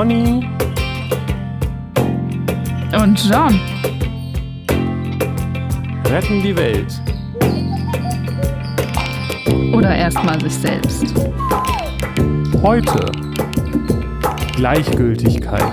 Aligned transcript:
Ronny 0.00 0.48
und 2.98 3.22
John 3.28 3.60
retten 6.06 6.42
die 6.42 6.56
Welt. 6.56 7.02
Oder 9.74 9.94
erstmal 9.94 10.40
sich 10.40 10.54
selbst. 10.54 11.14
Heute 12.62 13.12
Gleichgültigkeit. 14.56 15.70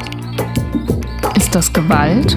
Ist 1.38 1.56
das 1.56 1.72
Gewalt? 1.72 2.36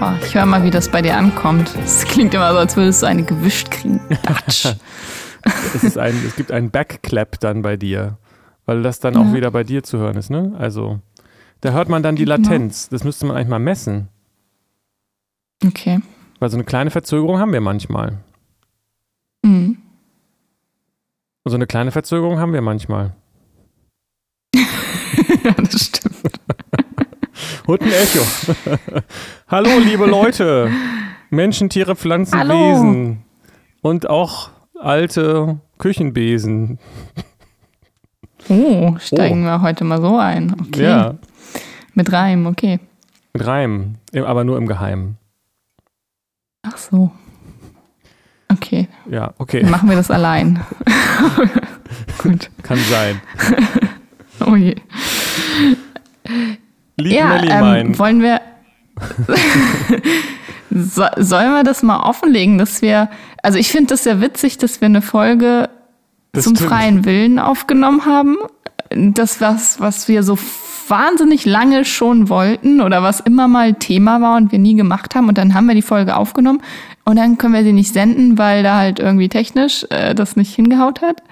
Oh, 0.00 0.12
ich 0.24 0.32
höre 0.32 0.46
mal, 0.46 0.62
wie 0.62 0.70
das 0.70 0.88
bei 0.88 1.02
dir 1.02 1.16
ankommt. 1.16 1.74
Es 1.82 2.04
klingt 2.04 2.32
immer 2.32 2.52
so, 2.52 2.58
als 2.58 2.76
würdest 2.76 3.02
du 3.02 3.06
eine 3.06 3.24
gewischt 3.24 3.72
kriegen. 3.72 4.00
es, 4.46 5.96
ein, 5.96 6.14
es 6.24 6.36
gibt 6.36 6.52
einen 6.52 6.70
Backclap 6.70 7.40
dann 7.40 7.62
bei 7.62 7.76
dir, 7.76 8.16
weil 8.64 8.82
das 8.82 9.00
dann 9.00 9.14
ja. 9.14 9.20
auch 9.20 9.32
wieder 9.32 9.50
bei 9.50 9.64
dir 9.64 9.82
zu 9.82 9.98
hören 9.98 10.16
ist, 10.16 10.30
ne? 10.30 10.54
Also, 10.56 11.00
da 11.60 11.72
hört 11.72 11.88
man 11.88 12.04
dann 12.04 12.14
die. 12.14 12.24
Latenz. 12.24 12.88
Das 12.88 13.02
müsste 13.02 13.26
man 13.26 13.36
eigentlich 13.36 13.48
mal 13.48 13.58
messen. 13.58 14.08
Okay. 15.66 16.00
Weil 16.38 16.50
so 16.50 16.56
eine 16.56 16.64
kleine 16.64 16.90
Verzögerung 16.90 17.40
haben 17.40 17.52
wir 17.52 17.60
manchmal. 17.60 18.18
Mhm. 19.42 19.78
Und 21.42 21.50
so 21.50 21.56
eine 21.56 21.66
kleine 21.66 21.90
Verzögerung 21.90 22.38
haben 22.38 22.52
wir 22.52 22.62
manchmal. 22.62 23.16
ja, 24.54 25.52
das 25.54 25.86
stimmt. 25.86 26.14
Und 27.66 27.82
ein 27.82 27.92
Echo. 27.92 28.24
Hallo, 29.50 29.78
liebe 29.78 30.04
Leute. 30.04 30.70
Menschen, 31.30 31.70
Tiere, 31.70 31.96
Pflanzen, 31.96 32.38
Hallo. 32.38 32.54
Wesen. 32.54 33.24
Und 33.80 34.10
auch 34.10 34.50
alte 34.78 35.58
Küchenbesen. 35.78 36.78
Oh, 38.50 38.96
steigen 38.98 39.44
oh. 39.44 39.46
wir 39.46 39.62
heute 39.62 39.84
mal 39.84 40.02
so 40.02 40.18
ein. 40.18 40.54
Okay. 40.60 40.82
Ja. 40.82 41.14
Mit 41.94 42.12
Reim, 42.12 42.44
okay. 42.44 42.78
Mit 43.32 43.46
Reim, 43.46 43.94
aber 44.14 44.44
nur 44.44 44.58
im 44.58 44.66
Geheimen. 44.66 45.16
Ach 46.60 46.76
so. 46.76 47.10
Okay. 48.52 48.86
Ja, 49.10 49.32
okay. 49.38 49.62
Dann 49.62 49.70
machen 49.70 49.88
wir 49.88 49.96
das 49.96 50.10
allein. 50.10 50.62
Gut. 52.18 52.50
Kann 52.62 52.78
sein. 52.90 53.22
oh 54.46 54.56
je. 54.56 54.76
Lieb 56.98 57.12
ja, 57.14 57.76
ähm, 57.76 57.98
wollen 57.98 58.20
wir. 58.20 58.42
so, 60.70 61.04
sollen 61.16 61.52
wir 61.52 61.64
das 61.64 61.82
mal 61.82 62.00
offenlegen, 62.00 62.58
dass 62.58 62.82
wir. 62.82 63.08
Also 63.42 63.58
ich 63.58 63.70
finde 63.70 63.88
das 63.88 64.04
sehr 64.04 64.20
witzig, 64.20 64.58
dass 64.58 64.80
wir 64.80 64.86
eine 64.86 65.02
Folge 65.02 65.68
das 66.32 66.44
zum 66.44 66.56
stimmt. 66.56 66.70
freien 66.70 67.04
Willen 67.04 67.38
aufgenommen 67.38 68.04
haben. 68.04 68.36
Das, 68.90 69.40
was, 69.40 69.80
was 69.80 70.08
wir 70.08 70.22
so 70.22 70.38
wahnsinnig 70.88 71.44
lange 71.44 71.84
schon 71.84 72.28
wollten 72.28 72.80
oder 72.80 73.02
was 73.02 73.20
immer 73.20 73.48
mal 73.48 73.74
Thema 73.74 74.20
war 74.20 74.36
und 74.36 74.52
wir 74.52 74.58
nie 74.58 74.74
gemacht 74.74 75.14
haben. 75.14 75.28
Und 75.28 75.38
dann 75.38 75.54
haben 75.54 75.66
wir 75.66 75.74
die 75.74 75.82
Folge 75.82 76.16
aufgenommen 76.16 76.62
und 77.04 77.16
dann 77.16 77.38
können 77.38 77.54
wir 77.54 77.64
sie 77.64 77.72
nicht 77.72 77.92
senden, 77.92 78.38
weil 78.38 78.62
da 78.62 78.76
halt 78.76 78.98
irgendwie 78.98 79.28
technisch 79.28 79.86
äh, 79.90 80.14
das 80.14 80.36
nicht 80.36 80.54
hingehaut 80.54 81.02
hat. 81.02 81.22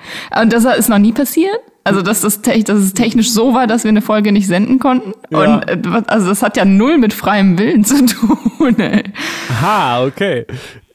Und 0.40 0.52
das 0.52 0.64
ist 0.64 0.88
noch 0.88 0.98
nie 0.98 1.12
passiert. 1.12 1.58
Also 1.86 2.02
dass 2.02 2.20
das, 2.20 2.42
dass 2.42 2.78
es 2.78 2.94
technisch 2.94 3.30
so 3.30 3.54
war, 3.54 3.68
dass 3.68 3.84
wir 3.84 3.90
eine 3.90 4.02
Folge 4.02 4.32
nicht 4.32 4.48
senden 4.48 4.80
konnten. 4.80 5.12
Ja. 5.30 5.56
Und 5.56 5.86
äh, 5.86 6.02
also 6.08 6.28
das 6.28 6.42
hat 6.42 6.56
ja 6.56 6.64
null 6.64 6.98
mit 6.98 7.12
freiem 7.12 7.58
Willen 7.58 7.84
zu 7.84 8.04
tun. 8.06 8.78
Ey. 8.78 9.04
Aha, 9.50 10.04
okay. 10.04 10.46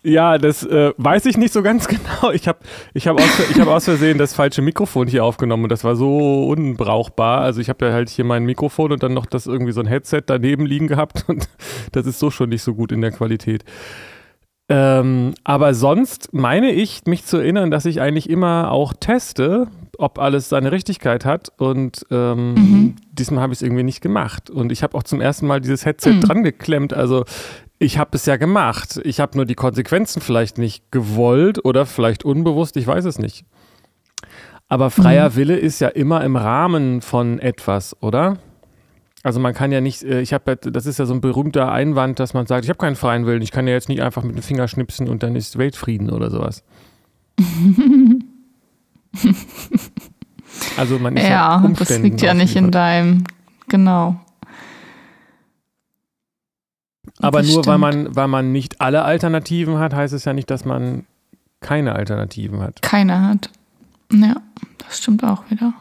Ja, 0.04 0.38
das 0.40 0.64
äh, 0.64 0.94
weiß 0.98 1.28
ich 1.28 1.38
nicht 1.38 1.54
so 1.54 1.62
ganz 1.62 1.88
genau. 1.88 2.32
Ich 2.34 2.48
habe 2.48 2.60
ich 2.94 3.08
hab 3.08 3.20
aus, 3.20 3.58
hab 3.58 3.68
aus 3.68 3.86
Versehen 3.86 4.18
das 4.18 4.34
falsche 4.34 4.62
Mikrofon 4.62 5.08
hier 5.08 5.24
aufgenommen 5.24 5.64
und 5.64 5.72
das 5.72 5.84
war 5.84 5.96
so 5.96 6.48
unbrauchbar. 6.48 7.42
Also 7.42 7.62
ich 7.62 7.70
habe 7.70 7.86
ja 7.86 7.94
halt 7.94 8.10
hier 8.10 8.26
mein 8.26 8.44
Mikrofon 8.44 8.92
und 8.92 9.04
dann 9.04 9.14
noch 9.14 9.26
das 9.26 9.48
irgendwie 9.48 9.72
so 9.72 9.80
ein 9.80 9.88
Headset 9.88 10.24
daneben 10.26 10.66
liegen 10.66 10.88
gehabt 10.88 11.24
und 11.28 11.48
das 11.94 12.06
ist 12.06 12.20
so 12.20 12.32
schon 12.32 12.50
nicht 12.50 12.64
so 12.64 12.74
gut 12.74 12.92
in 12.92 13.02
der 13.02 13.12
Qualität. 13.12 13.64
Ähm, 14.74 15.34
aber 15.44 15.74
sonst 15.74 16.34
meine 16.34 16.72
ich, 16.72 17.02
mich 17.06 17.26
zu 17.26 17.38
erinnern, 17.38 17.72
dass 17.72 17.84
ich 17.84 18.00
eigentlich 18.00 18.30
immer 18.30 18.72
auch 18.72 18.94
teste, 18.94 19.68
ob 19.98 20.18
alles 20.18 20.48
seine 20.48 20.72
Richtigkeit 20.72 21.26
hat. 21.26 21.52
Und 21.58 22.06
ähm, 22.10 22.54
mhm. 22.54 22.96
diesmal 23.12 23.44
habe 23.44 23.52
ich 23.52 23.60
es 23.60 23.64
irgendwie 23.64 23.84
nicht 23.84 24.00
gemacht. 24.00 24.50
Und 24.50 24.72
ich 24.72 24.82
habe 24.82 24.98
auch 24.98 25.04
zum 25.04 25.20
ersten 25.20 25.46
Mal 25.46 25.60
dieses 25.60 25.86
Headset 25.86 26.14
mhm. 26.14 26.22
dran 26.22 26.44
geklemmt. 26.44 26.94
Also 26.94 27.26
ich 27.80 27.98
habe 27.98 28.12
es 28.14 28.26
ja 28.26 28.38
gemacht. 28.38 29.02
Ich 29.04 29.20
habe 29.20 29.36
nur 29.36 29.46
die 29.46 29.56
Konsequenzen 29.56 30.22
vielleicht 30.22 30.58
nicht 30.58 30.90
gewollt 30.90 31.66
oder 31.66 31.86
vielleicht 31.86 32.24
unbewusst, 32.24 32.78
ich 32.78 32.88
weiß 32.88 33.04
es 33.04 33.20
nicht. 33.20 33.44
Aber 34.70 34.90
freier 34.90 35.32
mhm. 35.32 35.36
Wille 35.36 35.58
ist 35.58 35.82
ja 35.82 35.90
immer 35.90 36.24
im 36.24 36.38
Rahmen 36.38 37.02
von 37.02 37.40
etwas, 37.40 38.02
oder? 38.02 38.38
Also 39.24 39.40
man 39.40 39.54
kann 39.54 39.72
ja 39.72 39.82
nicht, 39.82 40.04
äh, 40.04 40.22
ich 40.22 40.34
habe, 40.34 40.58
das 40.58 40.86
ist 40.86 40.98
ja 41.00 41.06
so 41.06 41.14
ein 41.14 41.22
berühmter 41.22 41.72
Einwand, 41.72 42.20
dass 42.20 42.34
man 42.34 42.48
sagt, 42.48 42.66
ich 42.66 42.70
habe 42.70 42.80
keinen 42.80 42.96
freien 42.96 43.26
Willen, 43.26 43.42
ich 43.42 43.52
kann 43.52 43.68
ja 43.68 43.74
jetzt 43.74 43.90
nicht 43.90 44.02
einfach 44.02 44.24
mit 44.24 44.36
dem 44.36 44.42
Finger 44.42 44.68
schnipsen 44.68 45.08
und 45.08 45.22
dann 45.24 45.36
ist 45.36 45.58
Weltfrieden 45.58 46.10
oder 46.10 46.32
sowas. 46.32 46.64
also 50.78 51.00
man 51.00 51.16
ist 51.18 51.24
ja, 51.24 51.62
ja 51.64 51.72
das 51.78 52.00
liegt 52.00 52.22
ja 52.22 52.34
nicht 52.34 52.56
in 52.56 52.72
deinem, 52.72 53.24
genau. 53.68 54.20
Aber 57.20 57.42
das 57.42 57.54
nur 57.54 57.66
weil 57.68 57.78
man, 57.78 58.16
weil 58.16 58.28
man 58.28 58.52
nicht 58.52 58.82
alle 58.82 59.04
Alternativen 59.04 59.78
hat, 59.78 59.94
heißt 59.94 60.14
es 60.14 60.26
ja 60.26 60.34
nicht, 60.34 60.50
dass 60.50 60.66
man 60.66 61.06
keine 61.60 61.94
Alternativen 61.94 62.62
hat. 62.62 62.82
Keine 62.82 63.22
hat. 63.22 63.52
Ja, 64.12 64.38
das 64.80 64.98
stimmt 64.98 65.24
auch 65.24 65.44
wieder. 65.50 65.74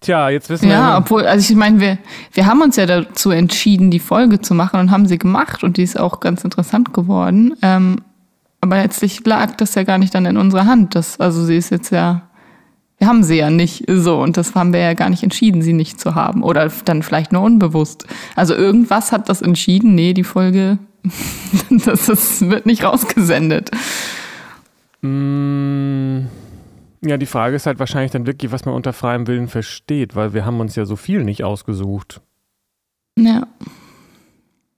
Tja, 0.00 0.28
jetzt 0.28 0.50
wissen 0.50 0.68
ja, 0.68 0.70
wir. 0.70 0.76
Ja, 0.76 0.98
obwohl, 0.98 1.26
also 1.26 1.50
ich 1.50 1.56
meine, 1.56 1.80
wir, 1.80 1.98
wir 2.32 2.46
haben 2.46 2.60
uns 2.60 2.76
ja 2.76 2.86
dazu 2.86 3.30
entschieden, 3.30 3.90
die 3.90 3.98
Folge 3.98 4.40
zu 4.40 4.54
machen 4.54 4.78
und 4.78 4.90
haben 4.90 5.06
sie 5.06 5.18
gemacht 5.18 5.64
und 5.64 5.78
die 5.78 5.82
ist 5.82 5.98
auch 5.98 6.20
ganz 6.20 6.44
interessant 6.44 6.92
geworden. 6.92 7.54
Ähm, 7.62 8.02
aber 8.60 8.76
letztlich 8.76 9.24
lag 9.24 9.56
das 9.56 9.74
ja 9.74 9.84
gar 9.84 9.98
nicht 9.98 10.14
dann 10.14 10.26
in 10.26 10.36
unserer 10.36 10.66
Hand. 10.66 10.94
Das, 10.94 11.18
also 11.20 11.44
sie 11.44 11.56
ist 11.56 11.70
jetzt 11.70 11.90
ja, 11.90 12.22
wir 12.98 13.08
haben 13.08 13.22
sie 13.22 13.36
ja 13.36 13.50
nicht 13.50 13.84
so 13.88 14.20
und 14.20 14.36
das 14.36 14.54
haben 14.54 14.72
wir 14.72 14.80
ja 14.80 14.94
gar 14.94 15.08
nicht 15.08 15.22
entschieden, 15.22 15.62
sie 15.62 15.72
nicht 15.72 15.98
zu 15.98 16.14
haben. 16.14 16.42
Oder 16.42 16.70
dann 16.84 17.02
vielleicht 17.02 17.32
nur 17.32 17.42
unbewusst. 17.42 18.06
Also 18.34 18.54
irgendwas 18.54 19.12
hat 19.12 19.28
das 19.28 19.40
entschieden, 19.40 19.94
nee, 19.94 20.12
die 20.12 20.24
Folge, 20.24 20.78
das, 21.70 22.06
das 22.06 22.48
wird 22.48 22.66
nicht 22.66 22.84
rausgesendet. 22.84 23.70
Mmh. 25.00 26.26
Ja, 27.04 27.16
die 27.16 27.26
Frage 27.26 27.56
ist 27.56 27.66
halt 27.66 27.78
wahrscheinlich 27.78 28.12
dann 28.12 28.26
wirklich, 28.26 28.52
was 28.52 28.64
man 28.64 28.74
unter 28.74 28.92
freiem 28.92 29.26
Willen 29.26 29.48
versteht, 29.48 30.16
weil 30.16 30.32
wir 30.32 30.44
haben 30.44 30.60
uns 30.60 30.76
ja 30.76 30.86
so 30.86 30.96
viel 30.96 31.24
nicht 31.24 31.44
ausgesucht. 31.44 32.20
Ja. 33.18 33.46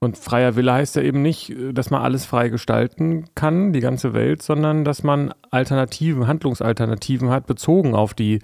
Und 0.01 0.17
freier 0.17 0.55
Wille 0.55 0.73
heißt 0.73 0.97
ja 0.97 1.03
eben 1.03 1.23
nicht, 1.23 1.55
dass 1.73 1.91
man 1.91 2.03
alles 2.03 2.25
frei 2.25 2.51
gestalten 2.51 3.25
kann, 3.34 3.73
die 3.73 3.81
ganze 3.81 4.15
Welt, 4.15 4.43
sondern 4.43 4.84
dass 4.84 5.03
man 5.03 5.34
Alternativen, 5.51 6.28
Handlungsalternativen 6.28 7.31
hat, 7.31 7.47
bezogen 7.47 7.95
auf 7.95 8.15
die, 8.15 8.39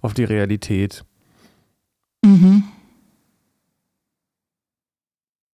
auf 0.00 0.14
die 0.14 0.24
Realität. 0.24 1.04
Mhm. 2.24 2.64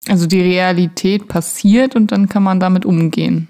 Also 0.08 0.26
die 0.26 0.40
Realität 0.40 1.28
passiert 1.28 1.96
und 1.96 2.12
dann 2.12 2.28
kann 2.28 2.42
man 2.42 2.60
damit 2.60 2.84
umgehen. 2.84 3.48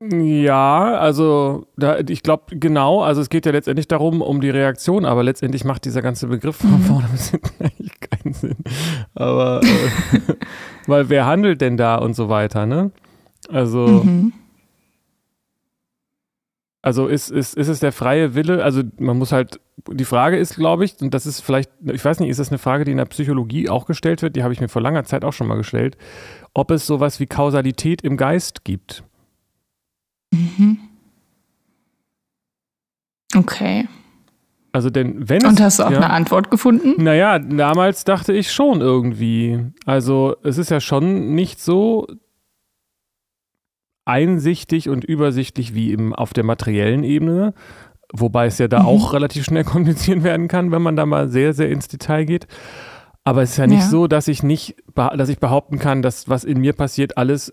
Ja, 0.00 0.96
also 0.96 1.66
da, 1.76 1.98
ich 1.98 2.22
glaube 2.22 2.56
genau, 2.56 3.02
also 3.02 3.20
es 3.20 3.30
geht 3.30 3.46
ja 3.46 3.52
letztendlich 3.52 3.88
darum, 3.88 4.22
um 4.22 4.40
die 4.40 4.50
Reaktion, 4.50 5.04
aber 5.04 5.24
letztendlich 5.24 5.64
macht 5.64 5.84
dieser 5.84 6.02
ganze 6.02 6.28
Begriff 6.28 6.56
von 6.56 6.70
mhm. 6.70 6.84
vorne 6.84 7.08
bis 7.10 7.30
hinten 7.30 7.50
eigentlich 7.64 7.98
keinen 7.98 8.32
Sinn. 8.32 8.56
Aber 9.14 9.60
äh, 9.62 10.34
weil 10.86 11.08
wer 11.08 11.26
handelt 11.26 11.60
denn 11.60 11.76
da 11.76 11.96
und 11.96 12.14
so 12.14 12.28
weiter, 12.28 12.64
ne? 12.64 12.92
Also 13.48 13.86
mhm. 14.04 14.32
Also 16.80 17.08
ist, 17.08 17.30
ist, 17.30 17.54
ist 17.56 17.68
es 17.68 17.80
der 17.80 17.92
freie 17.92 18.34
Wille? 18.34 18.62
Also 18.62 18.82
man 18.98 19.18
muss 19.18 19.32
halt, 19.32 19.60
die 19.90 20.04
Frage 20.04 20.38
ist, 20.38 20.54
glaube 20.54 20.84
ich, 20.84 20.94
und 21.02 21.12
das 21.12 21.26
ist 21.26 21.40
vielleicht, 21.40 21.70
ich 21.84 22.04
weiß 22.04 22.20
nicht, 22.20 22.30
ist 22.30 22.38
das 22.38 22.50
eine 22.50 22.58
Frage, 22.58 22.84
die 22.84 22.92
in 22.92 22.98
der 22.98 23.04
Psychologie 23.06 23.68
auch 23.68 23.84
gestellt 23.84 24.22
wird, 24.22 24.36
die 24.36 24.44
habe 24.44 24.52
ich 24.52 24.60
mir 24.60 24.68
vor 24.68 24.80
langer 24.80 25.04
Zeit 25.04 25.24
auch 25.24 25.32
schon 25.32 25.48
mal 25.48 25.56
gestellt, 25.56 25.98
ob 26.54 26.70
es 26.70 26.86
sowas 26.86 27.18
wie 27.18 27.26
Kausalität 27.26 28.02
im 28.02 28.16
Geist 28.16 28.64
gibt. 28.64 29.02
Mhm. 30.32 30.78
Okay. 33.34 33.88
Also 34.72 34.90
denn 34.90 35.28
wenn 35.28 35.44
Und 35.44 35.60
hast 35.60 35.78
du 35.78 35.84
auch 35.84 35.90
ja, 35.90 35.96
eine 35.98 36.10
Antwort 36.10 36.50
gefunden? 36.50 37.02
Naja, 37.02 37.38
damals 37.38 38.04
dachte 38.04 38.32
ich 38.32 38.52
schon 38.52 38.80
irgendwie. 38.80 39.58
Also 39.86 40.36
es 40.42 40.58
ist 40.58 40.70
ja 40.70 40.80
schon 40.80 41.34
nicht 41.34 41.60
so 41.60 42.06
einsichtig 44.04 44.88
und 44.88 45.04
übersichtlich 45.04 45.74
wie 45.74 45.92
im, 45.92 46.14
auf 46.14 46.32
der 46.32 46.44
materiellen 46.44 47.04
Ebene, 47.04 47.52
wobei 48.12 48.46
es 48.46 48.58
ja 48.58 48.68
da 48.68 48.80
mhm. 48.80 48.86
auch 48.86 49.12
relativ 49.12 49.44
schnell 49.44 49.64
kompliziert 49.64 50.22
werden 50.22 50.48
kann, 50.48 50.70
wenn 50.70 50.82
man 50.82 50.96
da 50.96 51.06
mal 51.06 51.28
sehr, 51.28 51.52
sehr 51.52 51.70
ins 51.70 51.88
Detail 51.88 52.24
geht. 52.24 52.46
Aber 53.24 53.42
es 53.42 53.50
ist 53.50 53.56
ja 53.58 53.66
nicht 53.66 53.80
ja. 53.82 53.88
so, 53.88 54.06
dass 54.06 54.26
ich 54.26 54.42
nicht, 54.42 54.76
dass 54.94 55.28
ich 55.28 55.38
behaupten 55.38 55.78
kann, 55.78 56.00
dass 56.00 56.30
was 56.30 56.44
in 56.44 56.60
mir 56.60 56.72
passiert, 56.72 57.18
alles, 57.18 57.52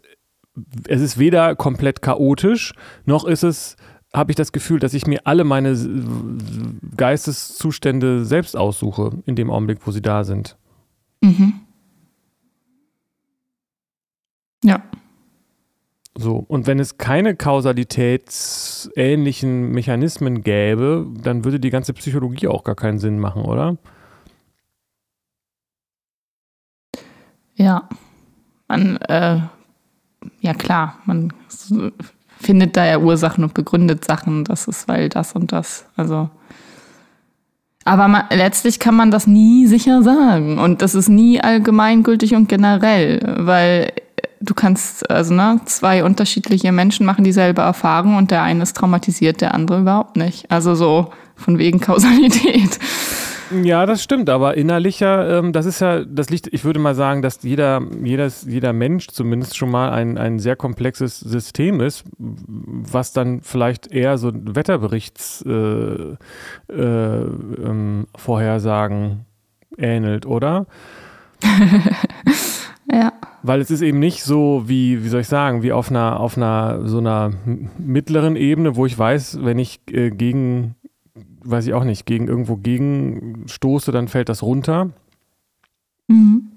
es 0.88 1.02
ist 1.02 1.18
weder 1.18 1.56
komplett 1.56 2.02
chaotisch, 2.02 2.74
noch 3.06 3.26
ist 3.26 3.44
es, 3.44 3.76
habe 4.14 4.32
ich 4.32 4.36
das 4.36 4.52
Gefühl, 4.52 4.80
dass 4.80 4.94
ich 4.94 5.08
mir 5.08 5.22
alle 5.26 5.44
meine 5.44 5.76
Geisteszustände 6.96 8.24
selbst 8.26 8.56
aussuche, 8.56 9.12
in 9.26 9.36
dem 9.36 9.52
Augenblick, 9.52 9.80
wo 9.86 9.92
sie 9.92 10.02
da 10.02 10.24
sind. 10.24 10.58
Mhm. 11.22 11.62
Ja. 14.64 14.84
So, 16.18 16.46
und 16.48 16.66
wenn 16.66 16.80
es 16.80 16.98
keine 16.98 17.36
kausalitätsähnlichen 17.36 19.72
Mechanismen 19.72 20.44
gäbe, 20.44 21.06
dann 21.22 21.44
würde 21.44 21.60
die 21.60 21.72
ganze 21.72 21.92
Psychologie 21.94 22.48
auch 22.48 22.64
gar 22.64 22.76
keinen 22.76 23.00
Sinn 23.00 23.20
machen, 23.20 23.42
oder? 23.42 23.76
Ja, 27.56 27.90
man, 28.68 28.98
äh, 28.98 29.40
ja 30.42 30.54
klar, 30.54 30.98
man 31.06 31.34
findet 32.40 32.78
da 32.78 32.86
ja 32.86 33.00
Ursachen 33.00 33.44
und 33.44 33.54
begründet 33.54 34.06
Sachen, 34.06 34.44
das 34.44 34.68
ist 34.68 34.88
weil 34.88 35.10
das 35.10 35.34
und 35.34 35.52
das, 35.52 35.86
also. 35.96 36.30
Aber 37.84 38.08
man, 38.08 38.24
letztlich 38.32 38.80
kann 38.80 38.96
man 38.96 39.12
das 39.12 39.28
nie 39.28 39.68
sicher 39.68 40.02
sagen 40.02 40.58
und 40.58 40.82
das 40.82 40.96
ist 40.96 41.08
nie 41.08 41.40
allgemeingültig 41.40 42.34
und 42.34 42.50
generell, 42.50 43.20
weil 43.40 43.94
du 44.42 44.54
kannst, 44.54 45.10
also 45.10 45.34
ne, 45.34 45.60
zwei 45.66 46.04
unterschiedliche 46.04 46.72
Menschen 46.72 47.06
machen 47.06 47.24
dieselbe 47.24 47.62
Erfahrung 47.62 48.18
und 48.18 48.32
der 48.32 48.44
eine 48.44 48.64
ist 48.64 48.76
traumatisiert, 48.76 49.42
der 49.42 49.54
andere 49.54 49.82
überhaupt 49.82 50.18
nicht. 50.18 50.50
Also 50.52 50.76
so 50.76 51.12
von 51.36 51.58
wegen 51.58 51.80
Kausalität. 51.80 52.80
Ja, 53.52 53.86
das 53.86 54.04
stimmt, 54.04 54.30
aber 54.30 54.58
innerlicher, 54.58 55.40
ähm, 55.40 55.54
das 55.54 55.66
ist 55.66 55.80
ja, 55.80 56.04
das 56.04 56.30
liegt, 56.30 56.48
ich 56.52 56.64
würde 56.64 56.80
mal 56.80 56.96
sagen, 56.96 57.22
dass 57.22 57.44
jeder, 57.44 57.82
jeder, 58.04 58.30
jeder 58.48 58.74
Mensch 58.74 59.08
zumindest 59.08 59.56
schon 59.58 59.70
mal 59.70 59.92
ein, 59.92 60.18
ein 60.18 60.40
sehr 60.40 60.56
komplexes 60.56 61.20
System 61.20 61.80
ist, 61.80 62.04
was 62.18 63.14
dann 63.14 63.42
vielleicht 63.42 63.92
eher 63.92 64.18
so 64.18 64.32
Wetterberichts 64.34 65.44
äh, 65.46 65.50
äh, 65.52 66.16
ähm, 66.68 68.08
Vorhersagen 68.16 69.26
ähnelt, 69.78 70.26
oder? 70.26 70.66
ja. 72.92 73.14
Weil 73.44 73.62
es 73.62 73.70
ist 73.70 73.82
eben 73.82 74.00
nicht 74.00 74.24
so 74.24 74.64
wie, 74.66 75.04
wie 75.04 75.08
soll 75.08 75.22
ich 75.22 75.28
sagen, 75.28 75.62
wie 75.62 75.72
auf 75.72 75.92
einer, 75.92 76.20
auf 76.20 76.36
einer 76.36 76.88
so 76.88 76.98
einer 76.98 77.32
mittleren 77.78 78.36
Ebene, 78.36 78.76
wo 78.76 78.88
ich 78.88 78.98
weiß, 78.98 79.40
wenn 79.44 79.60
ich 79.60 79.82
äh, 79.92 80.10
gegen, 80.10 80.76
weiß 81.46 81.68
ich 81.68 81.74
auch 81.74 81.84
nicht, 81.84 82.06
gegen 82.06 82.28
irgendwo 82.28 82.58
gegen 82.58 83.44
stoße, 83.48 83.92
dann 83.92 84.08
fällt 84.08 84.30
das 84.30 84.44
runter. 84.44 84.90
Mhm. 86.08 86.52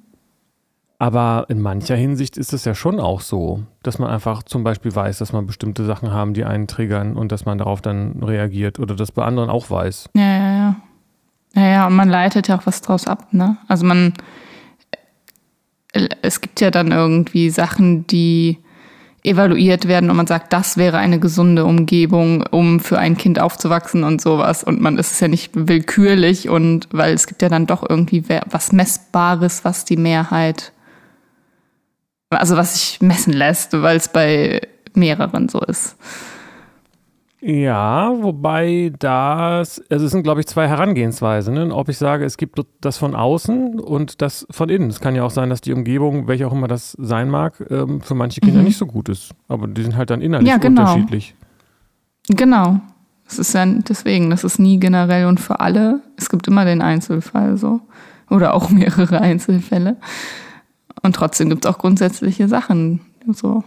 Aber 0.98 1.46
in 1.48 1.60
mancher 1.60 1.94
Hinsicht 1.94 2.36
ist 2.36 2.52
es 2.52 2.64
ja 2.64 2.74
schon 2.74 2.98
auch 2.98 3.20
so, 3.20 3.62
dass 3.84 4.00
man 4.00 4.10
einfach 4.10 4.42
zum 4.42 4.64
Beispiel 4.64 4.92
weiß, 4.92 5.18
dass 5.18 5.32
man 5.32 5.46
bestimmte 5.46 5.84
Sachen 5.84 6.10
haben, 6.10 6.34
die 6.34 6.44
einen 6.44 6.66
triggern 6.66 7.16
und 7.16 7.30
dass 7.30 7.44
man 7.44 7.58
darauf 7.58 7.80
dann 7.80 8.20
reagiert 8.22 8.80
oder 8.80 8.96
das 8.96 9.12
bei 9.12 9.24
anderen 9.24 9.48
auch 9.48 9.70
weiß. 9.70 10.10
Ja, 10.14 10.22
ja, 10.22 10.56
ja. 10.56 10.76
Ja, 11.54 11.66
ja, 11.66 11.86
und 11.86 11.94
man 11.94 12.08
leitet 12.08 12.48
ja 12.48 12.58
auch 12.58 12.66
was 12.66 12.82
draus 12.82 13.06
ab, 13.06 13.32
ne? 13.32 13.56
Also 13.68 13.86
man, 13.86 14.12
es 16.22 16.40
gibt 16.40 16.60
ja 16.60 16.70
dann 16.70 16.92
irgendwie 16.92 17.48
Sachen, 17.50 18.06
die 18.06 18.58
evaluiert 19.24 19.88
werden 19.88 20.10
und 20.10 20.16
man 20.16 20.26
sagt, 20.26 20.52
das 20.52 20.76
wäre 20.76 20.98
eine 20.98 21.18
gesunde 21.18 21.64
Umgebung, 21.64 22.44
um 22.50 22.80
für 22.80 22.98
ein 22.98 23.16
Kind 23.16 23.40
aufzuwachsen 23.40 24.04
und 24.04 24.20
sowas. 24.20 24.62
Und 24.62 24.80
man 24.80 24.96
ist 24.96 25.12
es 25.12 25.20
ja 25.20 25.28
nicht 25.28 25.52
willkürlich 25.54 26.48
und 26.48 26.88
weil 26.92 27.14
es 27.14 27.26
gibt 27.26 27.42
ja 27.42 27.48
dann 27.48 27.66
doch 27.66 27.88
irgendwie 27.88 28.24
was 28.50 28.72
Messbares, 28.72 29.64
was 29.64 29.84
die 29.84 29.96
Mehrheit, 29.96 30.72
also 32.30 32.56
was 32.56 32.74
sich 32.74 33.00
messen 33.00 33.32
lässt, 33.32 33.72
weil 33.72 33.96
es 33.96 34.08
bei 34.08 34.60
mehreren 34.94 35.48
so 35.48 35.60
ist. 35.60 35.96
Ja, 37.40 38.12
wobei 38.20 38.92
das, 38.98 39.80
also 39.90 40.06
es 40.06 40.10
sind, 40.10 40.24
glaube 40.24 40.40
ich, 40.40 40.48
zwei 40.48 40.66
Herangehensweisen. 40.66 41.54
Ne? 41.54 41.72
Ob 41.72 41.88
ich 41.88 41.96
sage, 41.96 42.24
es 42.24 42.36
gibt 42.36 42.60
das 42.80 42.98
von 42.98 43.14
außen 43.14 43.78
und 43.78 44.22
das 44.22 44.46
von 44.50 44.68
innen. 44.68 44.90
Es 44.90 45.00
kann 45.00 45.14
ja 45.14 45.22
auch 45.22 45.30
sein, 45.30 45.48
dass 45.48 45.60
die 45.60 45.72
Umgebung, 45.72 46.26
welche 46.26 46.48
auch 46.48 46.52
immer 46.52 46.66
das 46.66 46.96
sein 46.98 47.30
mag, 47.30 47.64
ähm, 47.70 48.00
für 48.00 48.16
manche 48.16 48.40
Kinder 48.40 48.58
mhm. 48.58 48.64
nicht 48.64 48.76
so 48.76 48.86
gut 48.86 49.08
ist. 49.08 49.30
Aber 49.46 49.68
die 49.68 49.82
sind 49.82 49.96
halt 49.96 50.10
dann 50.10 50.20
innerlich 50.20 50.48
ja, 50.48 50.56
genau. 50.56 50.82
unterschiedlich. 50.82 51.36
Genau. 52.28 52.80
Es 53.28 53.38
ist 53.38 53.54
ja 53.54 53.64
deswegen, 53.66 54.30
das 54.30 54.42
ist 54.42 54.58
nie 54.58 54.80
generell 54.80 55.26
und 55.26 55.38
für 55.38 55.60
alle. 55.60 56.00
Es 56.16 56.30
gibt 56.30 56.48
immer 56.48 56.64
den 56.64 56.82
Einzelfall 56.82 57.56
so. 57.56 57.80
Oder 58.30 58.54
auch 58.54 58.68
mehrere 58.70 59.20
Einzelfälle. 59.20 59.96
Und 61.02 61.14
trotzdem 61.14 61.50
gibt 61.50 61.64
es 61.64 61.70
auch 61.70 61.78
grundsätzliche 61.78 62.48
Sachen. 62.48 63.00
So. 63.32 63.62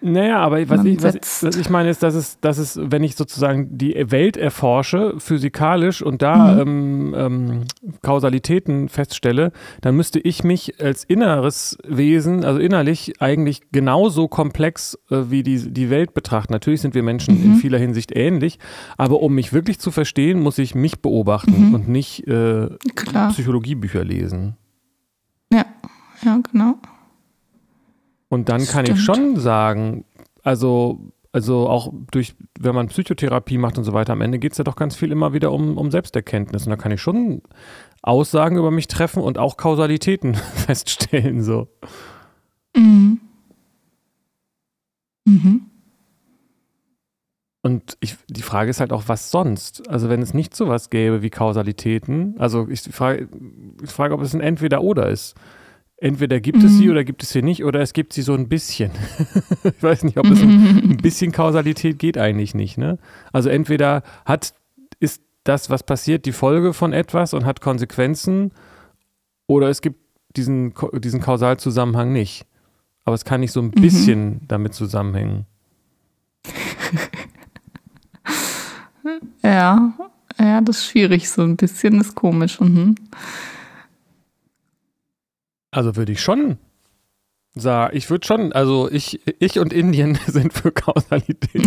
Naja, 0.00 0.38
aber 0.38 0.68
was 0.68 0.84
ich, 0.84 1.02
was, 1.02 1.42
was 1.42 1.56
ich, 1.56 1.70
meine 1.70 1.90
ist, 1.90 2.02
dass 2.02 2.14
es, 2.14 2.38
dass 2.40 2.58
es, 2.58 2.78
wenn 2.80 3.02
ich 3.02 3.16
sozusagen 3.16 3.76
die 3.76 3.94
Welt 4.10 4.36
erforsche, 4.36 5.14
physikalisch 5.18 6.02
und 6.02 6.22
da 6.22 6.64
mhm. 6.64 7.14
ähm, 7.14 7.14
ähm, 7.16 7.64
Kausalitäten 8.02 8.88
feststelle, 8.88 9.52
dann 9.80 9.96
müsste 9.96 10.20
ich 10.20 10.44
mich 10.44 10.80
als 10.80 11.04
inneres 11.04 11.78
Wesen, 11.86 12.44
also 12.44 12.60
innerlich 12.60 13.20
eigentlich 13.20 13.62
genauso 13.72 14.28
komplex 14.28 14.96
äh, 15.10 15.30
wie 15.30 15.42
die, 15.42 15.72
die 15.72 15.90
Welt 15.90 16.14
betrachten. 16.14 16.52
Natürlich 16.52 16.80
sind 16.80 16.94
wir 16.94 17.02
Menschen 17.02 17.38
mhm. 17.38 17.44
in 17.44 17.54
vieler 17.56 17.78
Hinsicht 17.78 18.14
ähnlich, 18.14 18.58
aber 18.96 19.20
um 19.20 19.34
mich 19.34 19.52
wirklich 19.52 19.80
zu 19.80 19.90
verstehen, 19.90 20.40
muss 20.40 20.58
ich 20.58 20.74
mich 20.74 21.00
beobachten 21.00 21.68
mhm. 21.68 21.74
und 21.74 21.88
nicht 21.88 22.26
äh, 22.28 22.68
Psychologiebücher 23.30 24.04
lesen. 24.04 24.56
Ja, 25.52 25.64
ja, 26.22 26.40
genau. 26.52 26.78
Und 28.28 28.48
dann 28.48 28.66
kann 28.66 28.84
ich 28.86 29.02
schon 29.02 29.36
sagen, 29.36 30.04
also, 30.42 31.12
also 31.32 31.68
auch 31.68 31.92
durch, 32.10 32.34
wenn 32.58 32.74
man 32.74 32.88
Psychotherapie 32.88 33.58
macht 33.58 33.78
und 33.78 33.84
so 33.84 33.92
weiter, 33.92 34.12
am 34.12 34.20
Ende 34.20 34.38
geht 34.38 34.52
es 34.52 34.58
ja 34.58 34.64
doch 34.64 34.76
ganz 34.76 34.96
viel 34.96 35.12
immer 35.12 35.32
wieder 35.32 35.52
um, 35.52 35.78
um 35.78 35.90
Selbsterkenntnis. 35.90 36.66
Und 36.66 36.70
da 36.70 36.76
kann 36.76 36.92
ich 36.92 37.00
schon 37.00 37.42
Aussagen 38.02 38.56
über 38.56 38.70
mich 38.70 38.86
treffen 38.86 39.22
und 39.22 39.38
auch 39.38 39.56
Kausalitäten 39.56 40.34
feststellen. 40.66 41.42
So. 41.42 41.68
Mhm. 42.76 43.20
Mhm. 45.24 45.62
Und 47.62 47.96
ich, 48.00 48.16
die 48.28 48.42
Frage 48.42 48.70
ist 48.70 48.80
halt 48.80 48.92
auch, 48.92 49.04
was 49.08 49.30
sonst? 49.30 49.88
Also 49.90 50.08
wenn 50.08 50.22
es 50.22 50.32
nicht 50.32 50.54
sowas 50.54 50.90
gäbe 50.90 51.22
wie 51.22 51.30
Kausalitäten, 51.30 52.34
also 52.38 52.68
ich 52.68 52.82
frage, 52.82 53.28
ich 53.82 53.90
frage 53.90 54.14
ob 54.14 54.22
es 54.22 54.34
ein 54.34 54.40
Entweder-Oder 54.40 55.08
ist. 55.08 55.34
Entweder 56.00 56.38
gibt 56.38 56.62
es 56.62 56.78
sie 56.78 56.84
mhm. 56.84 56.90
oder 56.92 57.04
gibt 57.04 57.24
es 57.24 57.30
sie 57.30 57.42
nicht 57.42 57.64
oder 57.64 57.80
es 57.80 57.92
gibt 57.92 58.12
sie 58.12 58.22
so 58.22 58.34
ein 58.34 58.48
bisschen. 58.48 58.92
ich 59.64 59.82
weiß 59.82 60.04
nicht, 60.04 60.16
ob 60.16 60.26
es 60.26 60.40
ein, 60.40 60.90
ein, 60.90 60.96
bisschen 61.02 61.32
Kausalität 61.32 61.98
geht 61.98 62.16
eigentlich 62.16 62.54
nicht. 62.54 62.78
Ne? 62.78 62.98
Also 63.32 63.48
entweder 63.48 64.04
hat, 64.24 64.54
ist 65.00 65.22
das, 65.42 65.70
was 65.70 65.82
passiert, 65.82 66.24
die 66.24 66.32
Folge 66.32 66.72
von 66.72 66.92
etwas 66.92 67.34
und 67.34 67.44
hat 67.44 67.60
Konsequenzen 67.60 68.52
oder 69.48 69.70
es 69.70 69.80
gibt 69.80 69.98
diesen, 70.36 70.72
diesen 70.94 71.20
Kausalzusammenhang 71.20 72.12
nicht. 72.12 72.46
Aber 73.04 73.14
es 73.14 73.24
kann 73.24 73.40
nicht 73.40 73.50
so 73.50 73.60
ein 73.60 73.72
mhm. 73.74 73.80
bisschen 73.80 74.40
damit 74.46 74.74
zusammenhängen. 74.74 75.46
ja, 79.42 79.92
ja, 80.38 80.60
das 80.60 80.78
ist 80.78 80.86
schwierig, 80.86 81.28
so 81.28 81.42
ein 81.42 81.56
bisschen 81.56 82.00
ist 82.00 82.14
komisch. 82.14 82.60
Mhm. 82.60 82.94
Also 85.70 85.96
würde 85.96 86.12
ich 86.12 86.20
schon 86.20 86.58
sagen, 87.54 87.96
ich 87.96 88.08
würde 88.10 88.26
schon, 88.26 88.52
also 88.52 88.90
ich, 88.90 89.20
ich 89.38 89.58
und 89.58 89.72
Indien 89.72 90.18
sind 90.26 90.52
für 90.52 90.72
Kausalität. 90.72 91.66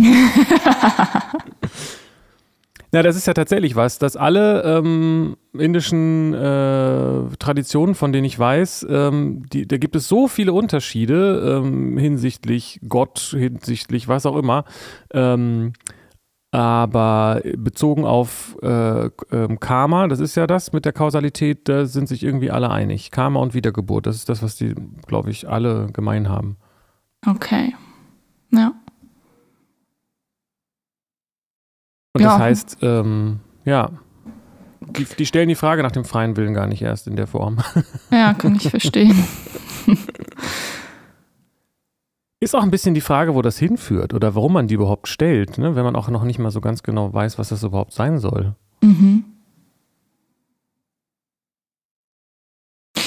Ja, 2.94 3.02
das 3.02 3.16
ist 3.16 3.26
ja 3.26 3.32
tatsächlich 3.32 3.74
was, 3.74 3.98
dass 3.98 4.16
alle 4.18 4.64
ähm, 4.64 5.38
indischen 5.58 6.34
äh, 6.34 7.22
Traditionen, 7.38 7.94
von 7.94 8.12
denen 8.12 8.26
ich 8.26 8.38
weiß, 8.38 8.86
ähm, 8.90 9.44
die, 9.50 9.66
da 9.66 9.78
gibt 9.78 9.96
es 9.96 10.08
so 10.08 10.28
viele 10.28 10.52
Unterschiede 10.52 11.62
ähm, 11.64 11.96
hinsichtlich 11.96 12.80
Gott, 12.86 13.34
hinsichtlich 13.34 14.08
was 14.08 14.26
auch 14.26 14.36
immer. 14.36 14.66
Ähm, 15.14 15.72
aber 16.52 17.40
bezogen 17.56 18.04
auf 18.04 18.56
äh, 18.62 19.06
äh, 19.06 19.56
Karma, 19.58 20.06
das 20.06 20.20
ist 20.20 20.34
ja 20.34 20.46
das 20.46 20.72
mit 20.72 20.84
der 20.84 20.92
Kausalität, 20.92 21.66
da 21.68 21.86
sind 21.86 22.08
sich 22.08 22.22
irgendwie 22.22 22.50
alle 22.50 22.70
einig. 22.70 23.10
Karma 23.10 23.40
und 23.40 23.54
Wiedergeburt, 23.54 24.06
das 24.06 24.16
ist 24.16 24.28
das, 24.28 24.42
was 24.42 24.56
die, 24.56 24.74
glaube 25.06 25.30
ich, 25.30 25.48
alle 25.48 25.88
gemein 25.92 26.28
haben. 26.28 26.56
Okay. 27.26 27.74
Ja. 28.50 28.74
Und 32.12 32.20
ja. 32.20 32.28
das 32.28 32.38
heißt, 32.38 32.78
ähm, 32.82 33.40
ja, 33.64 33.90
die, 34.80 35.06
die, 35.06 35.24
stellen 35.24 35.48
die 35.48 35.54
Frage 35.54 35.82
nach 35.82 35.92
dem 35.92 36.04
freien 36.04 36.36
Willen 36.36 36.52
gar 36.52 36.66
nicht 36.66 36.82
erst 36.82 37.06
in 37.06 37.16
der 37.16 37.26
Form. 37.26 37.58
Ja, 38.10 38.34
kann 38.34 38.56
ich 38.56 38.68
verstehen. 38.68 39.24
Ist 42.42 42.56
auch 42.56 42.64
ein 42.64 42.72
bisschen 42.72 42.92
die 42.92 43.00
Frage, 43.00 43.36
wo 43.36 43.42
das 43.42 43.56
hinführt 43.56 44.14
oder 44.14 44.34
warum 44.34 44.54
man 44.54 44.66
die 44.66 44.74
überhaupt 44.74 45.06
stellt, 45.06 45.58
ne? 45.58 45.76
wenn 45.76 45.84
man 45.84 45.94
auch 45.94 46.08
noch 46.08 46.24
nicht 46.24 46.40
mal 46.40 46.50
so 46.50 46.60
ganz 46.60 46.82
genau 46.82 47.14
weiß, 47.14 47.38
was 47.38 47.50
das 47.50 47.62
überhaupt 47.62 47.92
sein 47.92 48.18
soll. 48.18 48.56
Mhm. 48.80 49.22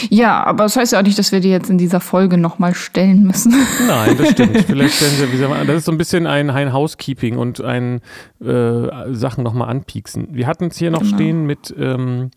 Ja, 0.10 0.42
aber 0.46 0.64
das 0.64 0.78
heißt 0.78 0.94
ja 0.94 1.00
auch 1.00 1.04
nicht, 1.04 1.20
dass 1.20 1.34
wir 1.34 1.42
die 1.42 1.50
jetzt 1.50 1.70
in 1.70 1.78
dieser 1.78 2.00
Folge 2.00 2.38
nochmal 2.38 2.76
stellen 2.76 3.24
müssen. 3.24 3.54
Nein, 3.90 4.18
das 4.18 4.30
stimmt. 4.30 4.58
Vielleicht 4.62 4.96
stellen 4.96 5.16
sie, 5.18 5.30
wie 5.30 5.36
sagen 5.38 5.68
das 5.68 5.80
ist 5.80 5.86
so 5.86 5.92
ein 5.92 5.98
bisschen 5.98 6.28
ein, 6.28 6.50
ein 6.50 6.72
Housekeeping 6.72 7.38
und 7.38 7.60
ein 7.60 8.00
äh, 8.40 9.14
Sachen 9.14 9.44
nochmal 9.44 9.68
anpieksen. 9.68 10.30
Wir 10.32 10.48
hatten 10.48 10.68
es 10.68 10.78
hier 10.78 10.92
noch 10.92 11.02
genau. 11.02 11.14
stehen 11.14 11.46
mit 11.46 11.76
ähm, 11.78 12.32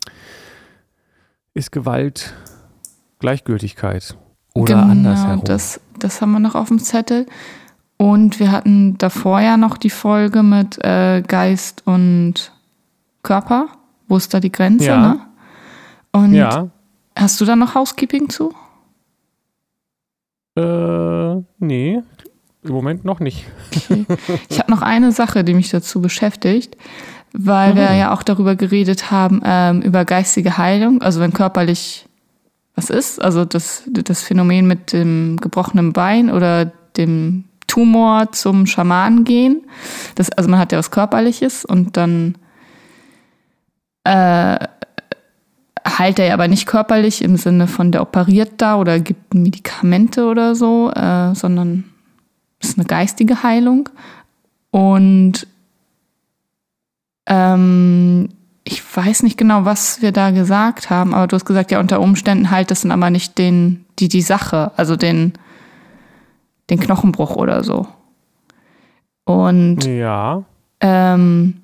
ist 1.53 1.71
Gewalt 1.71 2.33
Gleichgültigkeit 3.19 4.17
oder 4.59 4.75
genau, 4.75 4.87
andersherum. 4.87 5.43
Das, 5.43 5.79
das 5.97 6.21
haben 6.21 6.31
wir 6.31 6.39
noch 6.39 6.55
auf 6.55 6.67
dem 6.67 6.79
Zettel. 6.79 7.25
Und 7.97 8.39
wir 8.39 8.51
hatten 8.51 8.97
davor 8.97 9.41
ja 9.41 9.57
noch 9.57 9.77
die 9.77 9.89
Folge 9.89 10.41
mit 10.41 10.83
äh, 10.83 11.21
Geist 11.21 11.83
und 11.85 12.53
Körper. 13.23 13.67
Wo 14.07 14.17
ist 14.17 14.33
da 14.33 14.39
die 14.39 14.51
Grenze? 14.51 14.85
Ja. 14.85 15.01
Ne? 15.01 15.19
Und 16.11 16.33
ja. 16.33 16.69
hast 17.15 17.39
du 17.41 17.45
da 17.45 17.55
noch 17.55 17.75
Housekeeping 17.75 18.29
zu? 18.29 18.53
Äh, 20.55 21.43
nee, 21.59 22.01
im 22.63 22.71
Moment 22.71 23.05
noch 23.05 23.19
nicht. 23.19 23.45
Okay. 23.75 24.05
Ich 24.49 24.59
habe 24.59 24.71
noch 24.71 24.81
eine 24.81 25.11
Sache, 25.11 25.43
die 25.43 25.53
mich 25.53 25.69
dazu 25.69 26.01
beschäftigt, 26.01 26.75
weil 27.33 27.73
mhm. 27.73 27.77
wir 27.77 27.93
ja 27.93 28.13
auch 28.13 28.23
darüber 28.23 28.55
geredet 28.55 29.11
haben, 29.11 29.41
ähm, 29.45 29.81
über 29.81 30.05
geistige 30.05 30.57
Heilung, 30.57 31.01
also 31.01 31.19
wenn 31.19 31.33
körperlich 31.33 32.08
was 32.79 32.89
ist, 32.89 33.21
also 33.21 33.43
das, 33.43 33.83
das 33.87 34.21
Phänomen 34.21 34.65
mit 34.65 34.93
dem 34.93 35.37
gebrochenen 35.41 35.91
Bein 35.91 36.31
oder 36.31 36.71
dem 36.95 37.43
Tumor 37.67 38.31
zum 38.31 38.65
Schamanen 38.65 39.25
gehen. 39.25 39.63
Das, 40.15 40.31
also 40.31 40.49
man 40.49 40.59
hat 40.59 40.71
ja 40.71 40.77
was 40.77 40.91
Körperliches 40.91 41.65
und 41.65 41.97
dann 41.97 42.35
äh, 44.05 44.57
heilt 45.85 46.19
er 46.19 46.27
ja 46.27 46.33
aber 46.33 46.47
nicht 46.47 46.65
körperlich 46.67 47.21
im 47.21 47.35
Sinne 47.35 47.67
von 47.67 47.91
der 47.91 48.01
operiert 48.01 48.53
da 48.57 48.77
oder 48.77 48.99
gibt 48.99 49.33
Medikamente 49.33 50.25
oder 50.25 50.55
so, 50.55 50.89
äh, 50.91 51.35
sondern 51.35 51.83
ist 52.61 52.77
eine 52.77 52.87
geistige 52.87 53.43
Heilung. 53.43 53.89
Und 54.71 55.47
ähm, 57.25 58.29
ich 58.71 58.83
weiß 58.95 59.23
nicht 59.23 59.37
genau, 59.37 59.65
was 59.65 60.03
wir 60.03 60.11
da 60.11 60.29
gesagt 60.29 60.91
haben, 60.91 61.15
aber 61.15 61.25
du 61.25 61.35
hast 61.35 61.45
gesagt, 61.45 61.71
ja, 61.71 61.79
unter 61.79 61.99
Umständen 61.99 62.51
halt 62.51 62.69
das 62.69 62.81
dann 62.81 62.91
aber 62.91 63.09
nicht 63.09 63.39
den, 63.39 63.83
die, 63.97 64.09
die 64.09 64.21
Sache, 64.21 64.71
also 64.77 64.95
den, 64.95 65.33
den 66.69 66.79
Knochenbruch 66.79 67.35
oder 67.35 67.63
so. 67.63 67.87
Und 69.25 69.85
ja. 69.85 70.43
Ähm, 70.81 71.61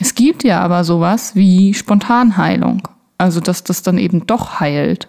es 0.00 0.16
gibt 0.16 0.42
ja 0.42 0.60
aber 0.60 0.82
sowas 0.82 1.36
wie 1.36 1.72
Spontanheilung. 1.72 2.88
Also, 3.16 3.38
dass 3.38 3.62
das 3.62 3.82
dann 3.82 3.98
eben 3.98 4.26
doch 4.26 4.58
heilt, 4.58 5.08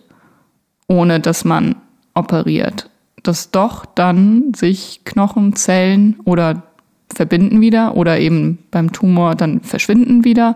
ohne 0.88 1.20
dass 1.20 1.44
man 1.44 1.76
operiert. 2.14 2.92
Dass 3.24 3.50
doch 3.50 3.86
dann 3.86 4.54
sich 4.54 5.02
Knochenzellen 5.06 6.20
oder 6.24 6.64
verbinden 7.12 7.62
wieder 7.62 7.96
oder 7.96 8.20
eben 8.20 8.60
beim 8.70 8.92
Tumor 8.92 9.34
dann 9.34 9.62
verschwinden 9.62 10.24
wieder, 10.24 10.56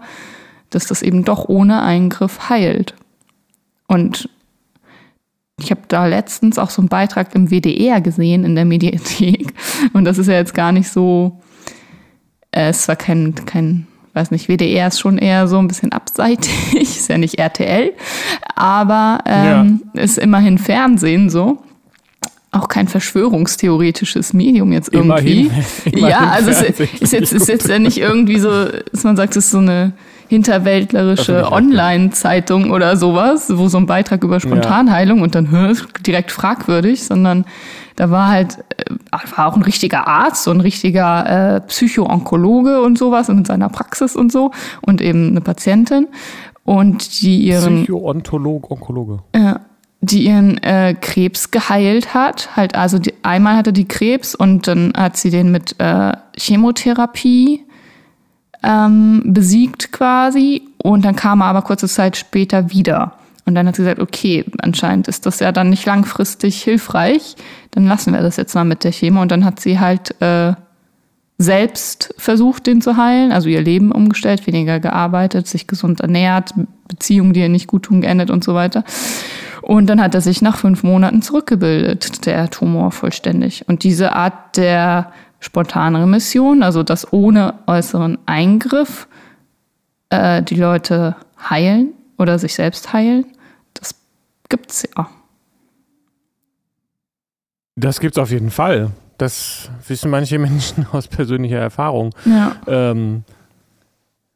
dass 0.75 0.87
das 0.87 1.01
eben 1.01 1.23
doch 1.23 1.47
ohne 1.47 1.81
Eingriff 1.81 2.49
heilt. 2.49 2.93
Und 3.87 4.29
ich 5.59 5.71
habe 5.71 5.81
da 5.87 6.05
letztens 6.05 6.59
auch 6.59 6.69
so 6.69 6.81
einen 6.81 6.89
Beitrag 6.89 7.33
im 7.33 7.49
WDR 7.49 8.01
gesehen 8.01 8.43
in 8.43 8.55
der 8.55 8.65
Mediathek. 8.65 9.53
Und 9.93 10.05
das 10.05 10.17
ist 10.17 10.27
ja 10.27 10.33
jetzt 10.33 10.53
gar 10.53 10.71
nicht 10.71 10.89
so, 10.89 11.39
äh, 12.51 12.69
es 12.69 12.87
war 12.87 12.97
kein, 12.97 13.33
kein, 13.45 13.87
weiß 14.13 14.31
nicht, 14.31 14.49
WDR 14.49 14.89
ist 14.89 14.99
schon 14.99 15.17
eher 15.17 15.47
so 15.47 15.57
ein 15.57 15.67
bisschen 15.67 15.93
abseitig, 15.93 16.73
ist 16.79 17.07
ja 17.09 17.17
nicht 17.17 17.39
RTL, 17.39 17.93
aber 18.55 19.19
ähm, 19.25 19.81
ja. 19.93 20.01
ist 20.01 20.17
immerhin 20.17 20.57
Fernsehen 20.57 21.29
so 21.29 21.59
auch 22.55 22.69
kein 22.69 22.87
verschwörungstheoretisches 22.87 24.33
Medium 24.33 24.71
jetzt 24.71 24.93
irgendwie. 24.93 25.41
Immerhin, 25.41 25.63
immerhin 25.85 26.07
ja, 26.07 26.29
also 26.29 26.51
es 26.51 26.61
ist 26.61 27.11
jetzt, 27.11 27.33
ist 27.33 27.49
jetzt 27.49 27.67
ja 27.67 27.79
nicht 27.79 27.97
irgendwie 27.97 28.39
so, 28.39 28.49
dass 28.91 29.03
man 29.03 29.17
sagt, 29.17 29.35
es 29.35 29.45
ist 29.45 29.51
so 29.51 29.57
eine 29.57 29.91
hinterwäldlerische 30.27 31.51
Online-Zeitung 31.51 32.71
oder 32.71 32.97
sowas, 32.97 33.51
wo 33.53 33.67
so 33.67 33.77
ein 33.77 33.85
Beitrag 33.85 34.23
über 34.23 34.39
Spontanheilung 34.39 35.19
ja. 35.19 35.23
und 35.23 35.35
dann 35.35 35.77
direkt 36.05 36.31
fragwürdig, 36.31 37.03
sondern 37.03 37.45
da 37.95 38.11
war 38.11 38.29
halt, 38.29 38.57
äh, 38.77 38.93
war 39.35 39.47
auch 39.47 39.55
ein 39.55 39.61
richtiger 39.61 40.07
Arzt, 40.07 40.43
so 40.43 40.51
ein 40.51 40.61
richtiger 40.61 41.55
äh, 41.55 41.61
Psycho-Onkologe 41.61 42.81
und 42.81 42.97
sowas 42.97 43.29
in 43.29 43.45
seiner 43.45 43.69
Praxis 43.69 44.15
und 44.15 44.31
so 44.31 44.51
und 44.81 45.01
eben 45.01 45.29
eine 45.29 45.41
Patientin 45.41 46.07
und 46.63 47.21
die 47.21 47.39
ihren 47.39 47.83
Psycho-Ontolog, 47.83 48.71
Onkologe. 48.71 49.19
Ja, 49.35 49.61
die 50.01 50.25
ihren 50.25 50.57
äh, 50.59 50.95
Krebs 50.99 51.51
geheilt 51.51 52.13
hat. 52.13 52.55
Halt, 52.55 52.75
also 52.75 52.99
die, 52.99 53.13
einmal 53.23 53.55
hatte 53.55 53.73
die 53.73 53.87
Krebs 53.87 54.35
und 54.35 54.67
dann 54.67 54.93
hat 54.95 55.17
sie 55.17 55.29
den 55.29 55.51
mit 55.51 55.79
äh, 55.79 56.11
Chemotherapie 56.37 57.63
ähm, 58.63 59.21
besiegt 59.25 59.91
quasi. 59.91 60.63
Und 60.77 61.05
dann 61.05 61.15
kam 61.15 61.41
er 61.41 61.47
aber 61.47 61.61
kurze 61.61 61.87
Zeit 61.87 62.17
später 62.17 62.71
wieder. 62.71 63.13
Und 63.45 63.55
dann 63.55 63.67
hat 63.67 63.75
sie 63.75 63.83
gesagt, 63.83 63.99
okay, 63.99 64.43
anscheinend 64.59 65.07
ist 65.07 65.25
das 65.25 65.39
ja 65.39 65.51
dann 65.51 65.69
nicht 65.69 65.85
langfristig 65.85 66.61
hilfreich. 66.63 67.35
Dann 67.71 67.85
lassen 67.85 68.13
wir 68.13 68.21
das 68.21 68.37
jetzt 68.37 68.55
mal 68.55 68.65
mit 68.65 68.83
der 68.83 68.91
Chemo. 68.91 69.21
Und 69.21 69.31
dann 69.31 69.45
hat 69.45 69.59
sie 69.59 69.79
halt 69.79 70.19
äh, 70.21 70.53
selbst 71.37 72.13
versucht, 72.17 72.65
den 72.65 72.81
zu 72.81 72.97
heilen, 72.97 73.31
also 73.31 73.49
ihr 73.49 73.61
Leben 73.61 73.91
umgestellt, 73.91 74.47
weniger 74.47 74.79
gearbeitet, 74.79 75.47
sich 75.47 75.67
gesund 75.67 75.99
ernährt, 75.99 76.53
Beziehungen, 76.87 77.33
die 77.33 77.41
ihr 77.41 77.49
nicht 77.49 77.67
gut 77.67 77.83
tun, 77.83 78.01
geendet 78.01 78.29
und 78.29 78.43
so 78.43 78.55
weiter. 78.55 78.83
Und 79.61 79.87
dann 79.87 80.01
hat 80.01 80.15
er 80.15 80.21
sich 80.21 80.41
nach 80.41 80.57
fünf 80.57 80.83
Monaten 80.83 81.21
zurückgebildet, 81.21 82.25
der 82.25 82.49
Tumor 82.49 82.91
vollständig. 82.91 83.67
Und 83.67 83.83
diese 83.83 84.13
Art 84.13 84.57
der 84.57 85.11
spontanen 85.45 86.01
Remission, 86.01 86.63
also 86.63 86.81
dass 86.83 87.13
ohne 87.13 87.53
äußeren 87.67 88.17
Eingriff 88.25 89.07
äh, 90.09 90.41
die 90.41 90.55
Leute 90.55 91.15
heilen 91.49 91.93
oder 92.17 92.39
sich 92.39 92.55
selbst 92.55 92.91
heilen, 92.91 93.25
das 93.75 93.95
gibt's 94.49 94.87
ja. 94.97 95.07
Das 97.75 97.99
gibt's 97.99 98.17
auf 98.17 98.31
jeden 98.31 98.49
Fall. 98.49 98.91
Das 99.17 99.69
wissen 99.87 100.09
manche 100.09 100.39
Menschen 100.39 100.87
aus 100.91 101.07
persönlicher 101.07 101.59
Erfahrung. 101.59 102.15
Ja. 102.25 102.55
Ähm, 102.65 103.23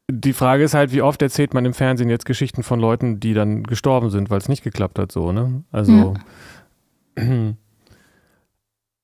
die 0.08 0.32
Frage 0.32 0.64
ist 0.64 0.74
halt, 0.74 0.92
wie 0.92 1.02
oft 1.02 1.22
erzählt 1.22 1.54
man 1.54 1.64
im 1.64 1.74
Fernsehen 1.74 2.10
jetzt 2.10 2.24
Geschichten 2.24 2.62
von 2.62 2.78
Leuten, 2.80 3.18
die 3.20 3.34
dann 3.34 3.64
gestorben 3.64 4.10
sind, 4.10 4.30
weil 4.30 4.38
es 4.38 4.48
nicht 4.48 4.62
geklappt 4.62 4.98
hat, 4.98 5.10
so, 5.12 5.32
ne? 5.32 5.64
Also. 5.72 6.14
Ja. 7.18 7.54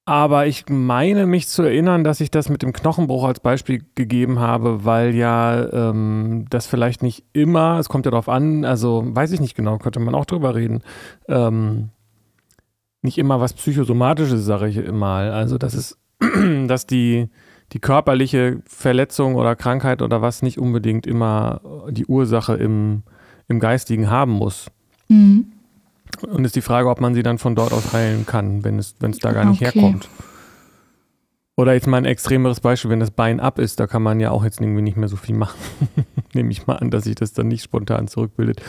Aber 0.08 0.46
ich 0.46 0.66
meine 0.68 1.26
mich 1.26 1.48
zu 1.48 1.64
erinnern, 1.64 2.04
dass 2.04 2.20
ich 2.20 2.30
das 2.30 2.48
mit 2.48 2.62
dem 2.62 2.72
Knochenbruch 2.72 3.24
als 3.24 3.40
Beispiel 3.40 3.84
gegeben 3.96 4.38
habe, 4.38 4.84
weil 4.84 5.16
ja 5.16 5.68
ähm, 5.72 6.46
das 6.48 6.68
vielleicht 6.68 7.02
nicht 7.02 7.24
immer, 7.32 7.80
es 7.80 7.88
kommt 7.88 8.04
ja 8.04 8.12
darauf 8.12 8.28
an, 8.28 8.64
also 8.64 9.02
weiß 9.04 9.32
ich 9.32 9.40
nicht 9.40 9.56
genau, 9.56 9.78
könnte 9.78 9.98
man 9.98 10.14
auch 10.14 10.24
drüber 10.24 10.54
reden, 10.54 10.82
ähm, 11.26 11.88
nicht 13.02 13.18
immer 13.18 13.40
was 13.40 13.52
Psychosomatisches, 13.54 14.44
sage 14.44 14.68
ich 14.68 14.92
mal. 14.92 15.32
Also 15.32 15.58
das 15.58 15.74
ist, 15.74 15.98
dass 16.68 16.86
die, 16.86 17.28
die 17.72 17.80
körperliche 17.80 18.62
Verletzung 18.64 19.34
oder 19.34 19.56
Krankheit 19.56 20.02
oder 20.02 20.22
was 20.22 20.40
nicht 20.40 20.58
unbedingt 20.58 21.08
immer 21.08 21.60
die 21.90 22.06
Ursache 22.06 22.54
im, 22.54 23.02
im 23.48 23.58
Geistigen 23.58 24.08
haben 24.08 24.32
muss. 24.32 24.70
Mhm. 25.08 25.52
Und 26.22 26.44
ist 26.44 26.56
die 26.56 26.62
Frage, 26.62 26.88
ob 26.88 27.00
man 27.00 27.14
sie 27.14 27.22
dann 27.22 27.38
von 27.38 27.54
dort 27.54 27.72
aus 27.72 27.92
heilen 27.92 28.26
kann, 28.26 28.64
wenn 28.64 28.78
es, 28.78 28.94
wenn 29.00 29.10
es 29.10 29.18
da 29.18 29.32
gar 29.32 29.44
nicht 29.44 29.62
okay. 29.62 29.80
herkommt. 29.80 30.08
Oder 31.58 31.72
jetzt 31.72 31.86
mal 31.86 31.96
ein 31.96 32.04
extremeres 32.04 32.60
Beispiel, 32.60 32.90
wenn 32.90 33.00
das 33.00 33.10
Bein 33.10 33.40
ab 33.40 33.58
ist, 33.58 33.80
da 33.80 33.86
kann 33.86 34.02
man 34.02 34.20
ja 34.20 34.30
auch 34.30 34.44
jetzt 34.44 34.60
irgendwie 34.60 34.82
nicht 34.82 34.98
mehr 34.98 35.08
so 35.08 35.16
viel 35.16 35.34
machen. 35.34 35.58
Nehme 36.34 36.50
ich 36.50 36.66
mal 36.66 36.74
an, 36.74 36.90
dass 36.90 37.04
sich 37.04 37.14
das 37.14 37.32
dann 37.32 37.48
nicht 37.48 37.62
spontan 37.62 38.08
zurückbildet. 38.08 38.60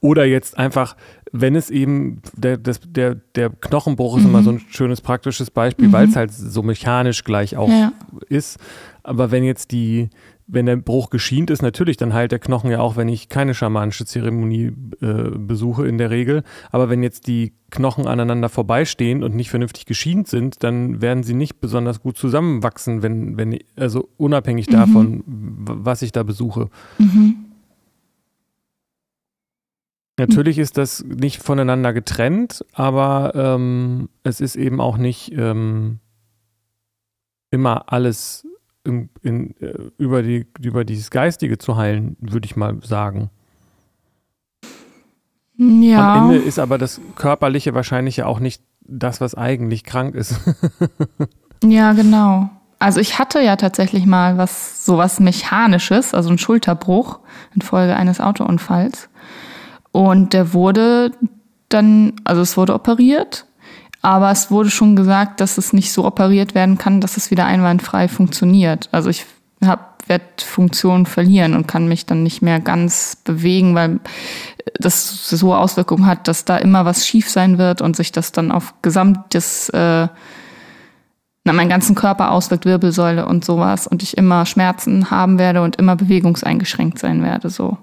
Oder 0.00 0.24
jetzt 0.26 0.56
einfach, 0.56 0.96
wenn 1.32 1.56
es 1.56 1.70
eben, 1.70 2.22
der, 2.36 2.56
das, 2.56 2.80
der, 2.86 3.16
der 3.34 3.50
Knochenbruch 3.50 4.16
ist 4.16 4.22
mhm. 4.22 4.28
immer 4.30 4.42
so 4.44 4.50
ein 4.50 4.60
schönes 4.70 5.00
praktisches 5.00 5.50
Beispiel, 5.50 5.88
mhm. 5.88 5.92
weil 5.92 6.08
es 6.08 6.14
halt 6.14 6.32
so 6.32 6.62
mechanisch 6.62 7.24
gleich 7.24 7.56
auch 7.56 7.68
ja. 7.68 7.92
ist. 8.28 8.60
Aber 9.02 9.32
wenn 9.32 9.42
jetzt 9.42 9.72
die, 9.72 10.10
wenn 10.48 10.66
der 10.66 10.76
Bruch 10.76 11.10
geschient 11.10 11.50
ist, 11.50 11.62
natürlich, 11.62 11.96
dann 11.96 12.14
heilt 12.14 12.30
der 12.30 12.38
Knochen 12.38 12.70
ja 12.70 12.78
auch, 12.80 12.96
wenn 12.96 13.08
ich 13.08 13.28
keine 13.28 13.52
schamanische 13.52 14.04
Zeremonie 14.04 14.72
äh, 15.00 15.30
besuche 15.36 15.86
in 15.86 15.98
der 15.98 16.10
Regel. 16.10 16.44
Aber 16.70 16.88
wenn 16.88 17.02
jetzt 17.02 17.26
die 17.26 17.52
Knochen 17.70 18.06
aneinander 18.06 18.48
vorbeistehen 18.48 19.24
und 19.24 19.34
nicht 19.34 19.50
vernünftig 19.50 19.86
geschient 19.86 20.28
sind, 20.28 20.62
dann 20.62 21.00
werden 21.02 21.24
sie 21.24 21.34
nicht 21.34 21.60
besonders 21.60 22.00
gut 22.00 22.16
zusammenwachsen, 22.16 23.02
wenn, 23.02 23.36
wenn, 23.36 23.58
also 23.74 24.08
unabhängig 24.18 24.68
mhm. 24.68 24.72
davon, 24.72 25.24
was 25.26 26.02
ich 26.02 26.12
da 26.12 26.22
besuche. 26.22 26.68
Mhm. 26.98 27.46
Natürlich 30.18 30.58
ist 30.58 30.78
das 30.78 31.04
nicht 31.04 31.42
voneinander 31.42 31.92
getrennt, 31.92 32.64
aber 32.72 33.32
ähm, 33.34 34.08
es 34.22 34.40
ist 34.40 34.56
eben 34.56 34.80
auch 34.80 34.96
nicht 34.96 35.32
ähm, 35.32 35.98
immer 37.50 37.92
alles 37.92 38.46
in, 38.86 39.10
in, 39.22 39.54
äh, 39.60 39.74
über, 39.98 40.22
die, 40.22 40.46
über 40.60 40.84
dieses 40.84 41.10
Geistige 41.10 41.58
zu 41.58 41.76
heilen, 41.76 42.16
würde 42.20 42.46
ich 42.46 42.56
mal 42.56 42.78
sagen. 42.82 43.30
Ja. 45.56 46.14
Am 46.14 46.30
Ende 46.30 46.42
ist 46.44 46.58
aber 46.58 46.78
das 46.78 47.00
Körperliche 47.16 47.74
wahrscheinlich 47.74 48.18
ja 48.18 48.26
auch 48.26 48.40
nicht 48.40 48.62
das, 48.80 49.20
was 49.20 49.34
eigentlich 49.34 49.84
krank 49.84 50.14
ist. 50.14 50.38
ja, 51.64 51.92
genau. 51.92 52.50
Also 52.78 53.00
ich 53.00 53.18
hatte 53.18 53.40
ja 53.40 53.56
tatsächlich 53.56 54.04
mal 54.04 54.36
was, 54.36 54.84
sowas 54.84 55.18
Mechanisches, 55.18 56.12
also 56.12 56.28
einen 56.28 56.38
Schulterbruch 56.38 57.20
infolge 57.54 57.96
eines 57.96 58.20
Autounfalls. 58.20 59.08
Und 59.92 60.34
der 60.34 60.52
wurde 60.52 61.12
dann, 61.70 62.12
also 62.24 62.42
es 62.42 62.56
wurde 62.56 62.74
operiert, 62.74 63.45
aber 64.06 64.30
es 64.30 64.52
wurde 64.52 64.70
schon 64.70 64.94
gesagt, 64.94 65.40
dass 65.40 65.58
es 65.58 65.72
nicht 65.72 65.92
so 65.92 66.04
operiert 66.04 66.54
werden 66.54 66.78
kann, 66.78 67.00
dass 67.00 67.16
es 67.16 67.32
wieder 67.32 67.44
einwandfrei 67.44 68.06
funktioniert. 68.06 68.88
Also 68.92 69.10
ich 69.10 69.26
habe 69.64 69.82
werde 70.06 70.24
Funktion 70.38 71.06
verlieren 71.06 71.54
und 71.56 71.66
kann 71.66 71.88
mich 71.88 72.06
dann 72.06 72.22
nicht 72.22 72.40
mehr 72.40 72.60
ganz 72.60 73.16
bewegen, 73.24 73.74
weil 73.74 73.98
das 74.78 75.28
so 75.28 75.52
Auswirkungen 75.52 76.06
hat, 76.06 76.28
dass 76.28 76.44
da 76.44 76.56
immer 76.56 76.84
was 76.84 77.04
schief 77.04 77.28
sein 77.28 77.58
wird 77.58 77.82
und 77.82 77.96
sich 77.96 78.12
das 78.12 78.30
dann 78.30 78.52
auf 78.52 78.74
gesamtes, 78.80 79.70
äh, 79.70 80.06
na, 81.42 81.52
meinen 81.52 81.68
ganzen 81.68 81.96
Körper 81.96 82.30
auswirkt, 82.30 82.64
Wirbelsäule 82.64 83.26
und 83.26 83.44
sowas 83.44 83.88
und 83.88 84.04
ich 84.04 84.16
immer 84.16 84.46
Schmerzen 84.46 85.10
haben 85.10 85.40
werde 85.40 85.62
und 85.62 85.74
immer 85.74 85.96
bewegungseingeschränkt 85.96 87.00
sein 87.00 87.24
werde, 87.24 87.50
so. 87.50 87.76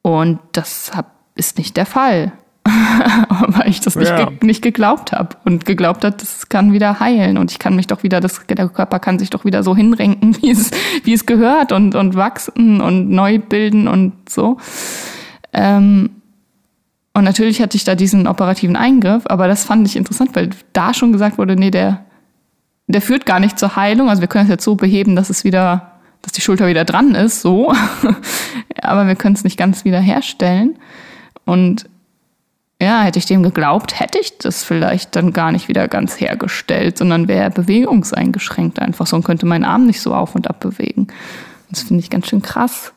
Und 0.00 0.38
das 0.52 0.92
hab, 0.96 1.12
ist 1.34 1.58
nicht 1.58 1.76
der 1.76 1.84
Fall. 1.84 2.32
weil 3.48 3.68
ich 3.68 3.80
das 3.80 3.96
nicht, 3.96 4.08
ja. 4.08 4.26
ge 4.26 4.46
nicht 4.46 4.62
geglaubt 4.62 5.12
habe 5.12 5.36
und 5.44 5.64
geglaubt 5.64 6.04
hat, 6.04 6.22
das 6.22 6.48
kann 6.48 6.72
wieder 6.72 7.00
heilen 7.00 7.38
und 7.38 7.50
ich 7.50 7.58
kann 7.58 7.76
mich 7.76 7.86
doch 7.86 8.02
wieder, 8.02 8.20
das, 8.20 8.40
der 8.46 8.68
Körper 8.68 8.98
kann 8.98 9.18
sich 9.18 9.30
doch 9.30 9.44
wieder 9.44 9.62
so 9.62 9.74
hinrenken, 9.76 10.36
wie 10.42 10.50
es, 10.50 10.70
wie 11.04 11.12
es 11.12 11.26
gehört 11.26 11.72
und, 11.72 11.94
und 11.94 12.14
wachsen 12.14 12.80
und 12.80 13.10
neu 13.10 13.38
bilden 13.38 13.88
und 13.88 14.28
so. 14.28 14.58
Ähm, 15.52 16.10
und 17.14 17.24
natürlich 17.24 17.60
hatte 17.60 17.76
ich 17.76 17.84
da 17.84 17.94
diesen 17.94 18.26
operativen 18.26 18.76
Eingriff, 18.76 19.24
aber 19.26 19.48
das 19.48 19.64
fand 19.64 19.86
ich 19.86 19.96
interessant, 19.96 20.30
weil 20.34 20.50
da 20.72 20.94
schon 20.94 21.12
gesagt 21.12 21.38
wurde, 21.38 21.56
nee, 21.56 21.70
der, 21.70 22.04
der 22.86 23.02
führt 23.02 23.26
gar 23.26 23.40
nicht 23.40 23.58
zur 23.58 23.76
Heilung. 23.76 24.08
Also 24.08 24.20
wir 24.20 24.28
können 24.28 24.44
es 24.44 24.50
jetzt 24.50 24.64
so 24.64 24.76
beheben, 24.76 25.16
dass 25.16 25.28
es 25.28 25.42
wieder, 25.42 25.98
dass 26.22 26.32
die 26.32 26.40
Schulter 26.40 26.68
wieder 26.68 26.84
dran 26.84 27.14
ist, 27.16 27.40
so. 27.40 27.74
aber 28.82 29.06
wir 29.08 29.16
können 29.16 29.34
es 29.34 29.42
nicht 29.42 29.56
ganz 29.56 29.84
wieder 29.84 30.00
herstellen. 30.00 30.78
Und 31.44 31.88
ja, 32.80 33.02
hätte 33.02 33.18
ich 33.18 33.26
dem 33.26 33.42
geglaubt, 33.42 33.98
hätte 33.98 34.18
ich 34.18 34.38
das 34.38 34.62
vielleicht 34.62 35.16
dann 35.16 35.32
gar 35.32 35.50
nicht 35.50 35.68
wieder 35.68 35.88
ganz 35.88 36.20
hergestellt, 36.20 36.98
sondern 36.98 37.26
wäre 37.26 37.50
bewegungseingeschränkt 37.50 38.78
einfach 38.78 39.06
so 39.06 39.16
und 39.16 39.24
könnte 39.24 39.46
meinen 39.46 39.64
Arm 39.64 39.86
nicht 39.86 40.00
so 40.00 40.14
auf 40.14 40.34
und 40.36 40.48
ab 40.48 40.60
bewegen. 40.60 41.08
Das 41.70 41.82
finde 41.82 42.02
ich 42.02 42.10
ganz 42.10 42.28
schön 42.28 42.40
krass, 42.40 42.92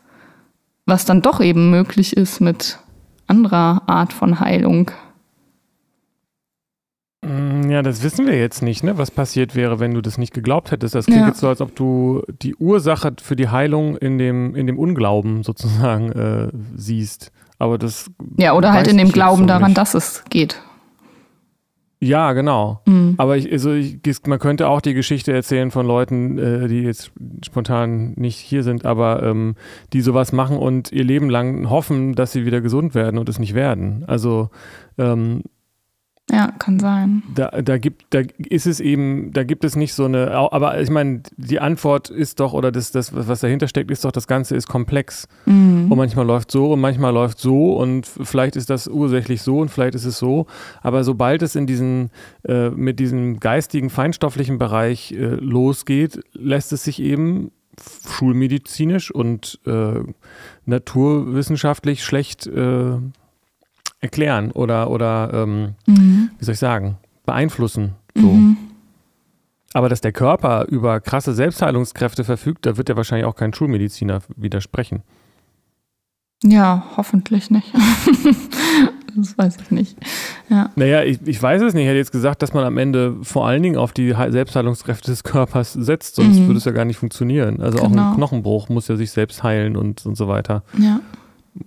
was 0.85 1.05
dann 1.05 1.21
doch 1.23 1.41
eben 1.41 1.71
möglich 1.71 2.15
ist 2.15 2.41
mit 2.41 2.77
anderer 3.25 3.81
Art 3.88 4.13
von 4.13 4.39
Heilung. 4.39 4.91
Mm, 7.25 7.69
ja, 7.71 7.81
das 7.81 8.03
wissen 8.03 8.27
wir 8.27 8.38
jetzt 8.38 8.61
nicht, 8.61 8.83
ne? 8.83 9.00
was 9.00 9.09
passiert 9.09 9.55
wäre, 9.55 9.79
wenn 9.79 9.93
du 9.93 10.01
das 10.01 10.19
nicht 10.19 10.33
geglaubt 10.33 10.69
hättest. 10.69 10.93
Das 10.93 11.05
klingt 11.05 11.21
ja. 11.21 11.27
jetzt 11.27 11.39
so, 11.39 11.47
als 11.47 11.61
ob 11.61 11.75
du 11.75 12.21
die 12.41 12.55
Ursache 12.55 13.13
für 13.21 13.35
die 13.35 13.50
Heilung 13.50 13.97
in 13.97 14.19
dem, 14.19 14.55
in 14.55 14.67
dem 14.67 14.77
Unglauben 14.77 15.43
sozusagen 15.43 16.11
äh, 16.11 16.50
siehst. 16.75 17.31
Aber 17.62 17.77
das. 17.77 18.10
Ja, 18.38 18.53
oder 18.53 18.74
halt 18.74 18.88
in 18.88 18.98
dem 18.98 19.12
Glauben 19.12 19.44
so 19.44 19.46
daran, 19.46 19.68
nicht. 19.68 19.77
dass 19.77 19.94
es 19.94 20.24
geht. 20.32 20.60
Ja, 22.00 22.34
genau. 22.34 22.82
Mhm. 22.88 23.13
Aber 23.18 23.38
ich, 23.38 23.51
also 23.51 23.72
ich, 23.74 24.00
man 24.25 24.39
könnte 24.39 24.68
auch 24.68 24.82
die 24.82 24.96
Geschichte 24.96 25.32
erzählen 25.32 25.70
von 25.70 25.86
Leuten, 25.86 26.39
äh, 26.39 26.68
die 26.68 26.82
jetzt 26.82 27.12
spontan 27.46 28.14
nicht 28.16 28.40
hier 28.40 28.64
sind, 28.64 28.83
aber 28.83 29.22
ähm, 29.22 29.53
die 29.94 30.01
sowas 30.01 30.31
machen 30.31 30.57
und 30.57 30.92
ihr 30.92 31.03
Leben 31.03 31.29
lang 31.29 31.70
hoffen, 31.70 32.16
dass 32.16 32.31
sie 32.31 32.48
wieder 32.48 32.62
gesund 32.62 32.96
werden 32.96 33.20
und 33.20 33.29
es 33.29 33.38
nicht 33.38 33.53
werden. 33.53 34.03
Also 34.07 34.50
ähm, 34.98 35.44
ja, 36.31 36.51
kann 36.59 36.79
sein. 36.79 37.24
Da, 37.35 37.50
da 37.61 37.77
gibt, 37.77 38.05
da 38.11 38.22
ist 38.37 38.65
es 38.65 38.79
eben, 38.79 39.33
da 39.33 39.44
gibt 39.44 39.65
es 39.65 39.75
nicht 39.75 39.94
so 39.94 40.05
eine, 40.05 40.31
aber 40.31 40.79
ich 40.79 40.89
meine, 40.89 41.24
die 41.35 41.59
Antwort 41.59 42.09
ist 42.09 42.39
doch, 42.39 42.53
oder 42.53 42.72
das, 42.72 42.91
das, 42.91 43.13
was 43.13 43.41
dahinter 43.41 43.67
steckt, 43.67 43.91
ist 43.91 44.05
doch, 44.05 44.13
das 44.13 44.27
Ganze 44.27 44.55
ist 44.55 44.67
komplex. 44.67 45.27
Mhm. 45.46 45.91
Und 45.91 45.98
manchmal 45.98 46.25
läuft 46.25 46.50
so 46.50 46.72
und 46.72 46.79
manchmal 46.79 47.13
läuft 47.13 47.39
so 47.39 47.74
und 47.74 48.07
vielleicht 48.07 48.55
ist 48.55 48.70
das 48.70 48.87
ursächlich 48.87 49.41
so 49.41 49.59
und 49.59 49.70
vielleicht 49.70 49.94
ist 49.94 50.05
es 50.05 50.17
so. 50.20 50.48
Aber 50.81 51.03
sobald 51.03 51.41
es 51.41 51.55
in 51.55 51.67
diesen, 51.67 52.11
äh, 52.48 52.70
mit 52.70 53.00
diesem 53.00 53.41
geistigen, 53.41 53.89
feinstofflichen 53.89 54.57
Bereich 54.57 55.11
äh, 55.11 55.35
losgeht, 55.35 56.22
lässt 56.33 56.72
es 56.72 56.85
sich 56.85 57.01
eben 57.01 57.51
schulmedizinisch 58.07 59.11
und 59.11 59.59
äh, 59.65 60.00
naturwissenschaftlich 60.65 62.03
schlecht 62.05 62.48
äh, 62.48 62.98
erklären 64.01 64.51
oder, 64.51 64.90
oder 64.90 65.31
ähm, 65.33 65.75
mhm. 65.85 66.31
wie 66.37 66.46
soll 66.46 66.53
ich 66.53 66.59
sagen, 66.59 66.98
beeinflussen. 67.25 67.94
So. 68.16 68.27
Mhm. 68.27 68.57
Aber 69.74 69.87
dass 69.87 70.01
der 70.01 70.11
Körper 70.11 70.66
über 70.68 71.00
krasse 71.00 71.33
Selbstheilungskräfte 71.33 72.24
verfügt, 72.25 72.66
da 72.66 72.75
wird 72.75 72.90
ja 72.90 72.98
wahrscheinlich 72.98 73.25
auch 73.25 73.35
kein 73.35 73.53
Schulmediziner 73.53 74.20
widersprechen. 74.35 75.03
Ja, 76.44 76.87
hoffentlich 76.98 77.51
nicht. 77.51 77.72
das 79.16 79.37
weiß 79.37 79.57
ich 79.61 79.72
nicht. 79.72 79.98
Ja. 80.50 80.72
Naja, 80.75 81.03
ich, 81.03 81.20
ich 81.25 81.42
weiß 81.42 81.61
es 81.61 81.74
nicht. 81.75 81.83
Ich 81.83 81.87
hätte 81.87 82.00
jetzt 82.00 82.11
gesagt, 82.11 82.42
dass 82.42 82.53
man 82.53 82.66
am 82.66 82.79
Ende 82.79 83.18
vor 83.22 83.48
allen 83.48 83.61
Dingen 83.61 83.77
auf 83.77 83.94
die 83.94 84.11
Selbstheilungskräfte 84.11 85.11
des 85.11 85.24
Körpers 85.24 85.74
setzt, 85.74 86.16
sonst 86.16 86.40
mhm. 86.40 86.48
würde 86.48 86.57
es 86.57 86.66
ja 86.66 86.72
gar 86.72 86.85
nicht 86.85 86.98
funktionieren. 86.98 87.61
Also 87.61 87.77
genau. 87.77 87.83
auch 87.83 87.92
ein 87.92 87.98
genau. 87.98 88.16
Knochenbruch 88.16 88.70
muss 88.70 88.87
ja 88.87 88.98
sich 88.98 89.11
selbst 89.11 89.44
heilen 89.44 89.77
und, 89.77 90.05
und 90.05 90.16
so 90.16 90.27
weiter. 90.27 90.64
Ja 90.79 91.00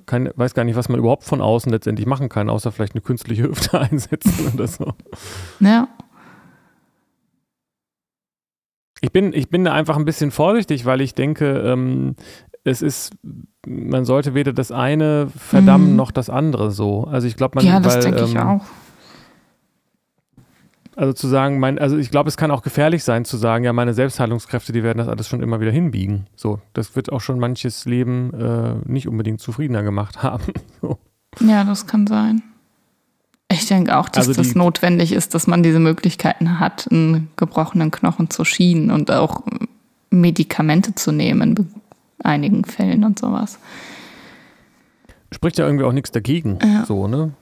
kein, 0.07 0.31
weiß 0.35 0.55
gar 0.55 0.65
nicht, 0.65 0.77
was 0.77 0.89
man 0.89 0.99
überhaupt 0.99 1.25
von 1.25 1.41
außen 1.41 1.71
letztendlich 1.71 2.07
machen 2.07 2.29
kann, 2.29 2.49
außer 2.49 2.73
vielleicht 2.73 2.95
eine 2.95 3.03
künstliche 3.03 3.43
Hüfte 3.49 3.81
einsetzen 3.81 4.53
oder 4.55 4.67
so. 4.67 4.93
Ja. 5.61 5.89
Ich 9.01 9.13
bin, 9.13 9.33
ich 9.35 9.51
bin 9.51 9.65
da 9.65 9.73
einfach 9.75 9.97
ein 9.97 10.07
bisschen 10.07 10.31
vorsichtig, 10.31 10.87
weil 10.87 11.03
ich 11.03 11.15
denke, 11.15 11.59
ähm, 11.61 12.17
es 12.65 12.81
ist, 12.81 13.13
man 13.67 14.07
sollte 14.07 14.35
weder 14.35 14.55
das 14.55 14.73
eine 14.73 15.29
verdammen 15.37 15.91
mhm. 15.91 15.97
noch 15.97 16.11
das 16.11 16.31
andere 16.31 16.71
so. 16.71 17.05
Also 17.05 17.27
ich 17.27 17.37
glaube, 17.37 17.57
man 17.57 17.67
Ja, 17.67 17.81
das 17.81 18.01
denke 18.01 18.21
ähm, 18.21 18.27
ich 18.27 18.39
auch. 18.39 18.65
Also 20.97 21.13
zu 21.13 21.27
sagen, 21.29 21.59
mein, 21.59 21.79
also 21.79 21.97
ich 21.97 22.11
glaube, 22.11 22.29
es 22.29 22.37
kann 22.37 22.51
auch 22.51 22.63
gefährlich 22.63 23.03
sein 23.03 23.25
zu 23.25 23.37
sagen, 23.37 23.65
ja, 23.65 23.73
meine 23.73 23.95
Selbstheilungskräfte, 23.95 24.73
die 24.73 24.83
werden 24.83 24.99
das 24.99 25.09
alles 25.09 25.29
schon 25.29 25.43
immer 25.43 25.61
wieder 25.61 25.73
hinbiegen. 25.73 26.27
So, 26.37 26.61
das 26.73 26.95
wird 26.95 27.11
auch 27.11 27.21
schon 27.21 27.39
manches 27.39 27.85
Leben 27.85 28.33
äh, 28.35 28.75
nicht 28.89 29.09
unbedingt 29.09 29.41
zufriedener 29.41 29.83
gemacht 29.83 30.23
haben. 30.23 30.45
so. 30.81 30.99
Ja, 31.41 31.65
das 31.65 31.87
kann 31.87 32.07
sein. 32.07 32.43
Ich 33.51 33.67
denke 33.67 33.97
auch, 33.97 34.09
dass 34.09 34.29
also 34.29 34.41
das 34.41 34.55
notwendig 34.55 35.13
ist, 35.13 35.35
dass 35.35 35.47
man 35.47 35.63
diese 35.63 35.79
Möglichkeiten 35.79 36.61
hat, 36.61 36.89
einen 36.91 37.29
gebrochenen 37.37 37.91
Knochen 37.91 38.31
zu 38.31 38.45
schienen 38.45 38.91
und 38.91 39.11
auch 39.11 39.43
Medikamente 40.11 40.95
zu 40.95 41.13
nehmen 41.13 41.57
in 41.57 41.69
einigen 42.23 42.65
Fällen 42.65 43.05
und 43.05 43.19
sowas. 43.19 43.59
Spricht 45.33 45.59
ja 45.59 45.67
irgendwie 45.67 45.85
auch 45.85 45.93
nichts 45.93 46.11
dagegen. 46.11 46.59
Ja. 46.63 46.85
So, 46.87 47.07
ne? 47.09 47.33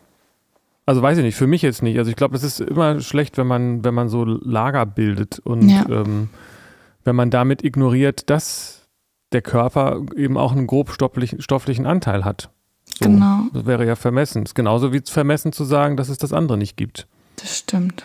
Also 0.85 1.01
weiß 1.01 1.19
ich 1.19 1.25
nicht, 1.25 1.37
für 1.37 1.47
mich 1.47 1.63
jetzt 1.63 1.83
nicht. 1.83 1.99
Also 1.99 2.11
ich 2.11 2.17
glaube, 2.17 2.35
es 2.35 2.43
ist 2.43 2.61
immer 2.61 3.01
schlecht, 3.01 3.39
wenn 3.39 3.47
man, 3.47 3.85
wenn 3.85 3.95
man 3.95 4.09
so 4.09 4.25
Lager 4.25 4.85
bildet 4.85 5.39
und 5.39 5.69
ja. 5.69 5.87
ähm, 5.89 6.29
wenn 7.05 7.17
man 7.17 7.31
damit 7.31 7.65
ignoriert, 7.65 8.29
dass 8.31 8.89
der 9.33 9.43
Körper 9.43 10.03
eben 10.17 10.37
auch 10.37 10.53
einen 10.53 10.67
grobstofflichen 10.67 11.87
Anteil 11.87 12.25
hat. 12.25 12.51
So, 12.99 13.07
genau. 13.07 13.45
Das 13.53 13.65
wäre 13.65 13.87
ja 13.87 13.97
vermessen. 13.97 14.43
Es 14.43 14.51
ist 14.51 14.55
genauso 14.55 14.93
wie 14.93 15.01
vermessen 15.05 15.53
zu 15.53 15.65
sagen, 15.65 15.97
dass 15.97 16.09
es 16.09 16.19
das 16.19 16.33
andere 16.33 16.59
nicht 16.59 16.77
gibt. 16.77 17.07
Das 17.37 17.57
stimmt. 17.57 18.05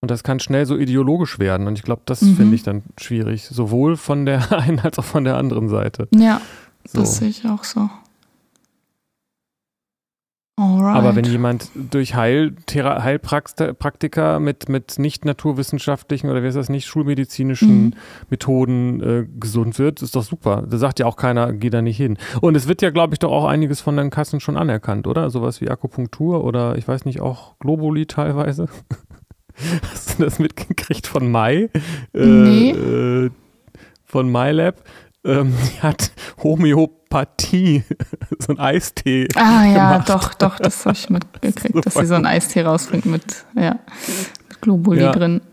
Und 0.00 0.10
das 0.10 0.22
kann 0.22 0.40
schnell 0.40 0.66
so 0.66 0.76
ideologisch 0.76 1.38
werden. 1.38 1.66
Und 1.66 1.78
ich 1.78 1.82
glaube, 1.82 2.02
das 2.06 2.22
mhm. 2.22 2.36
finde 2.36 2.54
ich 2.54 2.62
dann 2.62 2.82
schwierig. 2.98 3.46
Sowohl 3.46 3.96
von 3.96 4.24
der 4.24 4.52
einen 4.58 4.78
als 4.78 4.98
auch 4.98 5.04
von 5.04 5.24
der 5.24 5.36
anderen 5.36 5.68
Seite. 5.68 6.08
Ja, 6.14 6.40
so. 6.84 7.00
das 7.00 7.16
sehe 7.16 7.28
ich 7.28 7.44
auch 7.46 7.64
so. 7.64 7.90
Alright. 10.58 10.96
Aber 10.96 11.14
wenn 11.14 11.26
jemand 11.26 11.70
durch 11.74 12.14
Heil 12.14 12.56
Heilpraktiker 12.72 14.40
mit, 14.40 14.70
mit 14.70 14.98
nicht 14.98 15.26
naturwissenschaftlichen 15.26 16.30
oder 16.30 16.42
wie 16.42 16.46
heißt 16.46 16.56
das, 16.56 16.70
nicht 16.70 16.86
schulmedizinischen 16.86 17.84
mhm. 17.84 17.94
Methoden 18.30 19.02
äh, 19.02 19.26
gesund 19.38 19.78
wird, 19.78 20.00
ist 20.00 20.16
doch 20.16 20.22
super. 20.22 20.64
Da 20.66 20.78
sagt 20.78 20.98
ja 20.98 21.04
auch 21.04 21.16
keiner, 21.16 21.52
geh 21.52 21.68
da 21.68 21.82
nicht 21.82 21.98
hin. 21.98 22.16
Und 22.40 22.56
es 22.56 22.68
wird 22.68 22.80
ja, 22.80 22.88
glaube 22.88 23.14
ich, 23.14 23.18
doch 23.18 23.32
auch 23.32 23.44
einiges 23.44 23.82
von 23.82 23.98
den 23.98 24.08
Kassen 24.08 24.40
schon 24.40 24.56
anerkannt, 24.56 25.06
oder? 25.06 25.28
Sowas 25.28 25.60
wie 25.60 25.68
Akupunktur 25.68 26.42
oder 26.42 26.78
ich 26.78 26.88
weiß 26.88 27.04
nicht, 27.04 27.20
auch 27.20 27.58
Globuli 27.58 28.06
teilweise. 28.06 28.66
Hast 29.90 30.18
du 30.18 30.24
das 30.24 30.38
mitgekriegt 30.38 31.06
von 31.06 31.30
Mai? 31.30 31.68
Äh, 32.14 32.24
nee. 32.24 32.70
Äh, 32.70 33.30
von 34.06 34.32
MyLab? 34.32 34.82
ähm, 35.26 35.52
die 35.66 35.82
hat 35.82 36.12
Homöopathie, 37.12 37.84
so 38.38 38.52
ein 38.52 38.58
Eistee. 38.58 39.28
Ah 39.34 39.64
ja, 39.66 39.92
gemacht. 39.92 40.08
doch, 40.08 40.34
doch, 40.34 40.58
das 40.58 40.84
habe 40.84 40.96
ich 40.96 41.10
mitgekriegt, 41.10 41.74
das 41.74 41.84
dass 41.84 41.94
sie 41.94 42.06
so 42.06 42.14
ein 42.14 42.26
Eistee 42.26 42.62
rausbringt 42.62 43.06
mit, 43.06 43.44
ja, 43.54 43.78
mit 44.06 44.60
Globuli 44.60 45.02
ja. 45.02 45.12
drin. 45.12 45.40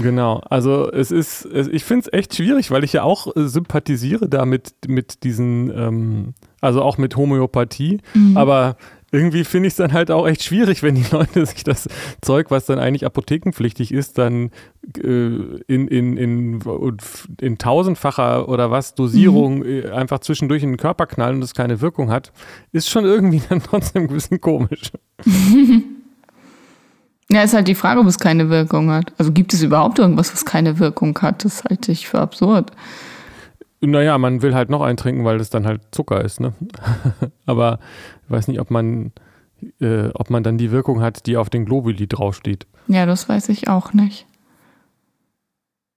Genau, 0.00 0.40
also 0.48 0.88
es 0.92 1.10
ist, 1.10 1.44
ich 1.44 1.82
finde 1.82 2.06
es 2.06 2.12
echt 2.12 2.36
schwierig, 2.36 2.70
weil 2.70 2.84
ich 2.84 2.92
ja 2.92 3.02
auch 3.02 3.32
sympathisiere 3.34 4.28
damit 4.28 4.72
mit 4.86 5.24
diesen 5.24 5.76
ähm, 5.76 6.34
Also 6.60 6.82
auch 6.82 6.98
mit 6.98 7.16
Homöopathie. 7.16 8.00
Mhm. 8.14 8.36
Aber 8.36 8.76
irgendwie 9.10 9.44
finde 9.44 9.68
ich 9.68 9.72
es 9.72 9.76
dann 9.76 9.92
halt 9.92 10.10
auch 10.10 10.26
echt 10.26 10.42
schwierig, 10.42 10.82
wenn 10.82 10.94
die 10.94 11.06
Leute 11.10 11.46
sich 11.46 11.64
das 11.64 11.88
Zeug, 12.20 12.50
was 12.50 12.66
dann 12.66 12.78
eigentlich 12.78 13.06
apothekenpflichtig 13.06 13.92
ist, 13.92 14.18
dann 14.18 14.50
äh, 14.96 15.60
in, 15.66 15.88
in, 15.88 16.16
in, 16.16 16.60
in 17.40 17.58
tausendfacher 17.58 18.48
oder 18.48 18.70
was 18.70 18.94
Dosierung 18.94 19.60
mhm. 19.60 19.64
Äh, 19.68 19.90
einfach 19.90 20.20
zwischendurch 20.20 20.62
in 20.62 20.72
den 20.72 20.76
Körper 20.76 21.06
knallen 21.06 21.36
und 21.36 21.42
es 21.42 21.54
keine 21.54 21.80
Wirkung 21.80 22.10
hat, 22.10 22.32
ist 22.72 22.90
schon 22.90 23.04
irgendwie 23.04 23.42
dann 23.48 23.62
trotzdem 23.62 24.04
ein 24.04 24.08
bisschen 24.08 24.40
komisch. 24.40 24.92
Ja, 27.30 27.42
ist 27.42 27.52
halt 27.52 27.68
die 27.68 27.74
Frage, 27.74 28.00
ob 28.00 28.06
es 28.06 28.18
keine 28.18 28.48
Wirkung 28.48 28.90
hat. 28.90 29.12
Also 29.18 29.32
gibt 29.32 29.52
es 29.52 29.62
überhaupt 29.62 29.98
irgendwas, 29.98 30.32
was 30.32 30.46
keine 30.46 30.78
Wirkung 30.78 31.18
hat? 31.20 31.44
Das 31.44 31.62
halte 31.62 31.92
ich 31.92 32.08
für 32.08 32.20
absurd. 32.20 32.70
Naja, 33.80 34.18
man 34.18 34.42
will 34.42 34.54
halt 34.54 34.70
noch 34.70 34.82
eintrinken, 34.82 35.24
weil 35.24 35.38
das 35.38 35.50
dann 35.50 35.66
halt 35.66 35.82
Zucker 35.92 36.24
ist, 36.24 36.40
ne? 36.40 36.52
Aber 37.46 37.78
ich 38.24 38.30
weiß 38.30 38.48
nicht, 38.48 38.60
ob 38.60 38.70
man, 38.70 39.12
äh, 39.80 40.08
ob 40.14 40.30
man 40.30 40.42
dann 40.42 40.58
die 40.58 40.72
Wirkung 40.72 41.00
hat, 41.00 41.26
die 41.26 41.36
auf 41.36 41.48
den 41.48 41.64
Globuli 41.64 42.08
draufsteht. 42.08 42.66
Ja, 42.88 43.06
das 43.06 43.28
weiß 43.28 43.48
ich 43.50 43.68
auch 43.68 43.92
nicht. 43.92 44.26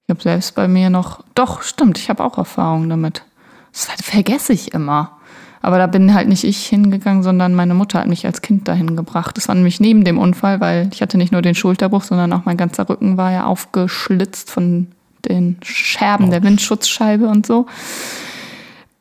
Ich 0.05 0.09
habe 0.09 0.21
selbst 0.21 0.55
bei 0.55 0.67
mir 0.67 0.89
noch. 0.89 1.23
Doch, 1.33 1.61
stimmt, 1.61 1.97
ich 1.97 2.09
habe 2.09 2.23
auch 2.23 2.37
Erfahrung 2.37 2.87
damit. 2.89 3.23
Das 3.71 3.85
vergesse 4.01 4.53
ich 4.53 4.73
immer. 4.73 5.17
Aber 5.61 5.77
da 5.77 5.87
bin 5.87 6.13
halt 6.13 6.27
nicht 6.27 6.43
ich 6.43 6.65
hingegangen, 6.65 7.23
sondern 7.23 7.53
meine 7.53 7.75
Mutter 7.75 7.99
hat 7.99 8.07
mich 8.07 8.25
als 8.25 8.41
Kind 8.41 8.67
dahin 8.67 8.95
gebracht. 8.95 9.37
Das 9.37 9.47
war 9.47 9.55
nämlich 9.55 9.79
neben 9.79 10.03
dem 10.03 10.17
Unfall, 10.17 10.59
weil 10.59 10.89
ich 10.91 11.01
hatte 11.01 11.17
nicht 11.17 11.31
nur 11.31 11.43
den 11.43 11.55
Schulterbruch, 11.55 12.03
sondern 12.03 12.33
auch 12.33 12.45
mein 12.45 12.57
ganzer 12.57 12.89
Rücken 12.89 13.17
war 13.17 13.31
ja 13.31 13.45
aufgeschlitzt 13.45 14.49
von 14.49 14.87
den 15.25 15.57
Scherben 15.63 16.27
oh. 16.27 16.31
der 16.31 16.43
Windschutzscheibe 16.43 17.27
und 17.27 17.45
so. 17.45 17.67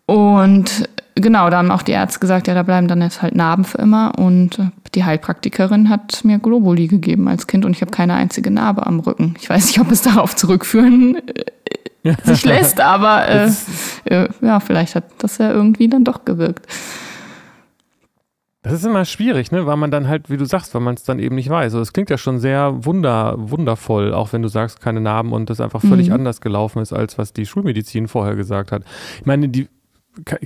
Und 0.07 0.89
genau, 1.15 1.51
da 1.51 1.59
haben 1.59 1.71
auch 1.71 1.83
die 1.83 1.93
Ärzte 1.93 2.19
gesagt, 2.19 2.49
ja, 2.49 2.55
da 2.55 2.63
bleiben 2.63 2.89
dann 2.89 3.03
jetzt 3.03 3.23
halt 3.23 3.35
Narben 3.35 3.65
für 3.65 3.79
immer. 3.79 4.19
Und 4.19 4.59
die 4.95 5.05
Heilpraktikerin 5.05 5.89
hat 5.89 6.25
mir 6.25 6.39
Globuli 6.39 6.89
gegeben 6.89 7.29
als 7.29 7.47
Kind 7.47 7.65
und 7.65 7.73
ich 7.73 7.81
habe 7.81 7.91
keine 7.91 8.15
einzige 8.15 8.51
Narbe 8.51 8.87
am 8.87 9.01
Rücken. 9.01 9.35
Ich 9.41 9.49
weiß 9.49 9.67
nicht, 9.67 9.81
ob 9.81 9.91
es 9.91 10.03
darauf 10.03 10.35
zurückführen 10.35 11.21
äh, 12.03 12.15
sich 12.25 12.45
lässt, 12.45 12.81
aber 12.81 13.29
äh, 13.29 13.51
äh, 14.05 14.29
ja, 14.41 14.61
vielleicht 14.61 14.95
hat 14.95 15.05
das 15.19 15.39
ja 15.39 15.51
irgendwie 15.53 15.89
dann 15.89 16.05
doch 16.05 16.25
gewirkt. 16.25 16.67
Das 18.63 18.75
ist 18.75 18.85
immer 18.85 19.07
schwierig, 19.07 19.53
ne? 19.53 19.65
weil 19.65 19.77
man 19.77 19.91
dann 19.91 20.07
halt, 20.07 20.29
wie 20.29 20.37
du 20.37 20.45
sagst, 20.45 20.75
weil 20.75 20.83
man 20.83 20.95
es 20.95 21.03
dann 21.03 21.19
eben 21.19 21.35
nicht 21.35 21.49
weiß. 21.49 21.73
Also 21.73 21.81
es 21.81 21.95
klingt 21.95 22.11
ja 22.11 22.19
schon 22.19 22.39
sehr 22.39 22.85
wunder, 22.85 23.35
wundervoll, 23.39 24.13
auch 24.13 24.35
wenn 24.35 24.43
du 24.43 24.49
sagst, 24.49 24.81
keine 24.83 25.01
Narben 25.01 25.33
und 25.33 25.49
das 25.49 25.61
einfach 25.61 25.81
völlig 25.81 26.09
mhm. 26.09 26.17
anders 26.17 26.43
gelaufen 26.43 26.83
ist, 26.83 26.93
als 26.93 27.17
was 27.17 27.33
die 27.33 27.47
Schulmedizin 27.47 28.07
vorher 28.07 28.37
gesagt 28.37 28.71
hat. 28.71 28.83
Ich 29.19 29.25
meine, 29.25 29.49
die 29.49 29.69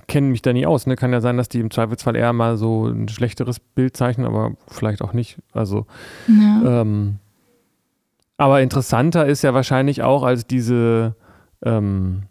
kennen 0.07 0.31
mich 0.31 0.42
da 0.42 0.53
nie 0.53 0.66
aus. 0.66 0.87
Ne? 0.87 0.94
Kann 0.94 1.12
ja 1.12 1.20
sein, 1.20 1.37
dass 1.37 1.48
die 1.48 1.59
im 1.59 1.72
Zweifelsfall 1.72 2.14
eher 2.14 2.33
mal 2.33 2.57
so 2.57 2.87
ein 2.87 3.09
schlechteres 3.09 3.59
Bild 3.59 3.96
zeichnen, 3.96 4.27
aber 4.27 4.53
vielleicht 4.68 5.03
auch 5.03 5.12
nicht. 5.12 5.38
Also, 5.53 5.87
ja. 6.29 6.83
ähm, 6.83 7.18
aber 8.37 8.62
interessanter 8.62 9.27
ist 9.27 9.42
ja 9.42 9.55
wahrscheinlich 9.55 10.03
auch 10.03 10.22
als 10.22 10.46
diese 10.46 11.16
ähm, 11.64 12.24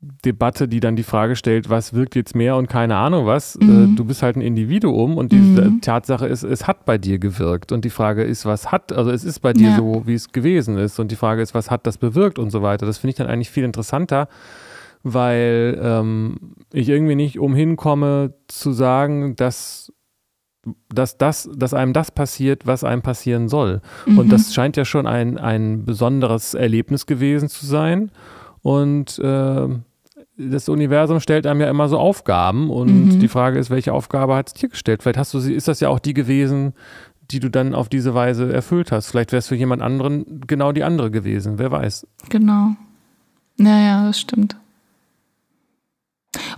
Debatte, 0.00 0.68
die 0.68 0.78
dann 0.78 0.94
die 0.94 1.02
Frage 1.02 1.34
stellt, 1.34 1.70
was 1.70 1.92
wirkt 1.92 2.14
jetzt 2.14 2.36
mehr 2.36 2.54
und 2.54 2.68
keine 2.68 2.96
Ahnung 2.96 3.26
was. 3.26 3.56
Äh, 3.56 3.64
mhm. 3.64 3.96
Du 3.96 4.04
bist 4.04 4.22
halt 4.22 4.36
ein 4.36 4.42
Individuum 4.42 5.16
und 5.16 5.32
die 5.32 5.38
mhm. 5.38 5.80
Tatsache 5.80 6.26
ist, 6.26 6.44
es 6.44 6.68
hat 6.68 6.84
bei 6.84 6.98
dir 6.98 7.18
gewirkt. 7.18 7.72
Und 7.72 7.84
die 7.84 7.90
Frage 7.90 8.22
ist, 8.22 8.46
was 8.46 8.70
hat, 8.70 8.92
also 8.92 9.10
es 9.10 9.24
ist 9.24 9.40
bei 9.40 9.52
dir 9.52 9.70
ja. 9.70 9.76
so, 9.76 10.02
wie 10.06 10.14
es 10.14 10.30
gewesen 10.30 10.78
ist. 10.78 11.00
Und 11.00 11.10
die 11.10 11.16
Frage 11.16 11.42
ist, 11.42 11.52
was 11.52 11.68
hat 11.68 11.84
das 11.84 11.98
bewirkt 11.98 12.38
und 12.38 12.50
so 12.50 12.62
weiter. 12.62 12.86
Das 12.86 12.98
finde 12.98 13.10
ich 13.10 13.16
dann 13.16 13.26
eigentlich 13.26 13.50
viel 13.50 13.64
interessanter, 13.64 14.28
weil 15.02 15.76
ähm, 15.82 16.54
ich 16.72 16.88
irgendwie 16.88 17.16
nicht 17.16 17.40
umhin 17.40 17.74
komme 17.74 18.34
zu 18.46 18.72
sagen, 18.72 19.34
dass 19.34 19.92
dass, 20.92 21.16
das, 21.16 21.48
dass 21.54 21.72
einem 21.72 21.92
das 21.92 22.10
passiert, 22.10 22.66
was 22.66 22.84
einem 22.84 23.00
passieren 23.00 23.48
soll. 23.48 23.80
Mhm. 24.06 24.18
Und 24.18 24.32
das 24.32 24.52
scheint 24.52 24.76
ja 24.76 24.84
schon 24.84 25.06
ein, 25.06 25.38
ein 25.38 25.84
besonderes 25.84 26.54
Erlebnis 26.54 27.06
gewesen 27.06 27.48
zu 27.48 27.64
sein. 27.64 28.10
Und 28.62 29.18
äh, 29.18 29.68
das 30.36 30.68
Universum 30.68 31.20
stellt 31.20 31.46
einem 31.46 31.60
ja 31.60 31.68
immer 31.68 31.88
so 31.88 31.98
Aufgaben 31.98 32.70
und 32.70 33.14
mhm. 33.14 33.20
die 33.20 33.28
Frage 33.28 33.58
ist, 33.58 33.70
welche 33.70 33.92
Aufgabe 33.92 34.36
hat 34.36 34.48
es 34.48 34.54
dir 34.54 34.68
gestellt? 34.68 35.02
Vielleicht 35.02 35.18
hast 35.18 35.34
du 35.34 35.40
sie, 35.40 35.54
ist 35.54 35.68
das 35.68 35.80
ja 35.80 35.88
auch 35.88 35.98
die 35.98 36.14
gewesen, 36.14 36.74
die 37.30 37.40
du 37.40 37.50
dann 37.50 37.74
auf 37.74 37.88
diese 37.88 38.14
Weise 38.14 38.52
erfüllt 38.52 38.92
hast. 38.92 39.08
Vielleicht 39.08 39.32
es 39.32 39.48
für 39.48 39.56
jemand 39.56 39.82
anderen 39.82 40.40
genau 40.46 40.72
die 40.72 40.84
andere 40.84 41.10
gewesen, 41.10 41.58
wer 41.58 41.70
weiß. 41.70 42.06
Genau. 42.30 42.74
Naja, 43.56 44.06
das 44.06 44.20
stimmt. 44.20 44.56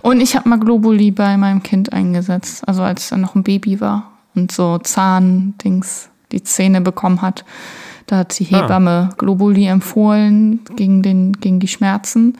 Und 0.01 0.21
ich 0.21 0.35
habe 0.35 0.47
mal 0.47 0.59
Globuli 0.59 1.11
bei 1.11 1.37
meinem 1.37 1.63
Kind 1.63 1.91
eingesetzt, 1.91 2.67
also 2.67 2.83
als 2.83 3.11
er 3.11 3.17
noch 3.17 3.35
ein 3.35 3.43
Baby 3.43 3.81
war 3.81 4.11
und 4.35 4.51
so 4.51 4.77
Zahndings 4.77 6.09
die 6.31 6.43
Zähne 6.43 6.81
bekommen 6.81 7.21
hat. 7.21 7.43
Da 8.11 8.17
hat 8.17 8.37
die 8.37 8.47
ah. 8.51 8.63
Hebamme 8.63 9.09
ah. 9.09 9.15
Globuli 9.17 9.67
empfohlen 9.67 10.59
gegen, 10.75 11.01
den, 11.01 11.31
gegen 11.31 11.61
die 11.61 11.69
Schmerzen. 11.69 12.37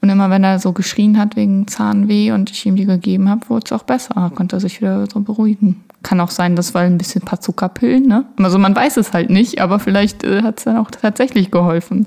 Und 0.00 0.08
immer 0.08 0.30
wenn 0.30 0.42
er 0.42 0.58
so 0.58 0.72
geschrien 0.72 1.18
hat 1.18 1.36
wegen 1.36 1.68
Zahnweh 1.68 2.32
und 2.32 2.50
ich 2.50 2.64
ihm 2.64 2.74
die 2.74 2.86
gegeben 2.86 3.28
habe, 3.28 3.50
wurde 3.50 3.66
es 3.66 3.72
auch 3.72 3.82
besser. 3.82 4.32
Konnte 4.34 4.56
er 4.56 4.60
sich 4.60 4.80
wieder 4.80 5.04
so 5.12 5.20
beruhigen. 5.20 5.84
Kann 6.02 6.20
auch 6.20 6.30
sein, 6.30 6.56
das 6.56 6.72
war 6.72 6.80
ein 6.80 6.96
bisschen 6.96 7.22
Zuckerpillen, 7.38 8.06
ne? 8.06 8.24
Also 8.38 8.58
man 8.58 8.74
weiß 8.74 8.96
es 8.96 9.12
halt 9.12 9.28
nicht, 9.28 9.60
aber 9.60 9.78
vielleicht 9.78 10.24
äh, 10.24 10.40
hat 10.40 10.56
es 10.56 10.64
dann 10.64 10.78
auch 10.78 10.90
tatsächlich 10.90 11.50
geholfen. 11.50 12.06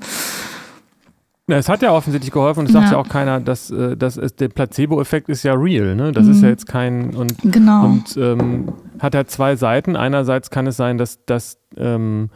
Ja, 1.46 1.56
es 1.58 1.68
hat 1.68 1.82
ja 1.82 1.92
offensichtlich 1.92 2.32
geholfen 2.32 2.60
und 2.60 2.66
es 2.66 2.72
sagt 2.72 2.90
ja 2.90 2.98
auch 2.98 3.08
keiner, 3.08 3.38
dass, 3.38 3.70
äh, 3.70 3.96
dass 3.96 4.16
es, 4.16 4.34
der 4.34 4.48
Placebo-Effekt 4.48 5.28
ist 5.28 5.44
ja 5.44 5.54
real, 5.54 5.94
ne? 5.94 6.10
Das 6.10 6.24
mhm. 6.24 6.32
ist 6.32 6.42
ja 6.42 6.48
jetzt 6.48 6.66
kein 6.66 7.14
und, 7.14 7.36
genau. 7.44 7.84
und 7.84 8.16
ähm, 8.16 8.72
hat 8.98 9.14
ja 9.14 9.24
zwei 9.24 9.54
Seiten. 9.54 9.94
Einerseits 9.94 10.50
kann 10.50 10.66
es 10.66 10.76
sein, 10.76 10.98
dass, 10.98 11.24
dass 11.26 11.58
ähm, 11.76 12.30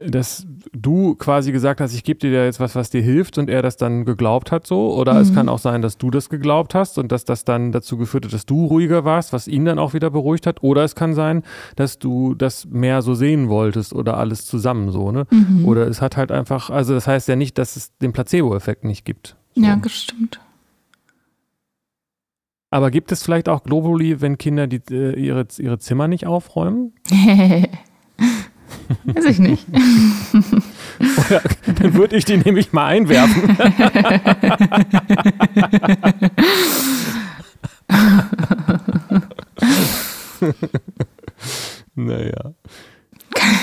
dass 0.00 0.46
du 0.72 1.14
quasi 1.16 1.52
gesagt 1.52 1.80
hast, 1.80 1.94
ich 1.94 2.04
gebe 2.04 2.18
dir 2.18 2.44
jetzt 2.44 2.60
was, 2.60 2.74
was 2.74 2.90
dir 2.90 3.02
hilft 3.02 3.38
und 3.38 3.50
er 3.50 3.62
das 3.62 3.76
dann 3.76 4.04
geglaubt 4.04 4.52
hat 4.52 4.66
so. 4.66 4.94
Oder 4.94 5.14
mhm. 5.14 5.20
es 5.20 5.34
kann 5.34 5.48
auch 5.48 5.58
sein, 5.58 5.82
dass 5.82 5.98
du 5.98 6.10
das 6.10 6.28
geglaubt 6.28 6.74
hast 6.74 6.98
und 6.98 7.10
dass 7.10 7.24
das 7.24 7.44
dann 7.44 7.72
dazu 7.72 7.96
geführt 7.96 8.24
hat, 8.24 8.32
dass 8.32 8.46
du 8.46 8.66
ruhiger 8.66 9.04
warst, 9.04 9.32
was 9.32 9.48
ihn 9.48 9.64
dann 9.64 9.78
auch 9.78 9.94
wieder 9.94 10.10
beruhigt 10.10 10.46
hat. 10.46 10.62
Oder 10.62 10.84
es 10.84 10.94
kann 10.94 11.14
sein, 11.14 11.42
dass 11.76 11.98
du 11.98 12.34
das 12.34 12.66
mehr 12.66 13.02
so 13.02 13.14
sehen 13.14 13.48
wolltest 13.48 13.92
oder 13.92 14.16
alles 14.16 14.46
zusammen 14.46 14.90
so, 14.90 15.10
ne? 15.10 15.26
Mhm. 15.30 15.64
Oder 15.66 15.88
es 15.88 16.00
hat 16.00 16.16
halt 16.16 16.32
einfach, 16.32 16.70
also 16.70 16.94
das 16.94 17.06
heißt 17.06 17.28
ja 17.28 17.36
nicht, 17.36 17.58
dass 17.58 17.76
es 17.76 17.96
den 17.98 18.12
Placebo-Effekt 18.12 18.84
nicht 18.84 19.04
gibt. 19.04 19.36
So. 19.54 19.62
Ja, 19.62 19.74
gestimmt. 19.76 20.40
Aber 22.70 22.90
gibt 22.90 23.12
es 23.12 23.22
vielleicht 23.22 23.48
auch 23.48 23.62
globally, 23.62 24.20
wenn 24.20 24.36
Kinder 24.36 24.66
die, 24.66 24.82
äh, 24.90 25.18
ihre, 25.18 25.46
ihre 25.58 25.78
Zimmer 25.78 26.06
nicht 26.06 26.26
aufräumen? 26.26 26.92
Weiß 29.04 29.24
ich 29.26 29.38
nicht. 29.38 29.66
Oder, 31.00 31.42
dann 31.66 31.94
würde 31.94 32.16
ich 32.16 32.24
die 32.24 32.38
nämlich 32.38 32.72
mal 32.72 32.86
einwerfen. 32.86 33.56
naja. 41.94 42.54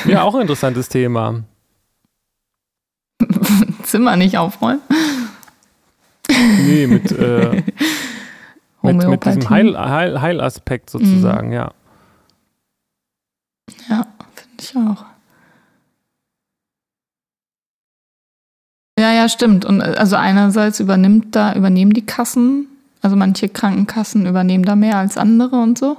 Ja, 0.06 0.24
auch 0.24 0.36
ein 0.36 0.42
interessantes 0.42 0.90
Thema. 0.90 1.44
Zimmer 3.84 4.16
nicht 4.16 4.38
aufräumen? 4.38 4.82
Nee, 6.28 6.88
mit, 6.88 7.12
äh, 7.12 7.64
mit, 8.82 9.08
mit, 9.08 9.26
diesem 9.26 9.50
Heil, 9.50 9.78
Heil, 9.78 10.22
Heilaspekt 10.22 10.90
sozusagen, 10.90 11.48
mhm. 11.48 11.54
ja. 11.54 11.72
Ja, 13.90 14.06
ich 14.76 14.90
auch. 14.90 15.06
Ja, 18.98 19.12
ja, 19.12 19.28
stimmt. 19.28 19.66
Und 19.66 19.82
äh, 19.82 19.96
also 19.98 20.16
einerseits 20.16 20.80
übernimmt 20.80 21.36
da, 21.36 21.54
übernehmen 21.54 21.94
die 21.94 22.06
Kassen, 22.06 22.68
also 23.02 23.16
manche 23.16 23.50
Krankenkassen 23.50 24.26
übernehmen 24.26 24.64
da 24.64 24.76
mehr 24.76 24.98
als 24.98 25.18
andere 25.18 25.58
und 25.58 25.78
so. 25.78 25.98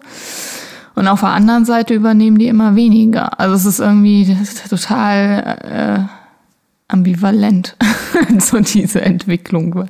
Und 0.95 1.09
auf 1.09 1.21
der 1.21 1.29
anderen 1.29 1.67
Seite 1.67 1.93
übernehmen 1.93 2.39
die 2.39 2.49
immer 2.49 2.75
weniger. 2.75 3.39
Also 3.39 3.55
es 3.55 3.67
ist 3.67 3.81
irgendwie 3.81 4.23
ist 4.23 4.69
total 4.71 6.09
äh, 6.09 6.93
ambivalent, 6.93 7.77
so 8.39 8.61
diese 8.61 9.03
Entwicklung. 9.03 9.89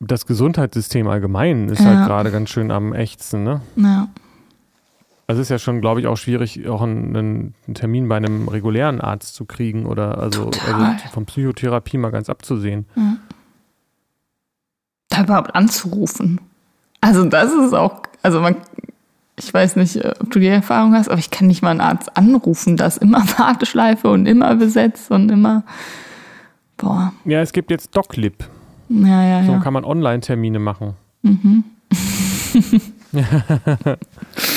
Das 0.00 0.26
Gesundheitssystem 0.26 1.06
allgemein 1.08 1.68
ist 1.68 1.80
halt 1.80 1.90
ja. 1.90 1.96
halt 1.98 2.08
gerade 2.08 2.30
ganz 2.30 2.48
schön 2.50 2.70
am 2.70 2.94
ächzen, 2.94 3.44
ne? 3.44 3.60
Ja. 3.76 4.08
Also 5.26 5.40
es 5.40 5.46
ist 5.46 5.50
ja 5.50 5.58
schon, 5.58 5.80
glaube 5.80 6.00
ich, 6.00 6.06
auch 6.06 6.16
schwierig, 6.16 6.68
auch 6.68 6.82
einen, 6.82 7.16
einen, 7.66 7.74
Termin 7.74 8.08
bei 8.08 8.16
einem 8.16 8.48
regulären 8.48 9.00
Arzt 9.00 9.34
zu 9.34 9.46
kriegen 9.46 9.86
oder 9.86 10.18
also, 10.18 10.50
also 10.66 10.86
von 11.12 11.24
Psychotherapie 11.24 11.96
mal 11.96 12.10
ganz 12.10 12.28
abzusehen. 12.28 12.86
Ja. 12.94 13.16
Da 15.08 15.22
überhaupt 15.22 15.54
anzurufen. 15.54 16.40
Also 17.00 17.24
das 17.24 17.52
ist 17.52 17.72
auch, 17.72 18.02
also 18.22 18.40
man, 18.40 18.56
ich 19.38 19.52
weiß 19.52 19.76
nicht, 19.76 19.96
äh, 19.96 20.12
ob 20.20 20.30
du 20.30 20.40
die 20.40 20.46
Erfahrung 20.46 20.92
hast, 20.92 21.08
aber 21.08 21.18
ich 21.18 21.30
kann 21.30 21.46
nicht 21.46 21.62
mal 21.62 21.70
einen 21.70 21.80
Arzt 21.80 22.14
anrufen, 22.16 22.76
da 22.76 22.86
ist 22.86 22.98
immer 22.98 23.24
Warteschleife 23.38 24.08
und 24.08 24.26
immer 24.26 24.54
besetzt 24.56 25.10
und 25.10 25.30
immer, 25.30 25.64
boah. 26.76 27.14
Ja, 27.24 27.40
es 27.40 27.52
gibt 27.52 27.70
jetzt 27.70 27.96
DocLib. 27.96 28.44
Ja, 28.90 29.24
ja, 29.24 29.44
so 29.44 29.52
ja. 29.52 29.58
kann 29.60 29.72
man 29.72 29.86
Online-Termine 29.86 30.58
machen. 30.58 30.94
Mhm. 31.22 31.64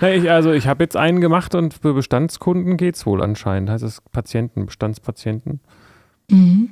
Na, 0.00 0.10
ich, 0.12 0.30
also 0.30 0.52
ich 0.52 0.66
habe 0.66 0.84
jetzt 0.84 0.96
einen 0.96 1.20
gemacht 1.20 1.54
und 1.54 1.74
für 1.74 1.94
Bestandskunden 1.94 2.76
geht 2.76 2.96
es 2.96 3.06
wohl 3.06 3.22
anscheinend. 3.22 3.70
Heißt 3.70 3.84
es 3.84 4.00
Patienten, 4.12 4.66
Bestandspatienten. 4.66 5.60
Mhm. 6.30 6.70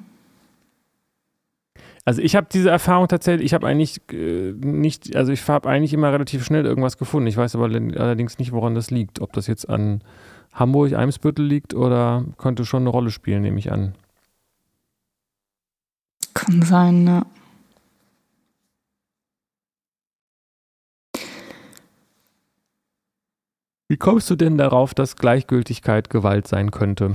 Also 2.05 2.23
ich 2.23 2.37
habe 2.37 2.47
diese 2.53 2.71
Erfahrung 2.71 3.09
tatsächlich, 3.09 3.47
ich 3.47 3.55
habe 3.55 3.67
eigentlich 3.67 4.01
äh, 4.13 4.53
nicht, 4.53 5.17
also 5.17 5.33
ich 5.33 5.49
habe 5.49 5.69
eigentlich 5.69 5.93
immer 5.93 6.13
relativ 6.13 6.45
schnell 6.45 6.65
irgendwas 6.65 6.99
gefunden. 6.99 7.27
Ich 7.27 7.37
weiß 7.37 7.57
aber 7.57 7.65
allerdings 7.65 8.39
nicht, 8.39 8.53
woran 8.53 8.77
das 8.77 8.93
liegt. 8.93 9.21
Ob 9.21 9.33
das 9.33 9.49
jetzt 9.49 9.69
an 9.69 10.03
Hamburg, 10.53 10.93
Eimsbüttel 10.93 11.45
liegt 11.45 11.75
oder 11.75 12.25
könnte 12.39 12.65
schon 12.65 12.85
eine 12.85 12.91
Rolle 12.91 13.11
spielen, 13.11 13.43
nehme 13.43 13.59
ich 13.59 13.73
an. 13.73 13.97
Kann 16.33 16.63
sein, 16.63 17.03
ne? 17.03 17.27
Wie 23.89 23.97
kommst 23.97 24.29
du 24.31 24.37
denn 24.37 24.59
darauf, 24.59 24.95
dass 24.95 25.17
Gleichgültigkeit 25.17 26.11
Gewalt 26.11 26.49
sein 26.49 26.73
könnte? 26.73 27.15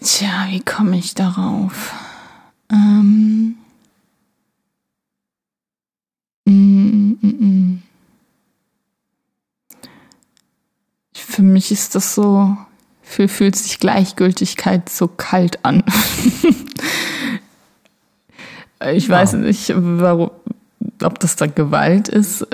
Tja, 0.00 0.46
wie 0.50 0.60
komme 0.60 0.98
ich 0.98 1.14
darauf? 1.14 1.94
Ähm. 2.70 3.56
Mm, 6.46 7.16
mm, 7.22 7.26
mm. 7.26 7.82
Für 11.14 11.42
mich 11.42 11.70
ist 11.70 11.94
das 11.94 12.14
so, 12.14 12.56
für 13.02 13.28
fühlt 13.28 13.54
sich 13.54 13.78
Gleichgültigkeit 13.78 14.88
so 14.88 15.06
kalt 15.06 15.64
an. 15.64 15.84
ich 18.92 19.08
weiß 19.08 19.32
ja. 19.32 19.38
nicht, 19.38 19.72
warum, 19.76 20.32
ob 21.02 21.20
das 21.20 21.36
dann 21.36 21.54
Gewalt 21.54 22.08
ist. 22.08 22.46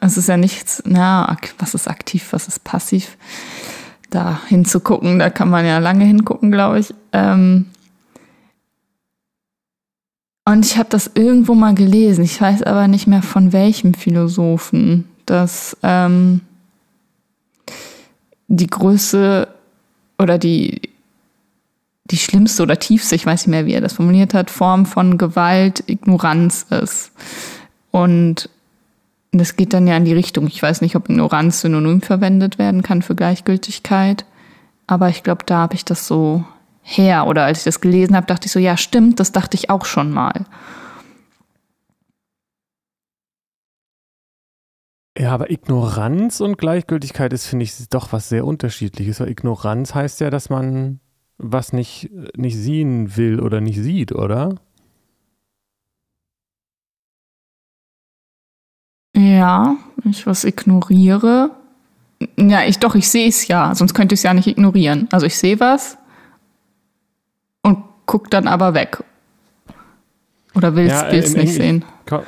Es 0.00 0.16
ist 0.16 0.28
ja 0.28 0.36
nichts, 0.36 0.82
na, 0.86 1.36
was 1.58 1.74
ist 1.74 1.88
aktiv, 1.88 2.28
was 2.30 2.48
ist 2.48 2.64
passiv 2.64 3.16
da 4.08 4.40
hinzugucken. 4.48 5.18
Da 5.18 5.30
kann 5.30 5.50
man 5.50 5.64
ja 5.64 5.78
lange 5.78 6.04
hingucken, 6.04 6.50
glaube 6.50 6.80
ich. 6.80 6.94
Ähm 7.12 7.66
und 10.44 10.64
ich 10.64 10.78
habe 10.78 10.88
das 10.88 11.10
irgendwo 11.14 11.54
mal 11.54 11.74
gelesen. 11.74 12.24
Ich 12.24 12.40
weiß 12.40 12.62
aber 12.64 12.88
nicht 12.88 13.06
mehr 13.06 13.22
von 13.22 13.52
welchem 13.52 13.94
Philosophen, 13.94 15.08
dass 15.26 15.76
ähm, 15.82 16.40
die 18.48 18.66
Größe 18.66 19.46
oder 20.18 20.38
die, 20.38 20.80
die 22.04 22.16
schlimmste 22.16 22.64
oder 22.64 22.78
tiefste, 22.78 23.14
ich 23.14 23.26
weiß 23.26 23.46
nicht 23.46 23.50
mehr, 23.50 23.66
wie 23.66 23.74
er 23.74 23.80
das 23.80 23.92
formuliert 23.92 24.34
hat, 24.34 24.50
Form 24.50 24.86
von 24.86 25.18
Gewalt 25.18 25.84
Ignoranz 25.86 26.66
ist. 26.70 27.12
Und 27.92 28.50
das 29.32 29.56
geht 29.56 29.72
dann 29.72 29.86
ja 29.86 29.96
in 29.96 30.04
die 30.04 30.12
Richtung. 30.12 30.46
Ich 30.48 30.62
weiß 30.62 30.80
nicht, 30.80 30.96
ob 30.96 31.08
Ignoranz 31.08 31.60
synonym 31.60 32.02
verwendet 32.02 32.58
werden 32.58 32.82
kann 32.82 33.02
für 33.02 33.14
Gleichgültigkeit. 33.14 34.24
Aber 34.86 35.08
ich 35.08 35.22
glaube, 35.22 35.44
da 35.46 35.58
habe 35.58 35.74
ich 35.74 35.84
das 35.84 36.06
so 36.06 36.44
her. 36.82 37.26
Oder 37.26 37.44
als 37.44 37.58
ich 37.58 37.64
das 37.64 37.80
gelesen 37.80 38.16
habe, 38.16 38.26
dachte 38.26 38.46
ich 38.46 38.52
so, 38.52 38.58
ja, 38.58 38.76
stimmt, 38.76 39.20
das 39.20 39.30
dachte 39.30 39.56
ich 39.56 39.70
auch 39.70 39.84
schon 39.84 40.10
mal. 40.10 40.46
Ja, 45.16 45.32
aber 45.32 45.50
Ignoranz 45.50 46.40
und 46.40 46.58
Gleichgültigkeit 46.58 47.32
ist, 47.32 47.46
finde 47.46 47.64
ich, 47.64 47.88
doch 47.88 48.12
was 48.12 48.28
sehr 48.28 48.44
unterschiedliches. 48.44 49.20
Weil 49.20 49.28
Ignoranz 49.28 49.94
heißt 49.94 50.20
ja, 50.20 50.30
dass 50.30 50.50
man 50.50 51.00
was 51.38 51.72
nicht, 51.72 52.10
nicht 52.36 52.56
sehen 52.56 53.16
will 53.16 53.40
oder 53.40 53.60
nicht 53.60 53.78
sieht, 53.78 54.12
oder? 54.12 54.56
Ja, 59.20 59.76
ich 60.04 60.26
was 60.26 60.44
ignoriere. 60.44 61.50
Ja, 62.38 62.64
ich 62.64 62.78
doch, 62.78 62.94
ich 62.94 63.08
sehe 63.08 63.28
es 63.28 63.48
ja, 63.48 63.74
sonst 63.74 63.94
könnte 63.94 64.14
ich 64.14 64.20
es 64.20 64.22
ja 64.22 64.34
nicht 64.34 64.46
ignorieren. 64.46 65.08
Also 65.10 65.26
ich 65.26 65.36
sehe 65.36 65.60
was 65.60 65.98
und 67.62 67.84
gucke 68.06 68.30
dann 68.30 68.46
aber 68.46 68.74
weg. 68.74 69.02
Oder 70.54 70.74
will 70.74 70.86
es 70.86 70.92
ja, 71.00 71.12
nicht 71.12 71.34
Englisch, 71.34 71.50
sehen. 71.50 71.84
Ich 72.00 72.06
glaube, 72.06 72.24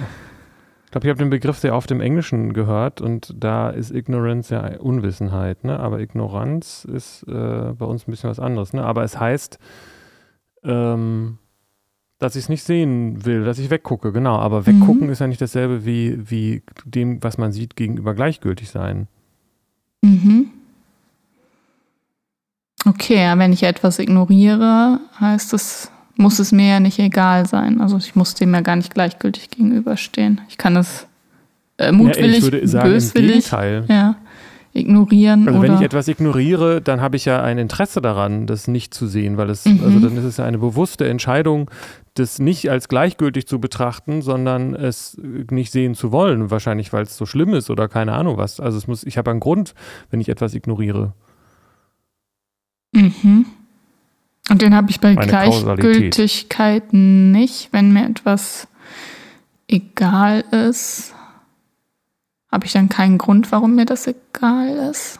ich 0.93 0.95
habe 0.95 1.15
den 1.15 1.31
Begriff 1.31 1.59
sehr 1.59 1.75
oft 1.75 1.91
im 1.91 2.01
Englischen 2.01 2.53
gehört 2.53 3.01
und 3.01 3.35
da 3.37 3.71
ist 3.71 3.91
Ignorance 3.91 4.55
ja 4.55 4.79
Unwissenheit, 4.79 5.65
ne? 5.65 5.81
Aber 5.81 6.01
Ignoranz 6.01 6.85
ist 6.85 7.23
äh, 7.27 7.73
bei 7.73 7.87
uns 7.87 8.07
ein 8.07 8.11
bisschen 8.11 8.29
was 8.29 8.39
anderes, 8.39 8.75
ne? 8.75 8.85
Aber 8.85 9.03
es 9.03 9.19
heißt, 9.19 9.59
ähm, 10.65 11.39
dass 12.23 12.37
ich 12.37 12.45
es 12.45 12.49
nicht 12.49 12.63
sehen 12.63 13.25
will, 13.25 13.45
dass 13.45 13.59
ich 13.59 13.69
weggucke, 13.69 14.13
genau. 14.13 14.37
Aber 14.37 14.65
weggucken 14.67 15.07
mhm. 15.07 15.13
ist 15.13 15.19
ja 15.19 15.27
nicht 15.27 15.41
dasselbe 15.41 15.85
wie, 15.85 16.19
wie 16.31 16.63
dem, 16.85 17.23
was 17.23 17.37
man 17.37 17.53
sieht, 17.53 17.75
gegenüber 17.75 18.15
gleichgültig 18.15 18.71
sein. 18.71 19.09
Mhm. 20.03 20.47
Okay, 22.85 23.33
wenn 23.37 23.53
ich 23.53 23.65
etwas 23.65 23.99
ignoriere, 23.99 25.01
heißt 25.19 25.53
es, 25.53 25.91
muss 26.17 26.39
es 26.39 26.53
mir 26.53 26.69
ja 26.69 26.81
nicht 26.81 27.01
egal 27.01 27.47
sein. 27.47 27.81
Also 27.81 27.97
ich 27.97 28.15
muss 28.15 28.35
dem 28.35 28.55
ja 28.55 28.61
gar 28.61 28.77
nicht 28.77 28.95
gleichgültig 28.95 29.51
gegenüberstehen. 29.51 30.41
Ich 30.49 30.59
kann 30.59 30.77
es 30.77 31.07
äh, 31.79 31.91
mutwillig, 31.91 32.31
ja, 32.31 32.37
ich 32.39 32.43
würde 32.43 32.69
sagen, 32.69 32.91
böswillig. 32.91 33.31
Im 33.31 33.37
Gegenteil. 33.37 33.85
Ja 33.89 34.17
ignorieren. 34.73 35.47
Also 35.47 35.63
wenn 35.63 35.75
ich 35.75 35.81
etwas 35.83 36.09
ignoriere, 36.09 36.81
dann 36.81 37.01
habe 37.01 37.17
ich 37.17 37.25
ja 37.25 37.43
ein 37.43 37.59
Interesse 37.59 38.01
daran, 38.01 38.47
das 38.47 38.69
nicht 38.69 38.95
zu 38.95 39.07
sehen, 39.07 39.37
weil 39.37 39.51
es, 39.51 39.65
mhm. 39.65 39.81
also 39.85 40.01
dann 40.01 40.17
ist 40.17 40.25
es 40.25 40.39
ja 40.39 40.45
eine 40.45 40.59
bewusste 40.59 41.09
Entscheidung, 41.09 41.71
das 42.15 42.39
nicht 42.39 42.71
als 42.71 42.89
gleichgültig 42.89 43.47
zu 43.47 43.61
betrachten, 43.61 44.23
sondern 44.23 44.75
es 44.75 45.19
nicht 45.51 45.73
sehen 45.73 45.95
zu 45.95 46.13
wollen. 46.13 46.51
Wahrscheinlich, 46.51 46.93
weil 46.93 47.05
es 47.05 47.17
so 47.17 47.27
schlimm 47.27 47.55
ist 47.55 47.71
oder 47.71 47.89
keine 47.89 48.13
Ahnung 48.13 48.37
was. 48.37 48.61
Also 48.61 48.79
es 48.79 48.87
muss, 48.87 49.05
ich 49.05 49.19
habe 49.19 49.31
einen 49.31 49.41
Grund, 49.41 49.75
wenn 50.11 50.21
ich 50.21 50.29
etwas 50.29 50.55
ignoriere. 50.55 51.13
Mhm. 52.93 53.47
Und 54.51 54.61
den 54.61 54.75
habe 54.75 54.91
ich 54.91 55.01
bei 55.01 55.17
Eine 55.17 55.27
Gleichgültigkeit 55.27 56.93
nicht, 56.93 57.69
wenn 57.73 57.93
mir 57.93 58.09
etwas 58.09 58.69
egal 59.69 60.45
ist. 60.51 61.15
Habe 62.53 62.67
ich 62.67 62.73
dann 62.73 62.91
keinen 62.91 63.19
Grund, 63.19 63.51
warum 63.51 63.75
mir 63.75 63.87
das 63.87 64.07
egal 64.07 64.91
ist? 64.91 65.19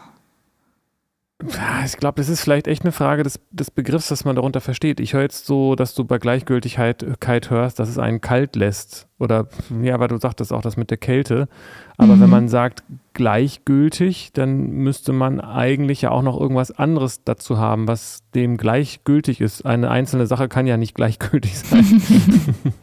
Ja, 1.49 1.83
ich 1.83 1.97
glaube, 1.97 2.15
das 2.17 2.29
ist 2.29 2.41
vielleicht 2.41 2.67
echt 2.67 2.83
eine 2.83 2.91
Frage 2.91 3.23
des, 3.23 3.39
des 3.51 3.69
Begriffs, 3.69 4.09
was 4.11 4.23
man 4.23 4.35
darunter 4.35 4.61
versteht. 4.61 4.99
Ich 4.99 5.13
höre 5.13 5.23
jetzt 5.23 5.45
so, 5.45 5.75
dass 5.75 5.93
du 5.93 6.05
bei 6.05 6.17
Gleichgültigkeit 6.17 7.49
hörst, 7.49 7.79
dass 7.79 7.89
es 7.89 7.97
einen 7.97 8.21
kalt 8.21 8.55
lässt. 8.55 9.07
Oder 9.19 9.47
ja, 9.81 9.99
weil 9.99 10.07
du 10.07 10.17
sagtest 10.17 10.53
auch 10.53 10.61
das 10.61 10.77
mit 10.77 10.89
der 10.89 10.97
Kälte. 10.97 11.49
Aber 11.97 12.15
mhm. 12.15 12.21
wenn 12.21 12.29
man 12.29 12.49
sagt 12.49 12.83
gleichgültig, 13.13 14.31
dann 14.33 14.69
müsste 14.69 15.11
man 15.11 15.41
eigentlich 15.41 16.03
ja 16.03 16.11
auch 16.11 16.21
noch 16.21 16.39
irgendwas 16.39 16.71
anderes 16.71 17.23
dazu 17.23 17.57
haben, 17.57 17.87
was 17.87 18.23
dem 18.35 18.55
gleichgültig 18.55 19.41
ist. 19.41 19.65
Eine 19.65 19.89
einzelne 19.89 20.27
Sache 20.27 20.47
kann 20.47 20.67
ja 20.67 20.77
nicht 20.77 20.95
gleichgültig 20.95 21.59
sein. 21.59 22.01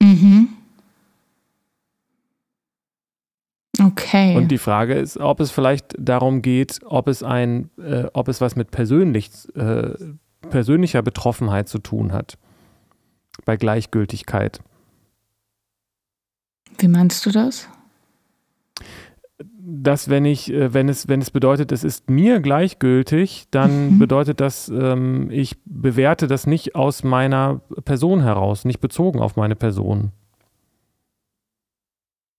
mhm. 0.00 0.55
Okay. 3.82 4.36
Und 4.36 4.48
die 4.48 4.58
Frage 4.58 4.94
ist, 4.94 5.18
ob 5.18 5.40
es 5.40 5.50
vielleicht 5.50 5.94
darum 5.98 6.42
geht, 6.42 6.80
ob 6.84 7.08
es 7.08 7.22
ein, 7.22 7.70
äh, 7.78 8.04
ob 8.12 8.28
es 8.28 8.40
was 8.40 8.56
mit 8.56 8.70
persönlich, 8.70 9.30
äh, 9.54 9.90
persönlicher 10.48 11.02
Betroffenheit 11.02 11.68
zu 11.68 11.78
tun 11.78 12.12
hat. 12.12 12.38
Bei 13.44 13.56
Gleichgültigkeit. 13.56 14.60
Wie 16.78 16.88
meinst 16.88 17.24
du 17.26 17.30
das? 17.30 17.68
Dass 19.58 20.08
wenn 20.08 20.24
ich, 20.24 20.52
äh, 20.52 20.72
wenn 20.72 20.88
es, 20.88 21.08
wenn 21.08 21.20
es 21.20 21.30
bedeutet, 21.30 21.72
es 21.72 21.84
ist 21.84 22.08
mir 22.08 22.40
gleichgültig, 22.40 23.46
dann 23.50 23.94
mhm. 23.94 23.98
bedeutet 23.98 24.40
das, 24.40 24.68
ähm, 24.68 25.28
ich 25.30 25.56
bewerte 25.64 26.28
das 26.28 26.46
nicht 26.46 26.74
aus 26.74 27.02
meiner 27.02 27.60
Person 27.84 28.22
heraus, 28.22 28.64
nicht 28.64 28.80
bezogen 28.80 29.20
auf 29.20 29.36
meine 29.36 29.56
Person. 29.56 30.12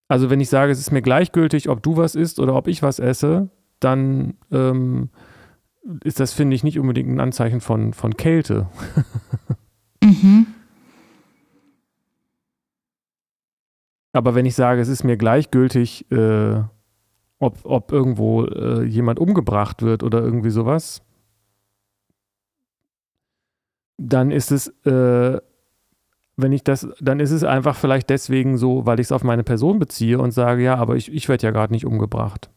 Also 0.08 0.30
wenn 0.30 0.40
ich 0.40 0.50
sage, 0.50 0.72
es 0.72 0.80
ist 0.80 0.92
mir 0.92 1.02
gleichgültig, 1.02 1.70
ob 1.70 1.84
du 1.84 1.98
was 1.98 2.16
isst 2.16 2.40
oder 2.40 2.56
ob 2.56 2.68
ich 2.68 2.82
was 2.82 3.00
esse, 3.00 3.50
dann 3.80 4.36
ähm, 4.52 5.10
ist 6.04 6.20
das, 6.20 6.34
finde 6.34 6.56
ich, 6.56 6.64
nicht 6.64 6.80
unbedingt 6.80 7.10
ein 7.10 7.20
Anzeichen 7.20 7.62
von, 7.62 7.94
von 7.94 8.16
Kälte. 8.16 8.68
mhm. 10.02 10.48
Aber 14.14 14.34
wenn 14.34 14.46
ich 14.48 14.56
sage, 14.56 14.82
es 14.82 14.88
ist 14.88 15.04
mir 15.04 15.18
gleichgültig, 15.18 16.10
äh, 16.12 16.64
ob, 17.40 17.60
ob 17.64 17.92
irgendwo 17.92 18.46
äh, 18.46 18.84
jemand 18.84 19.20
umgebracht 19.20 19.84
wird 19.84 20.02
oder 20.02 20.22
irgendwie 20.24 20.50
sowas, 20.50 21.04
dann 23.98 24.32
ist 24.32 24.52
es 24.52 24.70
äh, 24.86 25.40
wenn 26.38 26.52
ich 26.52 26.64
das, 26.64 26.88
dann 27.02 27.20
ist 27.20 27.32
es 27.32 27.44
einfach 27.44 27.76
vielleicht 27.76 28.10
deswegen 28.10 28.58
so, 28.58 28.86
weil 28.86 29.00
ich 29.00 29.08
es 29.08 29.12
auf 29.12 29.24
meine 29.24 29.44
Person 29.44 29.80
beziehe 29.80 30.20
und 30.20 30.32
sage, 30.32 30.64
ja, 30.64 30.76
aber 30.76 30.96
ich, 30.96 31.12
ich 31.12 31.28
werde 31.28 31.48
ja 31.48 31.52
gerade 31.52 31.74
nicht 31.74 31.86
umgebracht. 31.86 32.50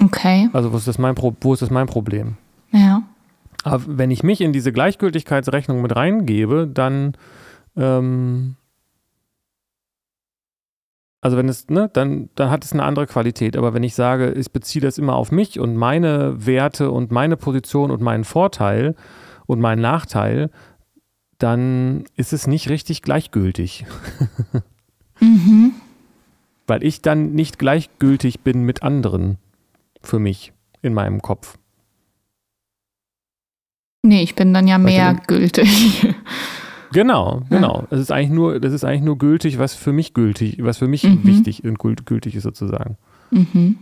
Okay. 0.00 0.50
Also 0.52 0.72
wo 0.72 0.76
ist, 0.76 0.86
das 0.86 0.98
mein 0.98 1.14
Pro 1.14 1.34
wo 1.40 1.54
ist 1.54 1.62
das 1.62 1.70
mein 1.70 1.86
Problem? 1.86 2.36
Ja. 2.70 3.02
Aber 3.64 3.82
wenn 3.86 4.10
ich 4.10 4.22
mich 4.22 4.42
in 4.42 4.52
diese 4.52 4.72
Gleichgültigkeitsrechnung 4.72 5.80
mit 5.80 5.96
reingebe, 5.96 6.68
dann 6.72 7.16
ähm, 7.76 8.56
also 11.26 11.36
wenn 11.36 11.48
es, 11.48 11.68
ne, 11.68 11.90
dann, 11.92 12.28
dann 12.36 12.50
hat 12.50 12.64
es 12.64 12.72
eine 12.72 12.84
andere 12.84 13.06
Qualität. 13.06 13.56
Aber 13.56 13.74
wenn 13.74 13.82
ich 13.82 13.96
sage, 13.96 14.30
ich 14.32 14.52
beziehe 14.52 14.80
das 14.80 14.96
immer 14.96 15.16
auf 15.16 15.32
mich 15.32 15.58
und 15.58 15.74
meine 15.74 16.46
Werte 16.46 16.90
und 16.92 17.10
meine 17.10 17.36
Position 17.36 17.90
und 17.90 18.00
meinen 18.00 18.22
Vorteil 18.22 18.94
und 19.46 19.58
meinen 19.58 19.80
Nachteil, 19.82 20.50
dann 21.38 22.04
ist 22.16 22.32
es 22.32 22.46
nicht 22.46 22.68
richtig 22.68 23.02
gleichgültig. 23.02 23.84
mhm. 25.20 25.72
Weil 26.66 26.82
ich 26.82 27.02
dann 27.02 27.32
nicht 27.32 27.58
gleichgültig 27.58 28.40
bin 28.40 28.62
mit 28.62 28.82
anderen 28.82 29.38
für 30.02 30.18
mich 30.18 30.52
in 30.82 30.94
meinem 30.94 31.22
Kopf. 31.22 31.58
Nee, 34.02 34.22
ich 34.22 34.34
bin 34.34 34.54
dann 34.54 34.68
ja 34.68 34.78
mehr 34.78 35.20
gültig. 35.26 36.06
Genau, 36.92 37.42
genau. 37.50 37.80
Ja. 37.80 37.86
Das 37.90 38.00
ist 38.00 38.12
eigentlich 38.12 38.30
nur, 38.30 38.60
das 38.60 38.72
ist 38.72 38.84
eigentlich 38.84 39.02
nur 39.02 39.18
gültig, 39.18 39.58
was 39.58 39.74
für 39.74 39.92
mich 39.92 40.14
gültig, 40.14 40.58
was 40.60 40.78
für 40.78 40.86
mich 40.86 41.02
mhm. 41.02 41.24
wichtig 41.24 41.64
und 41.64 41.78
gültig 41.78 42.36
ist 42.36 42.44
sozusagen. 42.44 42.96
Mhm. 43.30 43.78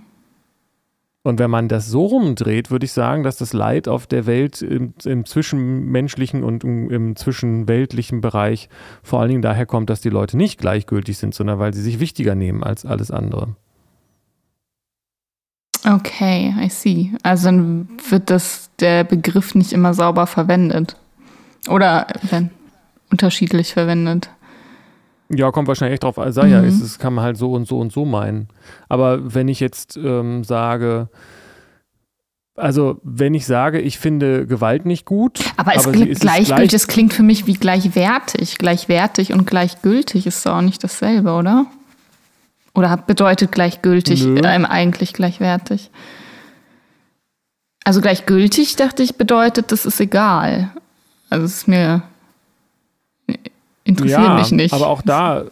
Und 1.26 1.38
wenn 1.38 1.50
man 1.50 1.68
das 1.68 1.88
so 1.88 2.04
rumdreht, 2.04 2.70
würde 2.70 2.84
ich 2.84 2.92
sagen, 2.92 3.22
dass 3.22 3.38
das 3.38 3.54
Leid 3.54 3.88
auf 3.88 4.06
der 4.06 4.26
Welt 4.26 4.60
im, 4.60 4.92
im 5.06 5.24
zwischenmenschlichen 5.24 6.44
und 6.44 6.64
im, 6.64 6.90
im, 6.90 7.16
zwischenweltlichen 7.16 8.20
Bereich 8.20 8.68
vor 9.02 9.20
allen 9.20 9.30
Dingen 9.30 9.42
daher 9.42 9.64
kommt, 9.64 9.88
dass 9.88 10.02
die 10.02 10.10
Leute 10.10 10.36
nicht 10.36 10.60
gleichgültig 10.60 11.16
sind, 11.16 11.34
sondern 11.34 11.58
weil 11.58 11.72
sie 11.72 11.80
sich 11.80 11.98
wichtiger 11.98 12.34
nehmen 12.34 12.62
als 12.62 12.84
alles 12.84 13.10
andere. 13.10 13.56
Okay, 15.86 16.54
I 16.62 16.68
see. 16.68 17.12
Also 17.22 17.46
dann 17.46 17.88
wird 18.10 18.28
das 18.28 18.68
der 18.78 19.04
Begriff 19.04 19.54
nicht 19.54 19.72
immer 19.72 19.94
sauber 19.94 20.26
verwendet. 20.26 20.96
Oder 21.68 22.06
wenn 22.28 22.50
unterschiedlich 23.10 23.72
verwendet. 23.72 24.28
Ja, 25.30 25.50
kommt 25.50 25.68
wahrscheinlich 25.68 25.94
echt 25.94 26.04
drauf. 26.04 26.18
Sei 26.28 26.46
mhm. 26.46 26.52
ja, 26.52 26.60
ist, 26.60 26.80
es 26.80 26.98
kann 26.98 27.14
man 27.14 27.24
halt 27.24 27.36
so 27.36 27.52
und 27.52 27.66
so 27.66 27.78
und 27.78 27.92
so 27.92 28.04
meinen. 28.04 28.48
Aber 28.88 29.34
wenn 29.34 29.48
ich 29.48 29.60
jetzt 29.60 29.96
ähm, 29.96 30.44
sage, 30.44 31.08
also 32.56 33.00
wenn 33.02 33.34
ich 33.34 33.46
sage, 33.46 33.80
ich 33.80 33.98
finde 33.98 34.46
Gewalt 34.46 34.86
nicht 34.86 35.06
gut. 35.06 35.40
Aber 35.56 35.74
es 35.74 35.86
aber 35.86 35.92
klingt 35.92 36.20
gleichgültig, 36.20 36.68
gleich, 36.68 36.74
es 36.74 36.86
klingt 36.86 37.12
für 37.12 37.22
mich 37.22 37.46
wie 37.46 37.54
gleichwertig. 37.54 38.58
Gleichwertig 38.58 39.32
und 39.32 39.46
gleichgültig 39.46 40.26
ist 40.26 40.44
doch 40.46 40.56
auch 40.56 40.62
nicht 40.62 40.84
dasselbe, 40.84 41.32
oder? 41.32 41.66
Oder 42.74 42.96
bedeutet 42.96 43.52
gleichgültig 43.52 44.24
ähm, 44.24 44.66
eigentlich 44.66 45.12
gleichwertig? 45.12 45.90
Also 47.84 48.00
gleichgültig, 48.00 48.76
dachte 48.76 49.02
ich, 49.02 49.16
bedeutet, 49.16 49.70
das 49.70 49.86
ist 49.86 50.00
egal. 50.00 50.70
Also 51.30 51.44
es 51.44 51.58
ist 51.58 51.68
mir 51.68 52.02
interessiert 53.84 54.20
ja, 54.20 54.34
mich 54.38 54.50
nicht. 54.50 54.74
Aber 54.74 54.88
auch 54.88 55.02
da 55.02 55.44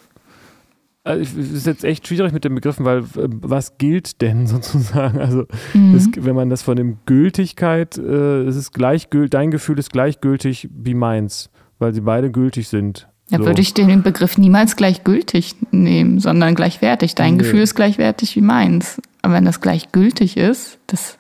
also 1.05 1.41
es 1.41 1.51
ist 1.51 1.67
jetzt 1.67 1.85
echt 1.85 2.07
schwierig 2.07 2.33
mit 2.33 2.45
den 2.45 2.55
Begriffen, 2.55 2.85
weil 2.85 2.99
äh, 2.99 3.29
was 3.29 3.77
gilt 3.79 4.21
denn 4.23 4.47
sozusagen? 4.47 5.19
Also 5.19 5.47
mhm. 5.75 5.95
das, 5.95 6.09
wenn 6.17 6.37
man 6.37 6.49
das 6.51 6.63
von 6.63 6.77
dem 6.77 6.99
Gültigkeit, 7.07 7.99
äh, 7.99 8.43
es 8.43 8.57
ist 8.57 8.73
gleichgültig, 8.73 9.31
dein 9.31 9.51
Gefühl 9.51 9.79
ist 9.79 9.91
gleichgültig 9.91 10.69
wie 10.73 10.95
meins, 10.95 11.51
weil 11.79 11.93
sie 11.93 12.03
beide 12.03 12.31
gültig 12.31 12.69
sind. 12.69 13.09
Ja, 13.31 13.39
so. 13.39 13.47
würde 13.47 13.63
ich 13.63 13.75
den 13.75 14.03
Begriff 14.03 14.37
niemals 14.37 14.77
gleichgültig 14.77 15.57
nehmen, 15.71 16.21
sondern 16.21 16.55
gleichwertig. 16.55 17.15
Dein 17.15 17.35
nee. 17.35 17.39
Gefühl 17.39 17.61
ist 17.61 17.75
gleichwertig 17.75 18.37
wie 18.37 18.43
meins. 18.43 19.01
Aber 19.23 19.35
wenn 19.35 19.45
das 19.45 19.61
gleichgültig 19.61 20.37
ist, 20.37 20.79
das 20.87 21.19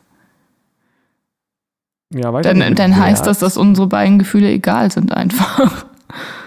ja, 2.15 2.31
dann, 2.43 2.75
dann 2.75 2.97
heißt 2.97 3.27
das, 3.27 3.39
dass 3.39 3.57
unsere 3.57 3.87
beiden 3.87 4.19
Gefühle 4.19 4.51
egal 4.51 4.93
sind 4.93 5.13
einfach. 5.13 5.87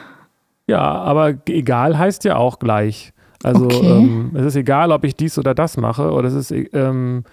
Ja, 0.68 0.82
aber 0.82 1.36
egal 1.48 1.98
heißt 1.98 2.24
ja 2.24 2.38
auch 2.38 2.60
gleich. 2.60 3.14
Also 3.44 3.66
okay. 3.66 3.86
ähm, 3.86 4.32
es 4.34 4.46
ist 4.46 4.56
egal, 4.56 4.92
ob 4.92 5.04
ich 5.04 5.16
dies 5.16 5.38
oder 5.38 5.54
das 5.54 5.78
mache, 5.78 6.12
oder 6.12 6.28
es 6.28 6.34
ist 6.34 6.52
ähm, 6.74 7.24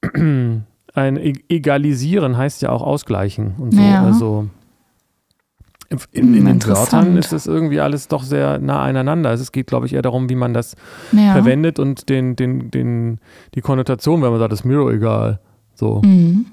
ein 0.14 1.16
e-, 1.16 1.34
Egalisieren 1.48 2.36
heißt 2.36 2.62
ja 2.62 2.70
auch 2.70 2.82
ausgleichen 2.82 3.54
und 3.58 3.74
so. 3.74 3.80
Ja. 3.80 4.04
Also 4.04 4.48
in, 6.12 6.34
in 6.34 6.44
den 6.44 6.66
Wörtern 6.66 7.16
ist 7.16 7.32
es 7.32 7.46
irgendwie 7.46 7.80
alles 7.80 8.08
doch 8.08 8.22
sehr 8.22 8.58
nah 8.58 8.82
aneinander. 8.82 9.30
Also 9.30 9.42
es 9.42 9.52
geht, 9.52 9.66
glaube 9.66 9.86
ich, 9.86 9.92
eher 9.92 10.02
darum, 10.02 10.28
wie 10.28 10.34
man 10.34 10.54
das 10.54 10.76
ja. 11.12 11.32
verwendet 11.32 11.78
und 11.78 12.08
den, 12.08 12.36
den, 12.36 12.70
den, 12.70 13.18
die 13.54 13.60
Konnotation, 13.60 14.22
wenn 14.22 14.30
man 14.30 14.38
sagt, 14.38 14.52
ist 14.52 14.64
mir 14.64 14.80
egal. 14.88 15.40
So. 15.74 16.00
Mhm. 16.02 16.46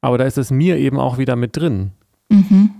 Aber 0.00 0.18
da 0.18 0.24
ist 0.24 0.38
es 0.38 0.50
mir 0.50 0.78
eben 0.78 0.98
auch 0.98 1.18
wieder 1.18 1.36
mit 1.36 1.56
drin. 1.56 1.92
Mhm. 2.28 2.70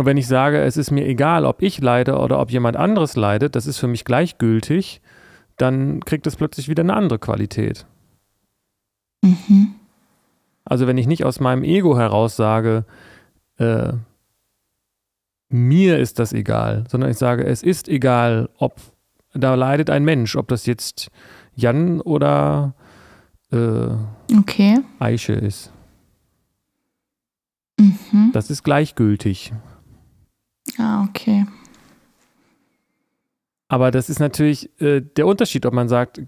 Und 0.00 0.06
wenn 0.06 0.16
ich 0.16 0.28
sage, 0.28 0.62
es 0.62 0.78
ist 0.78 0.90
mir 0.90 1.06
egal, 1.06 1.44
ob 1.44 1.60
ich 1.60 1.78
leide 1.78 2.16
oder 2.16 2.40
ob 2.40 2.50
jemand 2.50 2.74
anderes 2.78 3.16
leidet, 3.16 3.54
das 3.54 3.66
ist 3.66 3.76
für 3.76 3.86
mich 3.86 4.06
gleichgültig, 4.06 5.02
dann 5.58 6.00
kriegt 6.00 6.26
es 6.26 6.36
plötzlich 6.36 6.70
wieder 6.70 6.82
eine 6.82 6.94
andere 6.94 7.18
Qualität. 7.18 7.84
Mhm. 9.20 9.74
Also 10.64 10.86
wenn 10.86 10.96
ich 10.96 11.06
nicht 11.06 11.26
aus 11.26 11.38
meinem 11.38 11.64
Ego 11.64 11.98
heraus 11.98 12.34
sage, 12.34 12.86
äh, 13.58 13.92
mir 15.50 15.98
ist 15.98 16.18
das 16.18 16.32
egal, 16.32 16.84
sondern 16.88 17.10
ich 17.10 17.18
sage, 17.18 17.44
es 17.44 17.62
ist 17.62 17.86
egal, 17.86 18.48
ob 18.56 18.80
da 19.34 19.54
leidet 19.54 19.90
ein 19.90 20.04
Mensch, 20.04 20.34
ob 20.34 20.48
das 20.48 20.64
jetzt 20.64 21.10
Jan 21.54 22.00
oder 22.00 22.72
äh, 23.52 23.88
okay. 24.34 24.78
Eiche 24.98 25.34
ist. 25.34 25.70
Mhm. 27.78 28.30
Das 28.32 28.48
ist 28.48 28.62
gleichgültig. 28.62 29.52
Ah, 30.78 31.04
okay. 31.08 31.46
Aber 33.70 33.92
das 33.92 34.10
ist 34.10 34.18
natürlich 34.18 34.68
äh, 34.80 35.00
der 35.00 35.28
Unterschied, 35.28 35.64
ob 35.64 35.72
man 35.72 35.88
sagt, 35.88 36.20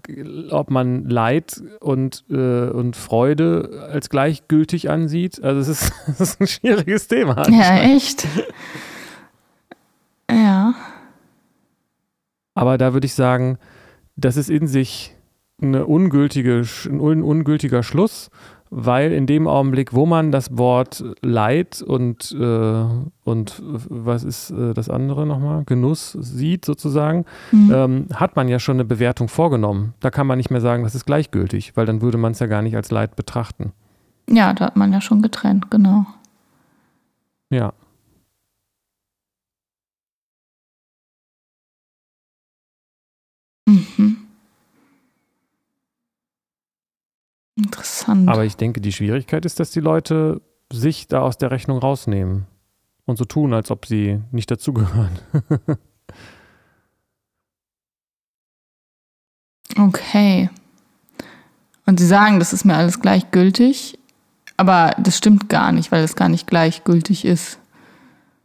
ob 0.49 0.71
man 0.71 1.09
Leid 1.09 1.61
und, 1.81 2.23
äh, 2.29 2.69
und 2.69 2.95
Freude 2.95 3.89
als 3.91 4.09
gleichgültig 4.09 4.89
ansieht. 4.89 5.43
Also 5.43 5.59
es 5.59 5.67
ist, 5.67 5.93
das 6.07 6.21
ist 6.21 6.41
ein 6.41 6.47
schwieriges 6.47 7.09
Thema. 7.09 7.45
Ja, 7.49 7.79
echt. 7.81 8.25
ja. 10.31 10.73
Aber 12.53 12.77
da 12.77 12.93
würde 12.93 13.07
ich 13.07 13.13
sagen, 13.13 13.57
das 14.15 14.37
ist 14.37 14.49
in 14.49 14.67
sich 14.67 15.13
eine 15.61 15.85
ungültige, 15.85 16.63
ein 16.85 17.21
ungültiger 17.21 17.83
Schluss 17.83 18.29
weil 18.75 19.11
in 19.11 19.27
dem 19.27 19.47
Augenblick, 19.47 19.93
wo 19.93 20.07
man 20.07 20.31
das 20.31 20.57
Wort 20.57 21.03
Leid 21.21 21.83
und, 21.83 22.35
äh, 22.39 22.85
und 23.23 23.61
was 23.63 24.23
ist 24.23 24.49
äh, 24.49 24.73
das 24.73 24.89
andere 24.89 25.27
nochmal, 25.27 25.63
Genuss 25.65 26.13
sieht 26.13 26.65
sozusagen, 26.65 27.25
mhm. 27.51 27.71
ähm, 27.73 28.07
hat 28.15 28.35
man 28.35 28.47
ja 28.47 28.57
schon 28.57 28.77
eine 28.77 28.85
Bewertung 28.85 29.27
vorgenommen. 29.27 29.93
Da 29.99 30.09
kann 30.09 30.25
man 30.25 30.37
nicht 30.37 30.49
mehr 30.49 30.61
sagen, 30.61 30.83
das 30.83 30.95
ist 30.95 31.05
gleichgültig, 31.05 31.77
weil 31.77 31.85
dann 31.85 32.01
würde 32.01 32.17
man 32.17 32.31
es 32.31 32.39
ja 32.39 32.47
gar 32.47 32.63
nicht 32.63 32.75
als 32.75 32.89
Leid 32.89 33.15
betrachten. 33.15 33.73
Ja, 34.27 34.53
da 34.53 34.65
hat 34.65 34.75
man 34.75 34.91
ja 34.91 35.01
schon 35.01 35.21
getrennt, 35.21 35.69
genau. 35.69 36.05
Ja. 37.51 37.73
Mhm. 43.67 44.17
Interessant. 47.63 48.27
Aber 48.29 48.43
ich 48.43 48.57
denke, 48.57 48.81
die 48.81 48.91
Schwierigkeit 48.91 49.45
ist, 49.45 49.59
dass 49.59 49.71
die 49.71 49.79
Leute 49.79 50.41
sich 50.71 51.07
da 51.07 51.21
aus 51.21 51.37
der 51.37 51.51
Rechnung 51.51 51.77
rausnehmen 51.77 52.45
und 53.05 53.17
so 53.17 53.25
tun, 53.25 53.53
als 53.53 53.71
ob 53.71 53.85
sie 53.85 54.19
nicht 54.31 54.49
dazugehören. 54.51 55.19
okay. 59.77 60.49
Und 61.85 61.99
sie 61.99 62.07
sagen, 62.07 62.39
das 62.39 62.53
ist 62.53 62.65
mir 62.65 62.75
alles 62.75 62.99
gleichgültig, 62.99 63.99
aber 64.57 64.95
das 64.99 65.17
stimmt 65.17 65.49
gar 65.49 65.71
nicht, 65.71 65.91
weil 65.91 66.03
es 66.03 66.15
gar 66.15 66.29
nicht 66.29 66.47
gleichgültig 66.47 67.25
ist. 67.25 67.59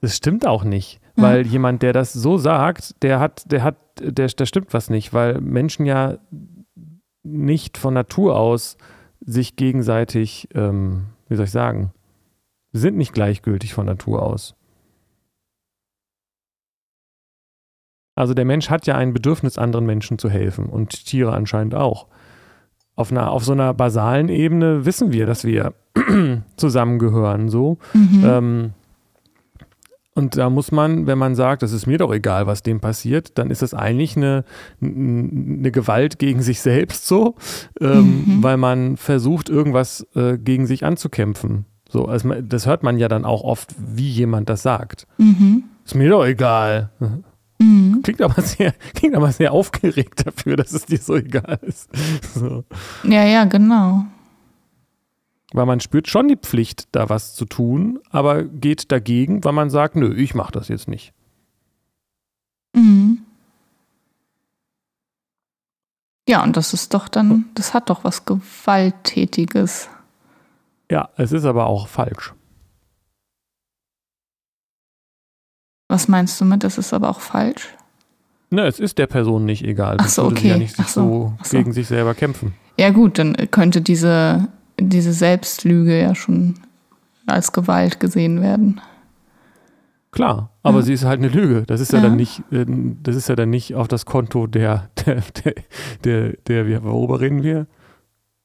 Das 0.00 0.16
stimmt 0.16 0.46
auch 0.46 0.64
nicht, 0.64 1.00
ja. 1.16 1.22
weil 1.22 1.46
jemand, 1.46 1.82
der 1.82 1.92
das 1.92 2.12
so 2.12 2.36
sagt, 2.36 3.02
der 3.02 3.20
hat, 3.20 3.50
der 3.50 3.62
hat, 3.62 3.76
der, 4.00 4.28
der 4.28 4.46
stimmt 4.46 4.72
was 4.74 4.90
nicht, 4.90 5.12
weil 5.12 5.40
Menschen 5.40 5.86
ja 5.86 6.18
nicht 7.22 7.78
von 7.78 7.94
Natur 7.94 8.36
aus 8.36 8.76
sich 9.20 9.56
gegenseitig, 9.56 10.48
ähm, 10.54 11.06
wie 11.28 11.36
soll 11.36 11.46
ich 11.46 11.50
sagen, 11.50 11.92
sind 12.72 12.96
nicht 12.96 13.12
gleichgültig 13.12 13.74
von 13.74 13.86
Natur 13.86 14.22
aus. 14.22 14.54
Also 18.14 18.34
der 18.34 18.44
Mensch 18.44 18.68
hat 18.68 18.86
ja 18.86 18.96
ein 18.96 19.14
Bedürfnis, 19.14 19.58
anderen 19.58 19.86
Menschen 19.86 20.18
zu 20.18 20.28
helfen 20.28 20.66
und 20.66 21.06
Tiere 21.06 21.32
anscheinend 21.32 21.74
auch. 21.74 22.08
Auf, 22.96 23.12
einer, 23.12 23.30
auf 23.30 23.44
so 23.44 23.52
einer 23.52 23.72
basalen 23.74 24.28
Ebene 24.28 24.84
wissen 24.84 25.12
wir, 25.12 25.24
dass 25.24 25.44
wir 25.44 25.74
zusammengehören, 26.56 27.48
so. 27.48 27.78
Mhm. 27.94 28.24
Ähm, 28.24 28.72
und 30.18 30.36
da 30.36 30.50
muss 30.50 30.72
man, 30.72 31.06
wenn 31.06 31.16
man 31.16 31.36
sagt, 31.36 31.62
es 31.62 31.72
ist 31.72 31.86
mir 31.86 31.96
doch 31.96 32.12
egal, 32.12 32.48
was 32.48 32.64
dem 32.64 32.80
passiert, 32.80 33.38
dann 33.38 33.52
ist 33.52 33.62
das 33.62 33.72
eigentlich 33.72 34.16
eine, 34.16 34.44
eine 34.80 35.70
Gewalt 35.70 36.18
gegen 36.18 36.42
sich 36.42 36.60
selbst 36.60 37.06
so, 37.06 37.36
ähm, 37.80 38.24
mhm. 38.26 38.42
weil 38.42 38.56
man 38.56 38.96
versucht, 38.96 39.48
irgendwas 39.48 40.04
äh, 40.16 40.36
gegen 40.36 40.66
sich 40.66 40.84
anzukämpfen. 40.84 41.66
So, 41.88 42.06
also 42.06 42.34
das 42.42 42.66
hört 42.66 42.82
man 42.82 42.98
ja 42.98 43.06
dann 43.06 43.24
auch 43.24 43.44
oft, 43.44 43.76
wie 43.78 44.08
jemand 44.08 44.48
das 44.48 44.62
sagt. 44.62 45.06
Mhm. 45.18 45.62
Ist 45.84 45.94
mir 45.94 46.10
doch 46.10 46.26
egal. 46.26 46.90
Mhm. 47.60 48.00
Klingt, 48.02 48.20
aber 48.20 48.42
sehr, 48.42 48.74
klingt 48.94 49.14
aber 49.14 49.30
sehr 49.30 49.52
aufgeregt 49.52 50.26
dafür, 50.26 50.56
dass 50.56 50.72
es 50.72 50.86
dir 50.86 50.98
so 50.98 51.14
egal 51.14 51.60
ist. 51.62 51.88
So. 52.34 52.64
Ja, 53.04 53.24
ja, 53.24 53.44
genau. 53.44 54.04
Weil 55.52 55.66
man 55.66 55.80
spürt 55.80 56.08
schon 56.08 56.28
die 56.28 56.36
Pflicht, 56.36 56.88
da 56.92 57.08
was 57.08 57.34
zu 57.34 57.46
tun, 57.46 58.00
aber 58.10 58.44
geht 58.44 58.92
dagegen, 58.92 59.44
weil 59.44 59.52
man 59.52 59.70
sagt, 59.70 59.96
nö, 59.96 60.14
ich 60.14 60.34
mach 60.34 60.50
das 60.50 60.68
jetzt 60.68 60.88
nicht. 60.88 61.12
Mhm. 62.74 63.24
Ja, 66.28 66.42
und 66.42 66.58
das 66.58 66.74
ist 66.74 66.92
doch 66.92 67.08
dann, 67.08 67.46
das 67.54 67.72
hat 67.72 67.88
doch 67.88 68.04
was 68.04 68.26
Gewalttätiges. 68.26 69.88
Ja, 70.90 71.08
es 71.16 71.32
ist 71.32 71.46
aber 71.46 71.66
auch 71.66 71.88
falsch. 71.88 72.34
Was 75.88 76.06
meinst 76.08 76.38
du 76.38 76.44
mit, 76.44 76.64
das 76.64 76.76
ist 76.76 76.92
aber 76.92 77.08
auch 77.08 77.20
falsch? 77.20 77.74
Ne, 78.50 78.66
es 78.66 78.78
ist 78.78 78.98
der 78.98 79.06
Person 79.06 79.46
nicht 79.46 79.64
egal. 79.64 79.96
Ach 80.00 80.08
so, 80.08 80.24
okay. 80.24 80.40
Sie 80.40 80.48
ja 80.48 80.58
nicht 80.58 80.76
so, 80.76 81.34
so, 81.42 81.50
gegen 81.50 81.72
sich 81.72 81.86
selber 81.86 82.14
kämpfen. 82.14 82.54
Ja 82.78 82.90
gut, 82.90 83.18
dann 83.18 83.34
könnte 83.50 83.80
diese, 83.80 84.48
diese 84.80 85.12
Selbstlüge 85.12 86.00
ja 86.00 86.14
schon 86.14 86.54
als 87.26 87.52
Gewalt 87.52 88.00
gesehen 88.00 88.40
werden. 88.40 88.80
Klar, 90.10 90.50
aber 90.62 90.78
ja. 90.78 90.84
sie 90.84 90.92
ist 90.94 91.04
halt 91.04 91.20
eine 91.20 91.28
Lüge. 91.28 91.64
Das 91.66 91.80
ist 91.80 91.92
ja, 91.92 91.98
ja, 91.98 92.04
dann 92.06 92.16
nicht, 92.16 92.42
äh, 92.50 92.64
das 93.02 93.14
ist 93.14 93.28
ja 93.28 93.36
dann 93.36 93.50
nicht 93.50 93.74
auf 93.74 93.88
das 93.88 94.06
Konto 94.06 94.46
der, 94.46 94.88
der, 95.06 95.22
der, 95.44 95.54
der, 96.04 96.32
der, 96.46 96.64
der 96.64 96.84
worüber 96.84 97.20
reden 97.20 97.42
wir? 97.42 97.66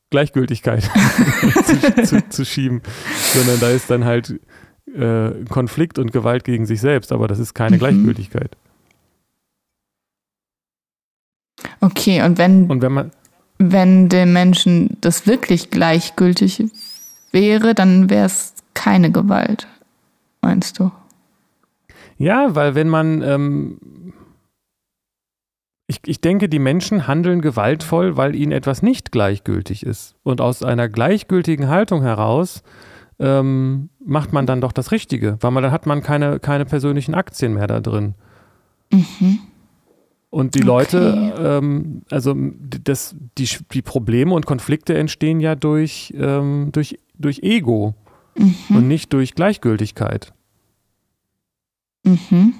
Gleichgültigkeit 0.10 0.84
zu, 1.66 2.04
zu, 2.04 2.30
zu, 2.30 2.46
schieben, 2.46 2.82
sondern 3.34 3.60
da 3.60 3.70
ist 3.70 3.90
dann 3.90 4.06
halt 4.06 4.40
äh, 4.94 5.32
Konflikt 5.50 5.98
und 5.98 6.12
Gewalt 6.12 6.44
gegen 6.44 6.68
sich 6.68 6.82
selbst, 6.82 7.12
aber 7.12 7.28
das 7.28 7.40
ist 7.40 7.56
keine 7.56 7.78
mhm. 7.78 7.80
Gleichgültigkeit. 7.80 8.56
Okay, 11.80 12.22
und 12.22 12.38
wenn, 12.38 12.70
und 12.70 12.82
wenn 12.84 12.92
man 12.92 13.12
wenn 13.58 14.10
dem 14.10 14.34
Menschen 14.34 14.98
das 15.02 15.28
wirklich 15.28 15.70
gleichgültig 15.70 16.64
wäre, 17.32 17.74
dann 17.74 18.10
wäre 18.10 18.26
es 18.26 18.54
keine 18.74 19.12
Gewalt, 19.12 19.68
meinst 20.42 20.80
du? 20.80 20.92
Ja, 22.18 22.56
weil 22.56 22.76
wenn 22.76 22.90
man, 22.90 23.22
ähm, 23.22 24.14
ich, 25.88 26.00
ich 26.06 26.22
denke, 26.22 26.50
die 26.50 26.60
Menschen 26.60 27.08
handeln 27.08 27.42
gewaltvoll, 27.42 28.18
weil 28.18 28.36
ihnen 28.36 28.52
etwas 28.52 28.82
nicht 28.82 29.12
gleichgültig 29.12 29.86
ist. 29.86 30.16
Und 30.24 30.42
aus 30.42 30.64
einer 30.64 30.90
gleichgültigen 30.90 31.68
Haltung 31.68 32.02
heraus 32.02 32.64
ähm, 33.20 33.90
macht 34.04 34.34
man 34.34 34.46
dann 34.46 34.62
doch 34.62 34.72
das 34.72 34.92
Richtige, 34.92 35.38
weil 35.42 35.52
man 35.52 35.64
dann 35.64 35.72
hat 35.72 35.86
man 35.86 36.02
keine, 36.02 36.40
keine 36.40 36.66
persönlichen 36.66 37.16
Aktien 37.16 37.54
mehr 37.54 37.68
da 37.68 37.80
drin. 37.80 38.16
Mhm. 38.92 39.40
Und 40.34 40.56
die 40.56 40.62
okay. 40.62 40.68
Leute, 40.68 41.34
ähm, 41.38 42.02
also 42.10 42.34
das, 42.84 43.16
die, 43.38 43.48
die 43.72 43.84
Probleme 43.84 44.34
und 44.34 44.48
Konflikte 44.48 44.98
entstehen 44.98 45.40
ja 45.40 45.54
durch, 45.54 46.12
ähm, 46.18 46.70
durch, 46.72 46.98
durch 47.14 47.44
Ego 47.44 47.94
mhm. 48.36 48.56
und 48.70 48.88
nicht 48.88 49.14
durch 49.14 49.36
Gleichgültigkeit. 49.36 50.34
Mhm. 52.04 52.56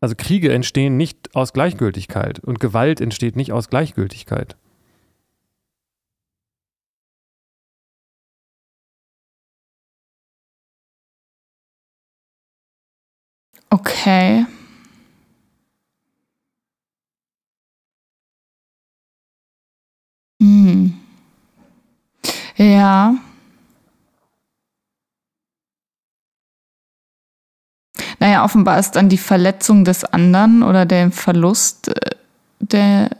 Also 0.00 0.14
Kriege 0.16 0.52
entstehen 0.52 0.96
nicht 0.96 1.34
aus 1.34 1.52
Gleichgültigkeit 1.52 2.38
und 2.38 2.60
Gewalt 2.60 3.00
entsteht 3.00 3.34
nicht 3.34 3.50
aus 3.50 3.68
Gleichgültigkeit. 3.68 4.56
Okay. 13.68 14.46
Hm. 20.44 20.92
Ja. 22.56 23.14
Naja, 28.20 28.44
offenbar 28.44 28.78
ist 28.78 28.92
dann 28.92 29.08
die 29.08 29.18
Verletzung 29.18 29.84
des 29.84 30.04
anderen 30.04 30.62
oder 30.62 30.86
der 30.86 31.10
Verlust 31.10 31.88
äh, 31.88 32.10
der, 32.60 33.10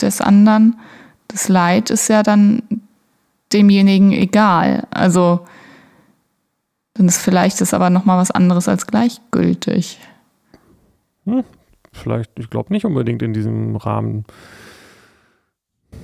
des 0.00 0.20
anderen, 0.20 0.78
das 1.28 1.48
Leid 1.48 1.90
ist 1.90 2.08
ja 2.08 2.22
dann 2.22 2.62
demjenigen 3.52 4.12
egal. 4.12 4.86
Also 4.90 5.46
dann 6.94 7.06
ist 7.06 7.18
vielleicht 7.18 7.60
das 7.60 7.74
aber 7.74 7.90
nochmal 7.90 8.18
was 8.18 8.30
anderes 8.30 8.68
als 8.68 8.86
gleichgültig. 8.86 9.98
Hm, 11.24 11.44
vielleicht, 11.92 12.38
ich 12.38 12.50
glaube 12.50 12.72
nicht 12.72 12.84
unbedingt 12.84 13.22
in 13.22 13.32
diesem 13.32 13.76
Rahmen. 13.76 14.24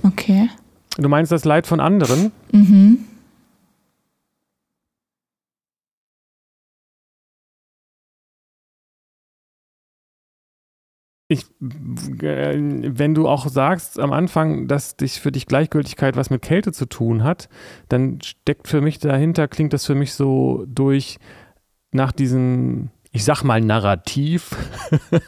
Okay. 0.03 0.49
Du 0.97 1.09
meinst 1.09 1.31
das 1.31 1.45
Leid 1.45 1.67
von 1.67 1.79
anderen? 1.79 2.31
Mhm. 2.51 3.05
Ich, 11.29 11.43
äh, 12.21 12.55
wenn 12.57 13.13
du 13.13 13.27
auch 13.27 13.49
sagst 13.49 13.99
am 13.99 14.13
Anfang, 14.13 14.67
dass 14.67 14.95
dich 14.95 15.19
für 15.19 15.31
dich 15.31 15.45
Gleichgültigkeit 15.45 16.15
was 16.15 16.29
mit 16.29 16.41
Kälte 16.41 16.71
zu 16.71 16.85
tun 16.85 17.23
hat, 17.23 17.49
dann 17.89 18.19
steckt 18.21 18.69
für 18.69 18.79
mich 18.79 18.99
dahinter, 18.99 19.49
klingt 19.49 19.73
das 19.73 19.85
für 19.85 19.95
mich 19.95 20.13
so 20.13 20.65
durch 20.67 21.17
nach 21.91 22.13
diesem, 22.13 22.89
ich 23.11 23.25
sag 23.25 23.43
mal, 23.43 23.59
Narrativ, 23.59 24.55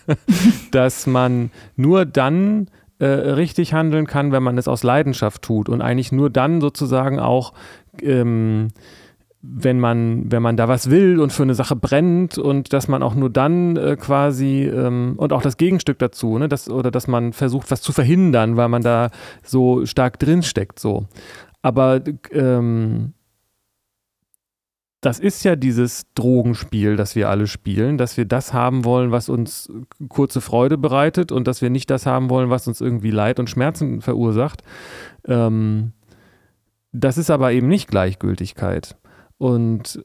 dass 0.72 1.06
man 1.06 1.52
nur 1.76 2.06
dann 2.06 2.70
äh, 3.00 3.06
richtig 3.06 3.74
handeln 3.74 4.08
kann, 4.08 4.32
wenn 4.32 4.44
man 4.44 4.58
es 4.58 4.68
aus 4.68 4.84
Leidenschaft 4.84 5.42
tut 5.42 5.70
und 5.70 5.82
eigentlich 5.82 6.12
nur 6.12 6.30
dann 6.30 6.62
sozusagen 6.62 7.20
auch 7.20 7.54
ähm, 8.02 8.70
wenn 9.42 9.80
man, 9.80 10.30
wenn 10.32 10.42
man 10.42 10.58
da 10.58 10.68
was 10.68 10.90
will 10.90 11.20
und 11.20 11.32
für 11.32 11.44
eine 11.44 11.56
Sache 11.56 11.76
brennt 11.76 12.38
und 12.38 12.74
dass 12.74 12.90
man 12.90 13.02
auch 13.02 13.16
nur 13.16 13.30
dann 13.30 13.78
äh, 13.78 13.96
quasi 13.96 14.64
ähm, 14.64 15.14
und 15.16 15.32
auch 15.32 15.42
das 15.42 15.56
Gegenstück 15.56 15.98
dazu, 16.00 16.38
ne, 16.38 16.50
dass, 16.50 16.70
oder 16.70 16.92
dass 16.92 17.08
man 17.08 17.32
versucht, 17.32 17.72
was 17.72 17.82
zu 17.82 17.94
verhindern, 17.94 18.58
weil 18.58 18.68
man 18.68 18.82
da 18.82 19.10
so 19.44 19.86
stark 19.86 20.20
drin 20.20 20.44
steckt, 20.44 20.80
so. 20.80 21.06
Aber 21.62 22.02
ähm, 22.32 23.14
das 25.02 25.20
ist 25.20 25.44
ja 25.44 25.56
dieses 25.56 26.06
Drogenspiel, 26.14 26.98
das 26.98 27.16
wir 27.16 27.30
alle 27.30 27.48
spielen, 27.48 27.98
dass 27.98 28.18
wir 28.18 28.26
das 28.26 28.54
haben 28.54 28.84
wollen, 28.84 29.12
was 29.12 29.30
uns 29.30 29.72
kurze 30.10 30.42
Freude 30.42 30.78
bereitet 30.78 31.32
und 31.32 31.48
dass 31.48 31.62
wir 31.62 31.70
nicht 31.70 31.90
das 31.90 32.06
haben 32.06 32.30
wollen, 32.30 32.50
was 32.50 32.68
uns 32.68 32.82
irgendwie 32.82 33.12
Leid 33.12 33.40
und 33.40 33.50
Schmerzen 33.50 34.02
verursacht. 34.02 34.62
Ähm, 35.26 35.94
das 36.92 37.18
ist 37.18 37.30
aber 37.30 37.54
eben 37.54 37.68
nicht 37.68 37.88
Gleichgültigkeit. 37.88 38.98
Und 39.38 40.04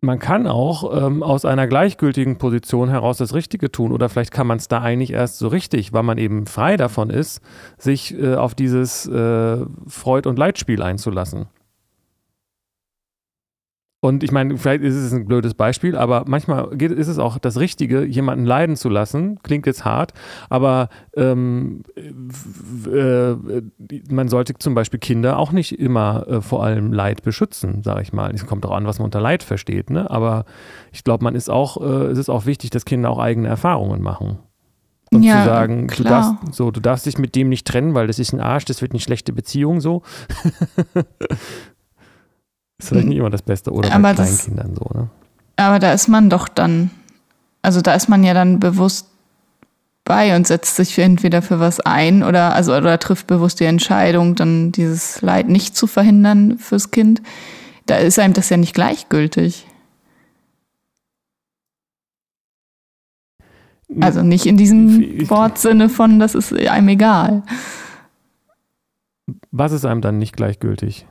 man 0.00 0.18
kann 0.18 0.46
auch 0.46 1.06
ähm, 1.06 1.22
aus 1.22 1.44
einer 1.44 1.66
gleichgültigen 1.66 2.38
Position 2.38 2.88
heraus 2.88 3.18
das 3.18 3.34
Richtige 3.34 3.70
tun 3.70 3.92
oder 3.92 4.08
vielleicht 4.08 4.30
kann 4.30 4.46
man 4.46 4.58
es 4.58 4.68
da 4.68 4.80
eigentlich 4.80 5.12
erst 5.12 5.38
so 5.38 5.48
richtig, 5.48 5.92
weil 5.92 6.04
man 6.04 6.18
eben 6.18 6.46
frei 6.46 6.76
davon 6.76 7.10
ist, 7.10 7.40
sich 7.78 8.14
äh, 8.18 8.36
auf 8.36 8.54
dieses 8.54 9.06
äh, 9.06 9.58
Freud- 9.88 10.28
und 10.28 10.38
Leitspiel 10.38 10.82
einzulassen. 10.82 11.48
Und 14.00 14.22
ich 14.22 14.30
meine, 14.30 14.56
vielleicht 14.56 14.84
ist 14.84 14.94
es 14.94 15.12
ein 15.12 15.26
blödes 15.26 15.54
Beispiel, 15.54 15.96
aber 15.96 16.24
manchmal 16.28 16.68
geht, 16.76 16.92
ist 16.92 17.08
es 17.08 17.18
auch 17.18 17.36
das 17.38 17.58
Richtige, 17.58 18.04
jemanden 18.04 18.44
leiden 18.46 18.76
zu 18.76 18.88
lassen. 18.88 19.40
Klingt 19.42 19.66
jetzt 19.66 19.84
hart, 19.84 20.14
aber 20.48 20.88
ähm, 21.16 21.82
äh, 22.86 23.34
man 24.08 24.28
sollte 24.28 24.54
zum 24.54 24.76
Beispiel 24.76 25.00
Kinder 25.00 25.36
auch 25.36 25.50
nicht 25.50 25.80
immer 25.80 26.28
äh, 26.28 26.40
vor 26.40 26.62
allem 26.62 26.92
Leid 26.92 27.24
beschützen, 27.24 27.82
sage 27.82 28.02
ich 28.02 28.12
mal. 28.12 28.32
Es 28.32 28.46
kommt 28.46 28.64
auch 28.66 28.70
an, 28.70 28.86
was 28.86 29.00
man 29.00 29.06
unter 29.06 29.20
Leid 29.20 29.42
versteht, 29.42 29.90
ne? 29.90 30.08
Aber 30.08 30.44
ich 30.92 31.02
glaube, 31.02 31.24
man 31.24 31.34
ist 31.34 31.50
auch, 31.50 31.80
äh, 31.80 32.06
es 32.06 32.18
ist 32.18 32.28
auch 32.28 32.46
wichtig, 32.46 32.70
dass 32.70 32.84
Kinder 32.84 33.10
auch 33.10 33.18
eigene 33.18 33.48
Erfahrungen 33.48 34.00
machen. 34.00 34.38
Und 35.10 35.22
ja, 35.24 35.42
zu 35.42 35.48
sagen, 35.48 35.88
du 35.88 36.02
darfst, 36.04 36.34
so, 36.52 36.70
du 36.70 36.80
darfst 36.80 37.06
dich 37.06 37.18
mit 37.18 37.34
dem 37.34 37.48
nicht 37.48 37.66
trennen, 37.66 37.94
weil 37.94 38.06
das 38.06 38.20
ist 38.20 38.32
ein 38.32 38.40
Arsch, 38.40 38.66
das 38.66 38.80
wird 38.80 38.92
eine 38.92 39.00
schlechte 39.00 39.32
Beziehung 39.32 39.80
so. 39.80 40.02
Ist 42.78 42.88
vielleicht 42.88 43.08
nicht 43.08 43.18
immer 43.18 43.30
das 43.30 43.42
Beste, 43.42 43.72
oder 43.72 43.92
aber 43.92 44.02
bei 44.02 44.14
Kleinkindern 44.14 44.74
so, 44.74 44.88
ne? 44.94 45.10
Aber 45.56 45.80
da 45.80 45.92
ist 45.92 46.08
man 46.08 46.30
doch 46.30 46.46
dann, 46.46 46.90
also 47.62 47.80
da 47.80 47.94
ist 47.94 48.08
man 48.08 48.22
ja 48.22 48.34
dann 48.34 48.60
bewusst 48.60 49.08
bei 50.04 50.34
und 50.36 50.46
setzt 50.46 50.76
sich 50.76 50.94
für 50.94 51.02
entweder 51.02 51.42
für 51.42 51.58
was 51.60 51.80
ein 51.80 52.22
oder 52.22 52.54
also 52.54 52.74
oder 52.74 52.98
trifft 52.98 53.26
bewusst 53.26 53.60
die 53.60 53.64
Entscheidung, 53.64 54.36
dann 54.36 54.72
dieses 54.72 55.20
Leid 55.20 55.48
nicht 55.48 55.76
zu 55.76 55.86
verhindern 55.86 56.58
fürs 56.58 56.90
Kind. 56.92 57.20
Da 57.86 57.96
ist 57.96 58.18
einem 58.18 58.32
das 58.32 58.48
ja 58.48 58.56
nicht 58.56 58.74
gleichgültig. 58.74 59.66
Also 64.00 64.22
nicht 64.22 64.46
in 64.46 64.56
diesem 64.56 65.28
Wortsinne 65.28 65.88
von, 65.88 66.20
das 66.20 66.34
ist 66.34 66.52
einem 66.52 66.88
egal. 66.88 67.42
Was 69.50 69.72
ist 69.72 69.84
einem 69.84 70.02
dann 70.02 70.18
nicht 70.18 70.36
gleichgültig? 70.36 71.06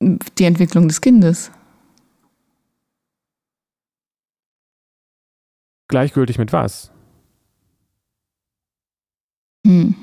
Die 0.00 0.44
Entwicklung 0.44 0.86
des 0.86 1.00
Kindes. 1.00 1.50
Gleichgültig 5.88 6.38
mit 6.38 6.52
was? 6.52 6.92
Hm. 9.66 9.94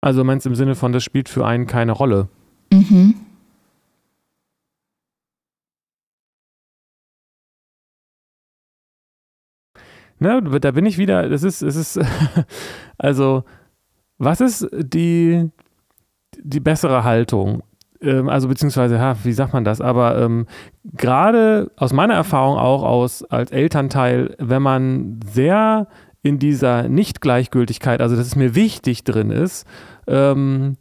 Also 0.00 0.22
meinst 0.22 0.46
du 0.46 0.50
im 0.50 0.54
Sinne 0.54 0.76
von, 0.76 0.92
das 0.92 1.02
spielt 1.02 1.28
für 1.28 1.44
einen 1.44 1.66
keine 1.66 1.92
Rolle? 1.92 2.28
Mhm. 2.72 3.26
Ne, 10.18 10.40
da 10.60 10.70
bin 10.70 10.86
ich 10.86 10.96
wieder, 10.96 11.28
das 11.28 11.42
ist, 11.42 11.60
es 11.60 11.76
ist, 11.76 12.00
also, 12.98 13.44
was 14.18 14.40
ist 14.40 14.68
die, 14.72 15.50
die 16.38 16.60
bessere 16.60 17.04
Haltung? 17.04 17.62
Ähm, 18.00 18.28
also, 18.28 18.48
beziehungsweise, 18.48 18.96
ja, 18.96 19.16
wie 19.24 19.32
sagt 19.32 19.52
man 19.52 19.64
das? 19.64 19.80
Aber 19.80 20.18
ähm, 20.20 20.46
gerade 20.84 21.70
aus 21.76 21.92
meiner 21.92 22.14
Erfahrung 22.14 22.56
auch 22.58 22.82
aus, 22.82 23.22
als 23.24 23.50
Elternteil, 23.50 24.34
wenn 24.38 24.62
man 24.62 25.20
sehr 25.26 25.88
in 26.22 26.38
dieser 26.38 26.88
Nicht-Gleichgültigkeit, 26.88 28.00
also 28.00 28.16
dass 28.16 28.26
es 28.26 28.36
mir 28.36 28.54
wichtig 28.54 29.04
drin 29.04 29.30
ist, 29.30 29.66
ähm, 30.08 30.76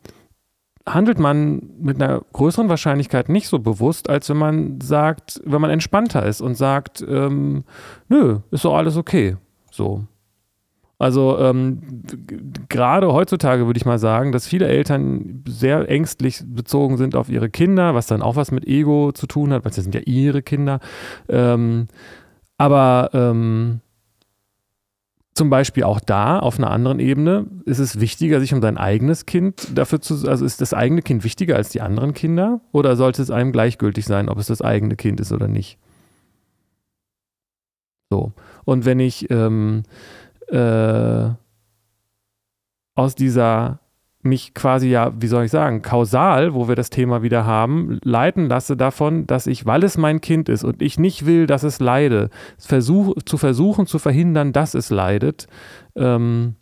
handelt 0.87 1.19
man 1.19 1.61
mit 1.79 2.01
einer 2.01 2.21
größeren 2.33 2.69
Wahrscheinlichkeit 2.69 3.29
nicht 3.29 3.47
so 3.47 3.59
bewusst, 3.59 4.09
als 4.09 4.29
wenn 4.29 4.37
man 4.37 4.81
sagt, 4.81 5.41
wenn 5.43 5.61
man 5.61 5.71
entspannter 5.71 6.25
ist 6.25 6.41
und 6.41 6.55
sagt, 6.55 7.03
ähm, 7.07 7.63
nö, 8.07 8.39
ist 8.51 8.65
doch 8.65 8.75
alles 8.75 8.97
okay. 8.97 9.37
So. 9.71 10.03
Also 10.97 11.37
ähm, 11.39 11.81
gerade 12.69 13.11
heutzutage 13.11 13.65
würde 13.65 13.77
ich 13.77 13.85
mal 13.85 13.99
sagen, 13.99 14.31
dass 14.31 14.47
viele 14.47 14.67
Eltern 14.67 15.43
sehr 15.47 15.89
ängstlich 15.89 16.41
bezogen 16.45 16.97
sind 16.97 17.15
auf 17.15 17.29
ihre 17.29 17.49
Kinder, 17.49 17.95
was 17.95 18.07
dann 18.07 18.21
auch 18.21 18.37
was 18.37 18.51
mit 18.51 18.65
Ego 18.65 19.11
zu 19.11 19.27
tun 19.27 19.51
hat, 19.51 19.65
weil 19.65 19.71
das 19.71 19.83
sind 19.83 19.93
ja 19.93 20.01
ihre 20.01 20.41
Kinder. 20.41 20.79
Ähm, 21.27 21.87
aber 22.57 23.09
ähm, 23.13 23.81
zum 25.33 25.49
Beispiel 25.49 25.83
auch 25.83 25.99
da 25.99 26.39
auf 26.39 26.57
einer 26.57 26.71
anderen 26.71 26.99
Ebene 26.99 27.47
ist 27.65 27.79
es 27.79 27.99
wichtiger, 27.99 28.39
sich 28.39 28.53
um 28.53 28.61
dein 28.61 28.77
eigenes 28.77 29.25
Kind 29.25 29.77
dafür 29.77 29.99
zu, 29.99 30.29
also 30.29 30.45
ist 30.45 30.61
das 30.61 30.73
eigene 30.73 31.01
Kind 31.01 31.25
wichtiger 31.25 31.57
als 31.57 31.69
die 31.69 31.81
anderen 31.81 32.13
Kinder 32.13 32.61
oder 32.71 32.95
sollte 32.95 33.21
es 33.21 33.29
einem 33.29 33.51
gleichgültig 33.51 34.05
sein, 34.05 34.29
ob 34.29 34.37
es 34.37 34.47
das 34.47 34.61
eigene 34.61 34.95
Kind 34.95 35.19
ist 35.19 35.33
oder 35.33 35.49
nicht? 35.49 35.77
So. 38.09 38.31
Und 38.63 38.85
wenn 38.85 39.01
ich 39.01 39.29
ähm, 39.29 39.83
äh, 40.47 41.29
aus 42.95 43.15
dieser 43.15 43.79
mich 44.25 44.55
quasi 44.55 44.89
ja, 44.89 45.13
wie 45.19 45.27
soll 45.27 45.45
ich 45.45 45.51
sagen, 45.51 45.83
kausal, 45.83 46.55
wo 46.55 46.67
wir 46.67 46.75
das 46.75 46.89
Thema 46.89 47.21
wieder 47.21 47.45
haben, 47.45 47.99
leiten 48.03 48.49
lasse 48.49 48.75
davon, 48.75 49.27
dass 49.27 49.45
ich, 49.45 49.65
weil 49.67 49.83
es 49.83 49.97
mein 49.97 50.19
Kind 50.19 50.49
ist 50.49 50.63
und 50.63 50.81
ich 50.81 50.97
nicht 50.97 51.27
will, 51.27 51.45
dass 51.45 51.61
es 51.63 51.79
leide, 51.79 52.31
versuch, 52.57 53.13
zu 53.25 53.37
versuchen 53.37 53.85
zu 53.85 53.99
verhindern, 53.99 54.51
dass 54.51 54.73
es 54.73 54.89
leidet, 54.89 55.47
ähm, 55.95 56.55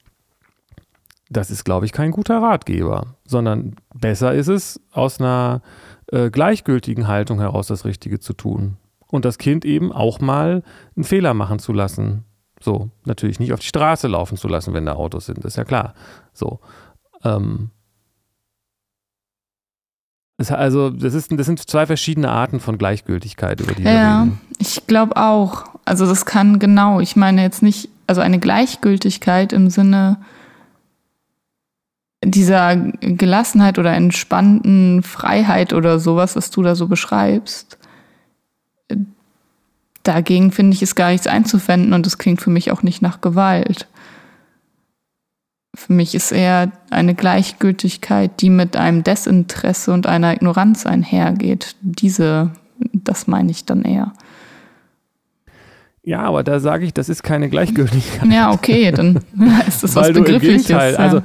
das 1.30 1.50
ist, 1.50 1.64
glaube 1.64 1.86
ich, 1.86 1.94
kein 1.94 2.12
guter 2.12 2.42
Ratgeber, 2.42 3.16
sondern 3.26 3.76
besser 3.96 4.34
ist 4.34 4.50
es, 4.50 4.80
aus 4.92 5.20
einer 5.20 5.62
äh, 6.12 6.30
gleichgültigen 6.30 7.08
Haltung 7.08 7.40
heraus 7.40 7.68
das 7.68 7.86
Richtige 7.86 8.20
zu 8.20 8.34
tun. 8.34 8.78
Und 9.08 9.26
das 9.26 9.38
Kind 9.38 9.64
eben 9.66 9.92
auch 9.92 10.20
mal 10.20 10.64
einen 10.96 11.04
Fehler 11.04 11.34
machen 11.34 11.60
zu 11.60 11.72
lassen. 11.72 12.26
So, 12.64 12.90
natürlich 13.04 13.42
nicht 13.42 13.52
auf 13.52 13.60
die 13.60 13.68
Straße 13.68 14.08
laufen 14.08 14.38
zu 14.38 14.48
lassen, 14.48 14.74
wenn 14.74 14.86
da 14.86 14.94
Autos 14.94 15.26
sind, 15.26 15.44
ist 15.44 15.58
ja 15.58 15.66
klar. 15.66 15.94
So. 16.32 16.62
Ähm, 17.26 17.72
also, 20.48 20.90
das, 20.90 21.14
ist, 21.14 21.30
das 21.32 21.46
sind 21.46 21.60
zwei 21.70 21.86
verschiedene 21.86 22.30
Arten 22.30 22.62
von 22.62 22.78
Gleichgültigkeit, 22.78 23.60
über 23.60 23.74
die 23.74 23.84
wir 23.84 23.92
ja, 23.92 24.22
reden. 24.22 24.42
ich 24.60 24.88
glaube 24.88 25.18
auch. 25.18 25.66
Also, 25.84 26.06
das 26.06 26.26
kann 26.26 26.58
genau, 26.58 27.02
ich 27.02 27.18
meine 27.18 27.42
jetzt 27.42 27.64
nicht, 27.64 27.90
also 28.08 28.22
eine 28.22 28.40
Gleichgültigkeit 28.40 29.52
im 29.52 29.70
Sinne 29.70 30.18
dieser 32.24 32.78
Gelassenheit 33.02 33.78
oder 33.78 33.94
entspannten 33.94 35.04
Freiheit 35.04 35.74
oder 35.74 36.00
sowas, 36.00 36.38
was 36.38 36.50
du 36.50 36.64
da 36.64 36.76
so 36.76 36.88
beschreibst. 36.88 37.78
Dagegen 40.04 40.52
finde 40.52 40.76
ich 40.76 40.82
es 40.82 40.96
gar 40.96 41.12
nichts 41.12 41.28
einzuwenden 41.28 41.94
und 41.94 42.06
das 42.06 42.18
klingt 42.18 42.42
für 42.42 42.50
mich 42.50 42.72
auch 42.72 42.84
nicht 42.84 43.02
nach 43.02 43.22
Gewalt. 43.22 43.88
Für 45.76 45.94
mich 45.94 46.14
ist 46.14 46.32
eher 46.32 46.72
eine 46.92 47.16
Gleichgültigkeit, 47.16 48.42
die 48.42 48.50
mit 48.50 48.76
einem 48.76 49.04
Desinteresse 49.04 49.92
und 49.92 50.06
einer 50.06 50.34
Ignoranz 50.34 50.86
einhergeht. 50.86 51.76
Diese, 51.82 52.52
das 52.92 53.28
meine 53.28 53.50
ich 53.50 53.66
dann 53.66 53.84
eher. 53.84 54.14
Ja, 56.04 56.20
aber 56.20 56.44
da 56.44 56.60
sage 56.60 56.86
ich, 56.86 56.94
das 56.94 57.08
ist 57.08 57.24
keine 57.24 57.50
Gleichgültigkeit. 57.50 58.30
Ja, 58.30 58.52
okay, 58.52 58.92
dann 58.92 59.16
ist 59.68 59.84
das 59.84 59.96
was 59.96 60.12
Begriffliches. 60.12 60.68
Gegenteil, 60.68 60.94
ja. 60.94 61.00
also 61.00 61.22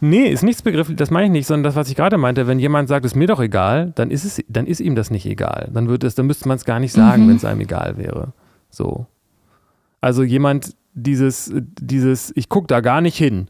Nee, 0.00 0.26
ist 0.28 0.42
nichts 0.44 0.62
begrifflich, 0.62 0.96
das 0.96 1.10
meine 1.10 1.26
ich 1.26 1.32
nicht, 1.32 1.46
sondern 1.46 1.64
das, 1.64 1.74
was 1.74 1.88
ich 1.88 1.96
gerade 1.96 2.18
meinte, 2.18 2.46
wenn 2.46 2.58
jemand 2.58 2.88
sagt, 2.88 3.04
ist 3.04 3.16
mir 3.16 3.26
doch 3.26 3.40
egal, 3.40 3.92
dann 3.96 4.10
ist 4.10 4.24
es, 4.24 4.42
dann 4.48 4.66
ist 4.66 4.80
ihm 4.80 4.94
das 4.94 5.10
nicht 5.10 5.26
egal. 5.26 5.68
Dann 5.72 5.88
wird 5.88 6.04
es, 6.04 6.14
dann 6.14 6.26
müsste 6.26 6.46
man 6.46 6.56
es 6.56 6.64
gar 6.64 6.78
nicht 6.78 6.92
sagen, 6.92 7.24
Mhm. 7.24 7.28
wenn 7.30 7.36
es 7.36 7.44
einem 7.44 7.60
egal 7.60 7.96
wäre. 7.96 8.32
So. 8.70 9.06
Also 10.00 10.22
jemand, 10.22 10.76
dieses, 10.94 11.52
dieses, 11.80 12.32
ich 12.36 12.48
gucke 12.48 12.68
da 12.68 12.80
gar 12.80 13.00
nicht 13.00 13.16
hin, 13.18 13.48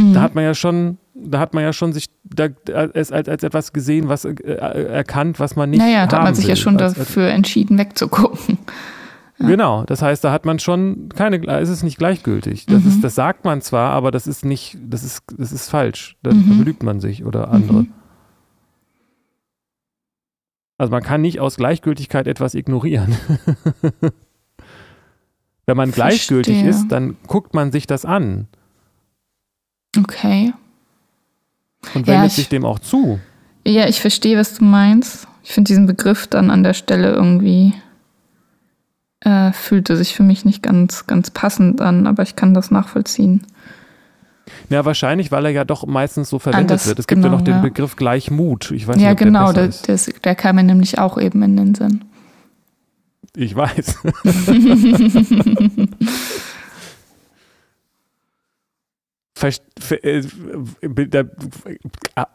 Mhm. 0.00 0.14
da 0.14 0.20
hat 0.22 0.34
man 0.34 0.42
ja 0.44 0.54
schon, 0.54 0.98
da 1.14 1.38
hat 1.38 1.54
man 1.54 1.62
ja 1.62 1.72
schon 1.72 1.92
sich 1.92 2.06
da, 2.24 2.48
als, 2.74 3.10
als, 3.12 3.28
als 3.28 3.42
etwas 3.42 3.72
gesehen, 3.72 4.08
was 4.08 4.24
äh, 4.24 4.32
erkannt, 4.42 5.38
was 5.40 5.54
man 5.56 5.70
nicht 5.70 5.78
naja, 5.78 6.06
da 6.06 6.18
hat 6.18 6.24
man 6.24 6.34
sich 6.34 6.44
ja 6.44 6.50
will. 6.50 6.56
schon 6.56 6.74
Als- 6.80 6.98
als- 6.98 7.08
dafür 7.08 7.28
entschieden, 7.28 7.78
wegzugucken. 7.78 8.58
Ja. 9.38 9.46
Genau, 9.48 9.84
das 9.84 10.00
heißt, 10.00 10.24
da 10.24 10.32
hat 10.32 10.46
man 10.46 10.58
schon 10.58 11.10
keine, 11.10 11.36
ist 11.60 11.68
es 11.68 11.82
nicht 11.82 11.98
gleichgültig. 11.98 12.64
Das, 12.66 12.82
Mhm. 12.82 12.88
ist, 12.88 13.04
das 13.04 13.14
sagt 13.14 13.44
man 13.44 13.60
zwar, 13.60 13.90
aber 13.92 14.10
das 14.10 14.26
ist 14.26 14.44
nicht, 14.46 14.78
das 14.80 15.04
ist, 15.04 15.22
das 15.36 15.52
ist 15.52 15.68
falsch. 15.68 16.16
Da, 16.22 16.32
Mhm. 16.32 16.48
da 16.48 16.54
belügt 16.56 16.82
man 16.82 17.00
sich 17.00 17.24
oder 17.24 17.50
andere. 17.50 17.82
Mhm. 17.82 17.92
Also 20.78 20.90
man 20.90 21.02
kann 21.02 21.20
nicht 21.22 21.40
aus 21.40 21.56
Gleichgültigkeit 21.56 22.26
etwas 22.26 22.54
ignorieren. 22.54 23.16
Wenn 25.66 25.76
man 25.76 25.90
gleichgültig 25.90 26.60
Verstehe. 26.62 26.70
ist, 26.84 26.88
dann 26.92 27.16
guckt 27.26 27.52
man 27.54 27.72
sich 27.72 27.86
das 27.86 28.04
an 28.04 28.46
Okay. 29.98 30.52
und 31.94 32.06
Ja, 32.06 32.14
wendet 32.14 32.30
ich- 32.30 32.36
sich 32.36 32.48
dem 32.48 32.64
auch 32.64 32.78
zu. 32.78 33.18
Ja, 33.66 33.88
ich 33.88 34.00
verstehe, 34.00 34.38
was 34.38 34.54
du 34.58 34.64
meinst. 34.64 35.26
Ich 35.42 35.52
finde 35.52 35.68
diesen 35.68 35.86
Begriff 35.86 36.26
dann 36.26 36.50
an 36.50 36.62
der 36.62 36.74
Stelle 36.74 37.10
irgendwie 37.12 37.74
äh, 39.20 39.52
fühlte 39.52 39.96
sich 39.96 40.14
für 40.14 40.22
mich 40.22 40.44
nicht 40.44 40.62
ganz, 40.62 41.06
ganz 41.06 41.30
passend 41.30 41.80
an, 41.80 42.06
aber 42.06 42.22
ich 42.22 42.36
kann 42.36 42.54
das 42.54 42.70
nachvollziehen. 42.70 43.42
Ja, 44.68 44.84
wahrscheinlich, 44.84 45.32
weil 45.32 45.44
er 45.46 45.50
ja 45.50 45.64
doch 45.64 45.86
meistens 45.86 46.28
so 46.30 46.38
verwendet 46.38 46.70
das- 46.70 46.86
wird. 46.86 46.98
Es 46.98 47.06
gibt 47.06 47.20
ja 47.22 47.28
genau, 47.28 47.38
noch 47.38 47.44
den 47.44 47.54
ja. 47.56 47.60
Begriff 47.60 47.96
Gleichmut. 47.96 48.70
Ich 48.70 48.86
weiß 48.86 48.96
ja, 49.00 49.10
nicht, 49.10 49.18
genau, 49.18 49.52
der 49.52 49.68
der, 49.68 49.94
ist. 49.94 50.24
der, 50.24 50.34
kam 50.34 50.56
mir 50.56 50.62
nämlich 50.64 50.98
auch 50.98 51.18
eben 51.18 51.42
in 51.42 51.56
den 51.56 51.74
Sinn. 51.74 52.04
Ich 53.34 53.54
weiß. 53.56 53.96
Äh, 60.02 60.22
da 61.10 61.24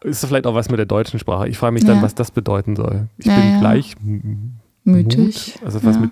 ist 0.03 0.23
vielleicht 0.25 0.45
auch 0.45 0.53
was 0.53 0.69
mit 0.69 0.77
der 0.77 0.85
deutschen 0.85 1.19
Sprache. 1.19 1.47
Ich 1.47 1.57
frage 1.57 1.73
mich 1.73 1.83
dann, 1.83 1.97
Ja. 1.97 2.01
was 2.03 2.13
das 2.13 2.29
bedeuten 2.31 2.75
soll. 2.75 3.07
Ich 3.17 3.25
Ja, 3.25 3.35
bin 3.39 3.51
ja. 3.53 3.59
gleich 3.59 3.95
m- 4.03 4.53
Mütig. 4.83 5.55
Mut? 5.55 5.65
Also 5.65 5.83
was 5.83 5.95
ja. 5.95 6.01
mit, 6.01 6.11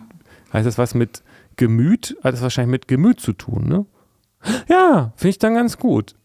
heißt 0.54 0.66
das 0.68 0.78
was 0.78 0.95
mit 0.95 1.24
Gemüt? 1.56 2.18
Hat 2.24 2.34
das 2.34 2.41
wahrscheinlich 2.41 2.72
mit 2.72 2.88
Gemüt 2.88 3.20
zu 3.20 3.34
tun, 3.34 3.68
ne? 3.68 3.86
Ja, 4.70 5.12
finde 5.16 5.30
ich 5.30 5.39
dann 5.39 5.54
ganz 5.56 5.78
gut. 5.78 6.16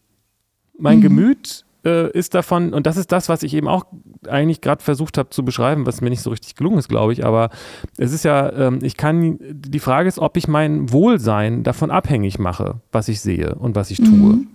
Mein 0.77 0.97
Mhm. 0.99 1.03
Gemüt 1.03 1.65
äh, 1.85 2.09
ist 2.11 2.33
davon, 2.33 2.73
und 2.73 2.87
das 2.87 2.97
ist 2.97 3.11
das, 3.11 3.29
was 3.29 3.43
ich 3.43 3.53
eben 3.53 3.67
auch 3.67 3.85
eigentlich 4.27 4.61
gerade 4.61 4.83
versucht 4.83 5.17
habe 5.19 5.29
zu 5.29 5.45
beschreiben, 5.45 5.85
was 5.85 6.01
mir 6.01 6.09
nicht 6.09 6.21
so 6.21 6.31
richtig 6.31 6.55
gelungen 6.55 6.79
ist, 6.79 6.89
glaube 6.89 7.13
ich, 7.13 7.23
aber 7.25 7.49
es 7.97 8.11
ist 8.11 8.23
ja, 8.25 8.51
ähm, 8.53 8.79
ich 8.81 8.97
kann, 8.97 9.37
die 9.41 9.79
Frage 9.79 10.07
ist, 10.09 10.17
ob 10.17 10.35
ich 10.37 10.47
mein 10.47 10.91
Wohlsein 10.91 11.61
davon 11.63 11.91
abhängig 11.91 12.39
mache, 12.39 12.81
was 12.91 13.07
ich 13.07 13.21
sehe 13.21 13.53
und 13.55 13.75
was 13.75 13.91
ich 13.91 13.99
tue. 13.99 14.33
Mhm. 14.33 14.47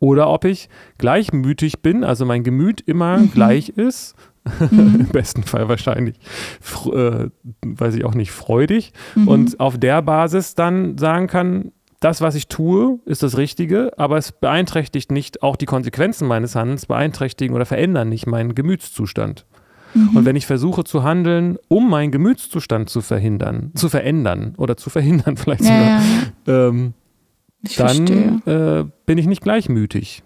Oder 0.00 0.28
ob 0.30 0.44
ich 0.44 0.68
gleichmütig 0.98 1.80
bin, 1.80 2.02
also 2.04 2.24
mein 2.24 2.42
Gemüt 2.44 2.80
immer 2.80 3.18
Mhm. 3.18 3.30
gleich 3.30 3.68
ist, 3.70 4.14
Mhm. 4.70 4.96
im 5.00 5.06
besten 5.08 5.42
Fall 5.42 5.68
wahrscheinlich, 5.68 6.16
äh, 6.92 7.28
weiß 7.64 7.94
ich 7.94 8.04
auch 8.04 8.14
nicht, 8.14 8.30
freudig 8.32 8.92
Mhm. 9.14 9.28
und 9.28 9.60
auf 9.60 9.78
der 9.78 10.02
Basis 10.02 10.54
dann 10.54 10.98
sagen 10.98 11.26
kann, 11.26 11.72
das, 12.00 12.20
was 12.20 12.36
ich 12.36 12.46
tue, 12.46 13.00
ist 13.06 13.22
das 13.24 13.36
Richtige, 13.36 13.90
aber 13.98 14.18
es 14.18 14.30
beeinträchtigt 14.30 15.10
nicht, 15.10 15.42
auch 15.42 15.56
die 15.56 15.66
Konsequenzen 15.66 16.28
meines 16.28 16.54
Handelns 16.54 16.86
beeinträchtigen 16.86 17.56
oder 17.56 17.66
verändern 17.66 18.08
nicht 18.08 18.26
meinen 18.26 18.54
Gemütszustand. 18.54 19.46
Mhm. 19.94 20.16
Und 20.16 20.24
wenn 20.24 20.36
ich 20.36 20.46
versuche 20.46 20.84
zu 20.84 21.02
handeln, 21.02 21.58
um 21.68 21.90
meinen 21.90 22.12
Gemütszustand 22.12 22.88
zu 22.88 23.00
verhindern, 23.00 23.72
zu 23.74 23.88
verändern 23.88 24.54
oder 24.58 24.76
zu 24.76 24.90
verhindern 24.90 25.36
vielleicht 25.38 25.64
ja, 25.64 26.00
sogar, 26.46 26.64
ja, 26.64 26.68
ähm, 26.68 26.94
dann 27.76 28.42
äh, 28.46 28.84
bin 29.06 29.18
ich 29.18 29.26
nicht 29.26 29.42
gleichmütig. 29.42 30.22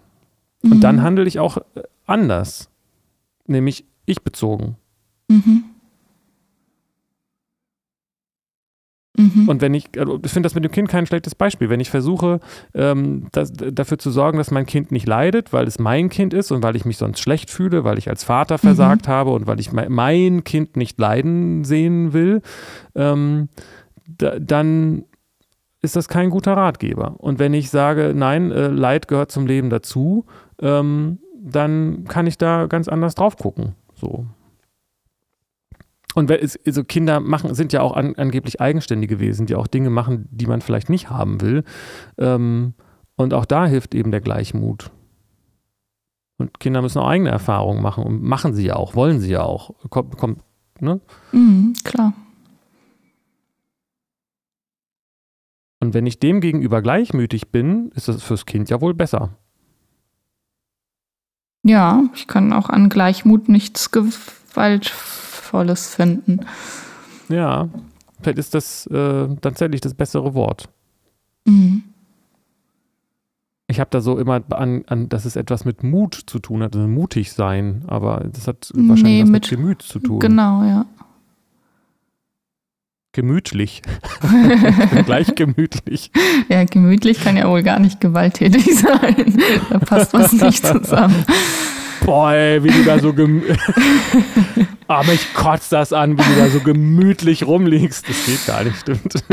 Und 0.61 0.81
dann 0.81 1.01
handle 1.01 1.25
ich 1.25 1.39
auch 1.39 1.57
äh, 1.57 1.81
anders, 2.05 2.69
nämlich 3.47 3.85
ich 4.05 4.21
bezogen. 4.21 4.77
Mhm. 5.27 5.63
Mhm. 9.15 9.47
Und 9.47 9.61
wenn 9.61 9.73
ich, 9.75 9.89
also 9.97 10.19
ich 10.23 10.31
finde 10.31 10.47
das 10.47 10.55
mit 10.55 10.63
dem 10.63 10.71
Kind 10.71 10.89
kein 10.89 11.05
schlechtes 11.05 11.35
Beispiel. 11.35 11.69
Wenn 11.69 11.79
ich 11.79 11.91
versuche, 11.91 12.39
ähm, 12.73 13.27
das, 13.31 13.53
dafür 13.53 13.99
zu 13.99 14.09
sorgen, 14.09 14.39
dass 14.39 14.49
mein 14.49 14.65
Kind 14.65 14.91
nicht 14.91 15.07
leidet, 15.07 15.53
weil 15.53 15.67
es 15.67 15.77
mein 15.77 16.09
Kind 16.09 16.33
ist 16.33 16.51
und 16.51 16.63
weil 16.63 16.75
ich 16.75 16.85
mich 16.85 16.97
sonst 16.97 17.19
schlecht 17.19 17.51
fühle, 17.51 17.83
weil 17.83 17.99
ich 17.99 18.09
als 18.09 18.23
Vater 18.23 18.57
versagt 18.57 19.07
mhm. 19.07 19.11
habe 19.11 19.29
und 19.31 19.45
weil 19.45 19.59
ich 19.59 19.71
mein 19.71 20.43
Kind 20.43 20.77
nicht 20.77 20.99
leiden 20.99 21.63
sehen 21.63 22.13
will, 22.13 22.41
ähm, 22.95 23.49
da, 24.07 24.39
dann 24.39 25.05
ist 25.81 25.95
das 25.95 26.07
kein 26.07 26.31
guter 26.31 26.53
Ratgeber. 26.53 27.15
Und 27.17 27.37
wenn 27.37 27.53
ich 27.53 27.69
sage, 27.69 28.13
nein, 28.15 28.51
äh, 28.51 28.67
Leid 28.67 29.07
gehört 29.07 29.31
zum 29.31 29.45
Leben 29.45 29.69
dazu, 29.69 30.25
ähm, 30.59 31.19
dann 31.39 32.05
kann 32.05 32.25
ich 32.25 32.37
da 32.37 32.67
ganz 32.67 32.87
anders 32.87 33.15
drauf 33.15 33.37
gucken. 33.37 33.75
So. 33.95 34.25
Und 36.15 36.29
es, 36.29 36.59
also 36.65 36.83
Kinder 36.83 37.19
machen, 37.19 37.53
sind 37.55 37.73
ja 37.73 37.81
auch 37.81 37.93
an, 37.95 38.15
angeblich 38.15 38.61
eigenständige 38.61 39.19
Wesen, 39.19 39.45
die 39.45 39.55
auch 39.55 39.67
Dinge 39.67 39.89
machen, 39.89 40.27
die 40.31 40.45
man 40.45 40.61
vielleicht 40.61 40.89
nicht 40.89 41.09
haben 41.09 41.41
will. 41.41 41.63
Ähm, 42.17 42.73
und 43.15 43.33
auch 43.33 43.45
da 43.45 43.65
hilft 43.65 43.95
eben 43.95 44.11
der 44.11 44.21
Gleichmut. 44.21 44.91
Und 46.37 46.59
Kinder 46.59 46.81
müssen 46.81 46.99
auch 46.99 47.07
eigene 47.07 47.29
Erfahrungen 47.29 47.81
machen 47.81 48.03
und 48.03 48.21
machen 48.21 48.53
sie 48.53 48.65
ja 48.65 48.75
auch, 48.75 48.95
wollen 48.95 49.19
sie 49.19 49.31
ja 49.31 49.43
auch. 49.43 49.71
Kommt, 49.89 50.17
kommt, 50.17 50.39
ne? 50.79 50.99
Mhm, 51.31 51.73
klar. 51.83 52.13
Und 55.79 55.93
wenn 55.93 56.05
ich 56.05 56.19
dem 56.19 56.41
gegenüber 56.41 56.81
gleichmütig 56.81 57.51
bin, 57.51 57.89
ist 57.95 58.07
das 58.07 58.23
fürs 58.23 58.45
Kind 58.45 58.69
ja 58.69 58.81
wohl 58.81 58.93
besser. 58.93 59.37
Ja, 61.63 62.03
ich 62.13 62.27
kann 62.27 62.53
auch 62.53 62.69
an 62.69 62.89
Gleichmut 62.89 63.49
nichts 63.49 63.91
Gewalt 63.91 64.91
Wertvolles 65.53 65.95
finden. 65.95 66.41
Ja, 67.29 67.69
vielleicht 68.21 68.39
ist 68.39 68.53
das 68.53 68.87
äh, 68.87 69.27
tatsächlich 69.41 69.81
das 69.81 69.93
bessere 69.93 70.33
Wort. 70.33 70.69
Mhm. 71.45 71.83
Ich 73.67 73.79
habe 73.79 73.89
da 73.91 74.01
so 74.01 74.17
immer 74.19 74.43
an, 74.49 74.83
an, 74.87 75.09
dass 75.09 75.25
es 75.25 75.35
etwas 75.35 75.63
mit 75.63 75.83
Mut 75.83 76.15
zu 76.27 76.39
tun 76.39 76.61
hat, 76.61 76.75
also 76.75 76.87
mutig 76.87 77.31
sein, 77.31 77.83
aber 77.87 78.27
das 78.31 78.47
hat 78.47 78.71
wahrscheinlich 78.73 79.03
nee, 79.03 79.21
was 79.21 79.29
mit, 79.29 79.43
mit 79.43 79.49
Gemüt 79.49 79.81
zu 79.81 79.99
tun. 79.99 80.19
Genau, 80.19 80.63
ja. 80.63 80.85
Gemütlich. 83.13 83.83
gleich 85.05 85.35
gemütlich. 85.35 86.09
Ja, 86.49 86.63
gemütlich 86.63 87.23
kann 87.23 87.37
ja 87.37 87.47
wohl 87.47 87.61
gar 87.61 87.77
nicht 87.77 88.01
gewalttätig 88.01 88.65
sein. 88.79 89.37
Da 89.69 89.77
passt 89.77 90.15
was 90.15 90.33
nicht 90.33 90.65
zusammen. 90.65 91.23
Boah, 92.03 92.33
ey, 92.33 92.63
wie 92.63 92.71
du 92.71 92.83
da 92.83 92.97
so 92.97 93.13
gemütlich. 93.13 93.59
Aber 94.87 95.07
ah, 95.07 95.11
mich 95.11 95.33
kotzt 95.35 95.71
das 95.71 95.93
an, 95.93 96.17
wie 96.17 96.23
du 96.23 96.39
da 96.39 96.49
so 96.49 96.59
gemütlich 96.59 97.45
rumliegst. 97.45 98.09
Das 98.09 98.25
geht 98.25 98.45
gar 98.47 98.63
nicht, 98.63 98.77
stimmt. 98.77 99.23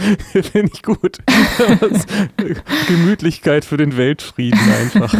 Finde 0.32 0.70
ich 0.72 0.82
gut. 0.82 1.18
Gemütlichkeit 2.88 3.64
für 3.64 3.76
den 3.76 3.96
Weltfrieden 3.96 4.60
einfach. 4.80 5.14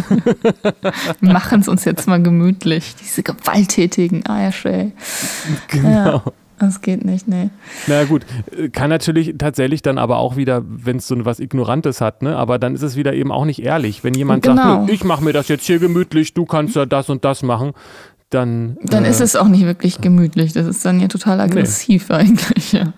Machen 1.21 1.61
es 1.61 1.67
uns 1.67 1.85
jetzt 1.85 2.07
mal 2.07 2.21
gemütlich, 2.21 2.95
diese 3.01 3.23
gewalttätigen 3.23 4.25
Eiersche. 4.25 4.91
Genau. 5.67 5.89
Ja. 5.89 6.23
Das 6.59 6.81
geht 6.81 7.03
nicht, 7.03 7.27
nee. 7.27 7.49
Na 7.87 8.03
gut, 8.03 8.23
kann 8.71 8.91
natürlich 8.91 9.33
tatsächlich 9.39 9.81
dann 9.81 9.97
aber 9.97 10.17
auch 10.17 10.35
wieder, 10.35 10.61
wenn 10.63 10.97
es 10.97 11.07
so 11.07 11.25
was 11.25 11.39
Ignorantes 11.39 12.01
hat, 12.01 12.21
ne? 12.21 12.37
aber 12.37 12.59
dann 12.59 12.75
ist 12.75 12.83
es 12.83 12.95
wieder 12.95 13.13
eben 13.13 13.31
auch 13.31 13.45
nicht 13.45 13.63
ehrlich. 13.63 14.03
Wenn 14.03 14.13
jemand 14.13 14.43
genau. 14.43 14.81
sagt, 14.81 14.91
ich 14.91 15.03
mache 15.03 15.23
mir 15.23 15.33
das 15.33 15.47
jetzt 15.47 15.65
hier 15.65 15.79
gemütlich, 15.79 16.35
du 16.35 16.45
kannst 16.45 16.75
ja 16.75 16.85
das 16.85 17.09
und 17.09 17.25
das 17.25 17.41
machen, 17.41 17.71
dann. 18.29 18.77
Dann 18.83 19.05
äh, 19.05 19.09
ist 19.09 19.21
es 19.21 19.35
auch 19.35 19.47
nicht 19.47 19.65
wirklich 19.65 20.01
gemütlich. 20.01 20.53
Das 20.53 20.67
ist 20.67 20.85
dann 20.85 20.99
ja 20.99 21.07
total 21.07 21.41
aggressiv 21.41 22.09
nee. 22.09 22.15
eigentlich, 22.15 22.73
ja. 22.73 22.93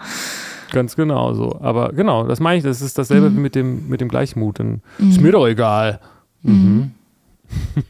Ganz 0.73 0.95
genau 0.95 1.33
so. 1.35 1.59
Aber 1.61 1.93
genau, 1.93 2.25
das 2.25 2.39
meine 2.39 2.57
ich, 2.57 2.63
das 2.63 2.81
ist 2.81 2.97
dasselbe 2.97 3.29
mhm. 3.29 3.37
wie 3.37 3.39
mit 3.41 3.55
dem, 3.55 3.87
mit 3.87 4.01
dem 4.01 4.09
Gleichmut. 4.09 4.59
Dann 4.59 4.81
mhm. 4.97 5.09
Ist 5.09 5.21
mir 5.21 5.31
doch 5.31 5.47
egal. 5.47 6.01
Mhm. 6.41 6.91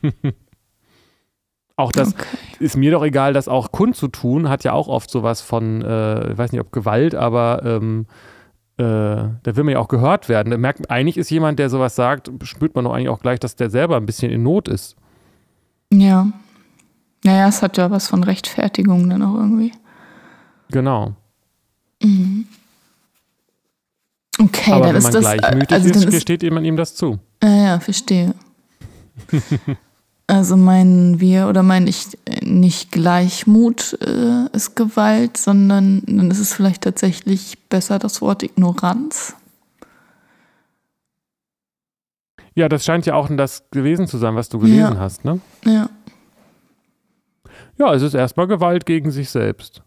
mhm. 0.02 0.12
Auch 1.76 1.92
das 1.92 2.14
okay. 2.14 2.26
ist 2.60 2.78
mir 2.78 2.92
doch 2.92 3.04
egal, 3.04 3.34
das 3.34 3.48
auch 3.48 3.72
kundzutun, 3.72 4.48
hat 4.48 4.64
ja 4.64 4.74
auch 4.74 4.88
oft 4.88 5.10
sowas 5.10 5.42
von, 5.42 5.82
äh, 5.82 6.34
ich 6.34 6.38
weiß 6.38 6.52
nicht 6.52 6.62
ob 6.62 6.72
Gewalt, 6.72 7.16
aber 7.16 7.64
ähm, 7.66 8.06
äh, 8.78 8.84
da 8.84 9.42
will 9.44 9.64
man 9.64 9.74
ja 9.74 9.80
auch 9.80 9.88
gehört 9.88 10.30
werden. 10.30 10.52
Da 10.52 10.58
merkt, 10.58 10.92
eigentlich 10.92 11.18
ist 11.18 11.32
jemand, 11.32 11.58
der 11.58 11.72
sowas 11.72 11.96
sagt, 11.96 12.30
spürt 12.44 12.76
man 12.76 12.86
doch 12.86 12.94
eigentlich 12.94 13.10
auch 13.10 13.20
gleich, 13.20 13.40
dass 13.40 13.56
der 13.56 13.72
selber 13.72 13.98
ein 13.98 14.06
bisschen 14.06 14.32
in 14.32 14.44
Not 14.44 14.68
ist. 14.68 14.96
Ja. 15.92 16.28
Naja, 17.24 17.48
es 17.48 17.64
hat 17.64 17.78
ja 17.78 17.90
was 17.90 18.08
von 18.08 18.24
Rechtfertigung 18.24 19.10
dann 19.10 19.24
auch 19.24 19.34
irgendwie. 19.34 19.72
Genau. 20.70 21.14
Mhm. 22.04 22.46
Okay, 24.44 24.72
aber 24.72 24.88
dann 24.88 24.90
wenn 24.90 24.98
ist 24.98 25.04
man 25.04 25.14
das. 25.14 25.22
gleichmütig 25.22 25.72
also 25.72 25.90
ist, 25.90 26.12
gesteht 26.12 26.44
jemand 26.44 26.66
ihm 26.66 26.76
das 26.76 26.96
zu. 26.96 27.20
Ja, 27.42 27.50
ja, 27.50 27.80
verstehe. 27.80 28.34
Also 30.26 30.56
meinen 30.56 31.20
wir 31.20 31.48
oder 31.50 31.64
meine 31.64 31.90
ich 31.90 32.18
nicht 32.42 32.94
Gleichmut 32.94 33.98
äh, 34.02 34.48
ist 34.56 34.76
Gewalt, 34.76 35.36
sondern 35.36 36.02
dann 36.08 36.32
ist 36.32 36.40
es 36.40 36.54
vielleicht 36.54 36.84
tatsächlich 36.84 37.60
besser 37.68 38.00
das 38.00 38.22
Wort 38.22 38.42
Ignoranz. 38.42 39.36
Ja, 42.56 42.70
das 42.70 42.86
scheint 42.86 43.06
ja 43.06 43.16
auch 43.16 43.30
das 43.36 43.70
gewesen 43.70 44.08
zu 44.08 44.18
sein, 44.18 44.36
was 44.36 44.48
du 44.48 44.60
gelesen 44.60 44.94
ja. 44.94 44.98
hast, 44.98 45.26
ne? 45.26 45.42
Ja. 45.66 45.90
Ja, 47.78 47.94
es 47.94 48.02
ist 48.02 48.14
erstmal 48.14 48.48
Gewalt 48.48 48.86
gegen 48.86 49.12
sich 49.12 49.30
selbst. 49.30 49.84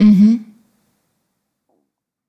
Mhm. 0.00 0.45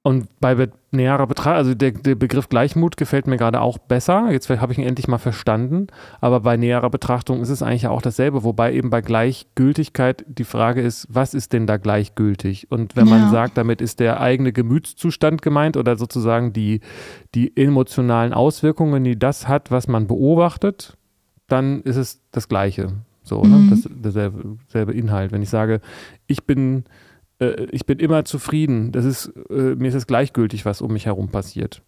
Und 0.08 0.40
bei 0.40 0.70
näherer 0.92 1.28
Betrachtung, 1.28 1.58
also 1.58 1.76
der, 1.76 1.92
der, 1.92 2.16
Begriff 2.16 2.48
Gleichmut 2.48 2.96
gefällt 2.96 3.28
mir 3.28 3.36
gerade 3.36 3.60
auch 3.60 3.78
besser. 3.78 4.32
Jetzt 4.32 4.50
habe 4.50 4.72
ich 4.72 4.80
ihn 4.80 4.88
endlich 4.88 5.10
mal 5.10 5.18
verstanden. 5.18 5.88
Aber 6.22 6.40
bei 6.40 6.56
näherer 6.56 6.90
Betrachtung 6.90 7.42
ist 7.42 7.50
es 7.50 7.62
eigentlich 7.62 7.88
auch 7.88 8.02
dasselbe. 8.02 8.46
Wobei 8.46 8.72
eben 8.72 8.90
bei 8.90 9.02
Gleichgültigkeit 9.02 10.24
die 10.26 10.46
Frage 10.46 10.80
ist, 10.80 11.08
was 11.10 11.34
ist 11.34 11.52
denn 11.52 11.68
da 11.68 11.76
gleichgültig? 11.76 12.72
Und 12.72 12.96
wenn 12.96 13.08
ja. 13.08 13.18
man 13.18 13.32
sagt, 13.32 13.58
damit 13.58 13.82
ist 13.82 14.00
der 14.00 14.22
eigene 14.22 14.54
Gemütszustand 14.54 15.42
gemeint 15.42 15.76
oder 15.76 15.98
sozusagen 15.98 16.54
die, 16.54 16.80
die 17.36 17.58
emotionalen 17.58 18.32
Auswirkungen, 18.32 19.04
die 19.04 19.20
das 19.20 19.50
hat, 19.50 19.72
was 19.72 19.90
man 19.90 20.08
beobachtet, 20.08 20.96
dann 21.48 21.82
ist 21.82 21.98
es 21.98 22.22
das 22.32 22.48
Gleiche. 22.48 22.94
So, 23.24 23.42
ne? 23.42 23.50
mhm. 23.50 23.66
ne? 23.66 23.70
Das, 23.72 23.90
derselbe, 23.92 24.58
derselbe 24.68 24.94
Inhalt. 24.94 25.34
Wenn 25.34 25.42
ich 25.42 25.50
sage, 25.50 25.82
ich 26.28 26.46
bin 26.46 26.86
äh, 27.40 27.66
ich 27.72 27.86
bin 27.86 28.00
immer 28.00 28.26
zufrieden. 28.26 28.92
Das 28.92 29.06
ist, 29.06 29.32
äh, 29.50 29.76
mir 29.76 29.90
ist 29.90 29.96
es 29.96 30.08
gleichgültig, 30.08 30.66
was 30.66 30.82
um 30.82 30.94
mich 30.94 31.06
herum 31.06 31.30
passiert. 31.30 31.82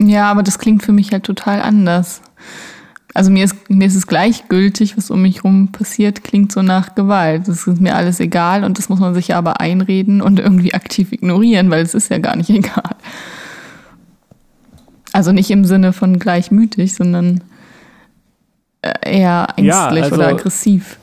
Ja, 0.00 0.30
aber 0.30 0.42
das 0.42 0.58
klingt 0.58 0.82
für 0.82 0.92
mich 0.92 1.12
halt 1.12 1.24
total 1.24 1.60
anders. 1.60 2.22
Also 3.12 3.30
mir 3.30 3.44
ist, 3.44 3.68
mir 3.68 3.86
ist 3.86 3.96
es 3.96 4.06
gleichgültig, 4.06 4.96
was 4.96 5.10
um 5.10 5.22
mich 5.22 5.38
herum 5.38 5.72
passiert, 5.72 6.22
klingt 6.22 6.52
so 6.52 6.62
nach 6.62 6.94
Gewalt. 6.94 7.48
Das 7.48 7.66
ist 7.66 7.80
mir 7.80 7.96
alles 7.96 8.20
egal 8.20 8.64
und 8.64 8.78
das 8.78 8.88
muss 8.88 9.00
man 9.00 9.14
sich 9.14 9.34
aber 9.34 9.60
einreden 9.60 10.22
und 10.22 10.38
irgendwie 10.38 10.74
aktiv 10.74 11.12
ignorieren, 11.12 11.70
weil 11.70 11.82
es 11.82 11.94
ist 11.94 12.08
ja 12.08 12.18
gar 12.18 12.36
nicht 12.36 12.50
egal. 12.50 12.96
Also 15.12 15.32
nicht 15.32 15.50
im 15.50 15.64
Sinne 15.64 15.92
von 15.92 16.20
gleichmütig, 16.20 16.94
sondern 16.94 17.42
äh, 18.82 18.92
eher 19.02 19.48
ängstlich 19.56 19.66
ja, 19.66 19.88
also, 19.88 20.14
oder 20.14 20.28
aggressiv. 20.28 20.99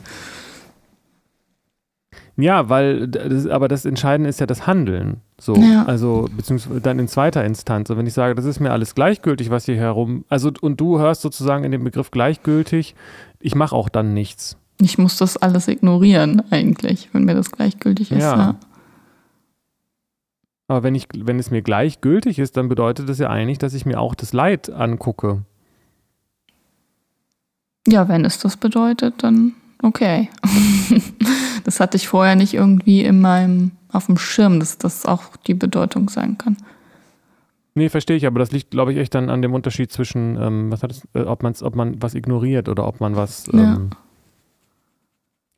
Ja, 2.39 2.69
weil, 2.69 3.07
das, 3.07 3.47
aber 3.47 3.67
das 3.67 3.83
Entscheidende 3.85 4.29
ist 4.29 4.39
ja 4.39 4.45
das 4.45 4.67
Handeln. 4.67 5.21
So, 5.39 5.55
ja. 5.55 5.85
also, 5.85 6.29
beziehungsweise 6.35 6.81
dann 6.81 6.99
in 6.99 7.07
zweiter 7.07 7.43
Instanz. 7.43 7.89
Und 7.89 7.97
wenn 7.97 8.05
ich 8.05 8.13
sage, 8.13 8.35
das 8.35 8.45
ist 8.45 8.59
mir 8.59 8.71
alles 8.71 8.93
gleichgültig, 8.93 9.49
was 9.49 9.65
hier 9.65 9.75
herum, 9.75 10.23
also, 10.29 10.51
und 10.61 10.79
du 10.79 10.99
hörst 10.99 11.21
sozusagen 11.21 11.63
in 11.63 11.71
dem 11.71 11.83
Begriff 11.83 12.11
gleichgültig, 12.11 12.95
ich 13.39 13.55
mache 13.55 13.75
auch 13.75 13.89
dann 13.89 14.13
nichts. 14.13 14.55
Ich 14.79 14.99
muss 14.99 15.17
das 15.17 15.37
alles 15.37 15.67
ignorieren, 15.67 16.43
eigentlich, 16.51 17.09
wenn 17.11 17.25
mir 17.25 17.33
das 17.33 17.51
gleichgültig 17.51 18.11
ist. 18.11 18.21
Ja. 18.21 18.37
ja. 18.37 18.55
Aber 20.67 20.83
wenn, 20.83 20.93
ich, 20.93 21.07
wenn 21.15 21.39
es 21.39 21.49
mir 21.49 21.63
gleichgültig 21.63 22.37
ist, 22.37 22.55
dann 22.55 22.69
bedeutet 22.69 23.09
das 23.09 23.17
ja 23.17 23.29
eigentlich, 23.29 23.57
dass 23.57 23.73
ich 23.73 23.87
mir 23.87 23.99
auch 23.99 24.13
das 24.13 24.33
Leid 24.33 24.69
angucke. 24.69 25.41
Ja, 27.87 28.07
wenn 28.09 28.25
es 28.25 28.37
das 28.37 28.57
bedeutet, 28.57 29.23
dann 29.23 29.53
okay. 29.83 30.29
das 31.63 31.79
hatte 31.79 31.97
ich 31.97 32.07
vorher 32.07 32.35
nicht 32.35 32.53
irgendwie 32.53 33.03
in 33.03 33.21
meinem, 33.21 33.71
auf 33.91 34.07
dem 34.07 34.17
Schirm, 34.17 34.59
dass 34.59 34.77
das 34.77 35.05
auch 35.05 35.35
die 35.35 35.53
Bedeutung 35.53 36.09
sein 36.09 36.37
kann. 36.37 36.57
Nee, 37.77 37.89
verstehe 37.89 38.17
ich, 38.17 38.25
aber 38.25 38.39
das 38.39 38.51
liegt, 38.51 38.71
glaube 38.71 38.91
ich, 38.91 38.97
echt 38.97 39.13
dann 39.13 39.29
an 39.29 39.43
dem 39.43 39.53
Unterschied 39.53 39.91
zwischen, 39.91 40.35
ähm, 40.41 40.71
was 40.71 40.81
hat 40.81 40.91
es, 40.91 41.07
äh, 41.13 41.21
ob, 41.21 41.43
man's, 41.43 41.61
ob 41.61 41.75
man 41.75 42.01
was 42.01 42.15
ignoriert 42.15 42.69
oder 42.69 42.87
ob 42.87 42.99
man 42.99 43.15
was. 43.15 43.47
Ähm, 43.53 43.91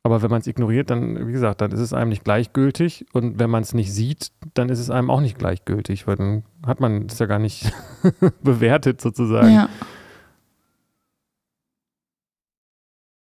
Aber 0.02 0.20
wenn 0.20 0.30
man 0.30 0.42
es 0.42 0.46
ignoriert, 0.46 0.90
dann, 0.90 1.26
wie 1.26 1.32
gesagt, 1.32 1.62
dann 1.62 1.72
ist 1.72 1.80
es 1.80 1.94
einem 1.94 2.10
nicht 2.10 2.22
gleichgültig. 2.22 3.06
Und 3.14 3.38
wenn 3.38 3.48
man 3.48 3.62
es 3.62 3.72
nicht 3.72 3.90
sieht, 3.90 4.32
dann 4.52 4.68
ist 4.68 4.80
es 4.80 4.90
einem 4.90 5.08
auch 5.10 5.22
nicht 5.22 5.38
gleichgültig, 5.38 6.06
weil 6.06 6.16
dann 6.16 6.42
hat 6.66 6.80
man 6.80 7.06
es 7.06 7.18
ja 7.18 7.24
gar 7.24 7.38
nicht 7.38 7.72
bewertet 8.42 9.00
sozusagen. 9.00 9.54
Ja. 9.54 9.70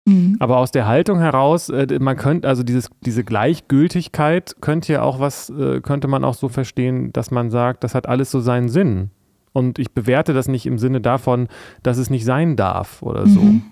Mhm. 0.07 0.37
Aber 0.39 0.59
aus 0.59 0.71
der 0.71 0.87
Haltung 0.87 1.19
heraus, 1.19 1.69
äh, 1.69 1.99
man 2.01 2.17
könnte, 2.17 2.49
also 2.49 2.63
dieses, 2.63 2.91
diese 3.05 3.25
Gleichgültigkeit 3.25 4.57
könnte 4.61 4.93
ja 4.93 5.03
auch 5.03 5.19
was, 5.19 5.51
äh, 5.51 5.81
könnte 5.81 6.07
man 6.09 6.25
auch 6.25 6.35
so 6.35 6.49
verstehen, 6.49 7.13
dass 7.13 7.31
man 7.31 7.51
sagt, 7.51 7.85
das 7.85 7.95
hat 7.95 8.09
alles 8.09 8.31
so 8.31 8.41
seinen 8.41 8.69
Sinn. 8.69 9.11
Und 9.53 9.79
ich 9.79 9.93
bewerte 9.93 10.33
das 10.33 10.49
nicht 10.49 10.67
im 10.67 10.79
Sinne 10.79 11.01
davon, 11.01 11.49
dass 11.83 11.99
es 11.99 12.09
nicht 12.09 12.25
sein 12.25 12.57
darf 12.57 13.03
oder 13.03 13.27
so. 13.27 13.41
Mhm. 13.41 13.63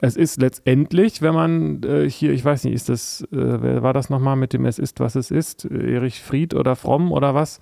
Es 0.00 0.16
ist 0.16 0.40
letztendlich, 0.40 1.22
wenn 1.22 1.34
man 1.34 1.82
äh, 1.82 2.08
hier, 2.08 2.30
ich 2.30 2.44
weiß 2.44 2.64
nicht, 2.64 2.74
ist 2.74 2.88
das, 2.88 3.22
äh, 3.32 3.62
wer 3.62 3.82
war 3.82 3.92
das 3.92 4.10
nochmal 4.10 4.36
mit 4.36 4.52
dem 4.52 4.64
Es 4.64 4.78
ist, 4.78 5.00
was 5.00 5.16
es 5.16 5.32
ist, 5.32 5.64
Erich 5.64 6.22
Fried 6.22 6.54
oder 6.54 6.76
Fromm 6.76 7.10
oder 7.10 7.34
was, 7.34 7.58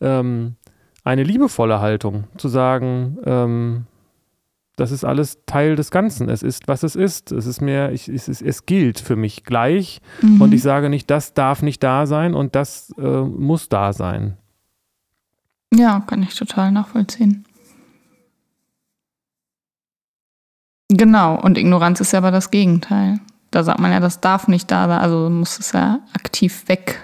ähm, 0.00 0.54
eine 1.02 1.24
liebevolle 1.24 1.80
Haltung, 1.80 2.24
zu 2.38 2.48
sagen, 2.48 3.18
ähm, 3.26 3.86
das 4.76 4.90
ist 4.90 5.04
alles 5.04 5.38
Teil 5.46 5.76
des 5.76 5.90
Ganzen. 5.90 6.28
Es 6.28 6.42
ist, 6.42 6.66
was 6.66 6.82
es 6.82 6.96
ist. 6.96 7.30
Es 7.30 7.46
ist 7.46 7.60
mir, 7.60 7.92
ich, 7.92 8.08
es, 8.08 8.28
ist, 8.28 8.42
es 8.42 8.66
gilt 8.66 8.98
für 8.98 9.16
mich 9.16 9.44
gleich. 9.44 10.00
Mhm. 10.20 10.40
Und 10.40 10.52
ich 10.52 10.62
sage 10.62 10.88
nicht, 10.88 11.10
das 11.10 11.34
darf 11.34 11.62
nicht 11.62 11.82
da 11.82 12.06
sein 12.06 12.34
und 12.34 12.54
das 12.54 12.92
äh, 12.98 13.22
muss 13.22 13.68
da 13.68 13.92
sein. 13.92 14.36
Ja, 15.72 16.00
kann 16.00 16.22
ich 16.22 16.34
total 16.34 16.72
nachvollziehen. 16.72 17.44
Genau, 20.88 21.40
und 21.40 21.58
Ignoranz 21.58 22.00
ist 22.00 22.12
ja 22.12 22.18
aber 22.18 22.30
das 22.30 22.50
Gegenteil. 22.50 23.18
Da 23.50 23.62
sagt 23.62 23.80
man 23.80 23.92
ja, 23.92 24.00
das 24.00 24.20
darf 24.20 24.48
nicht 24.48 24.70
da 24.70 24.88
sein, 24.88 24.98
also 24.98 25.30
muss 25.30 25.58
es 25.58 25.72
ja 25.72 26.00
aktiv 26.12 26.64
weg, 26.68 27.00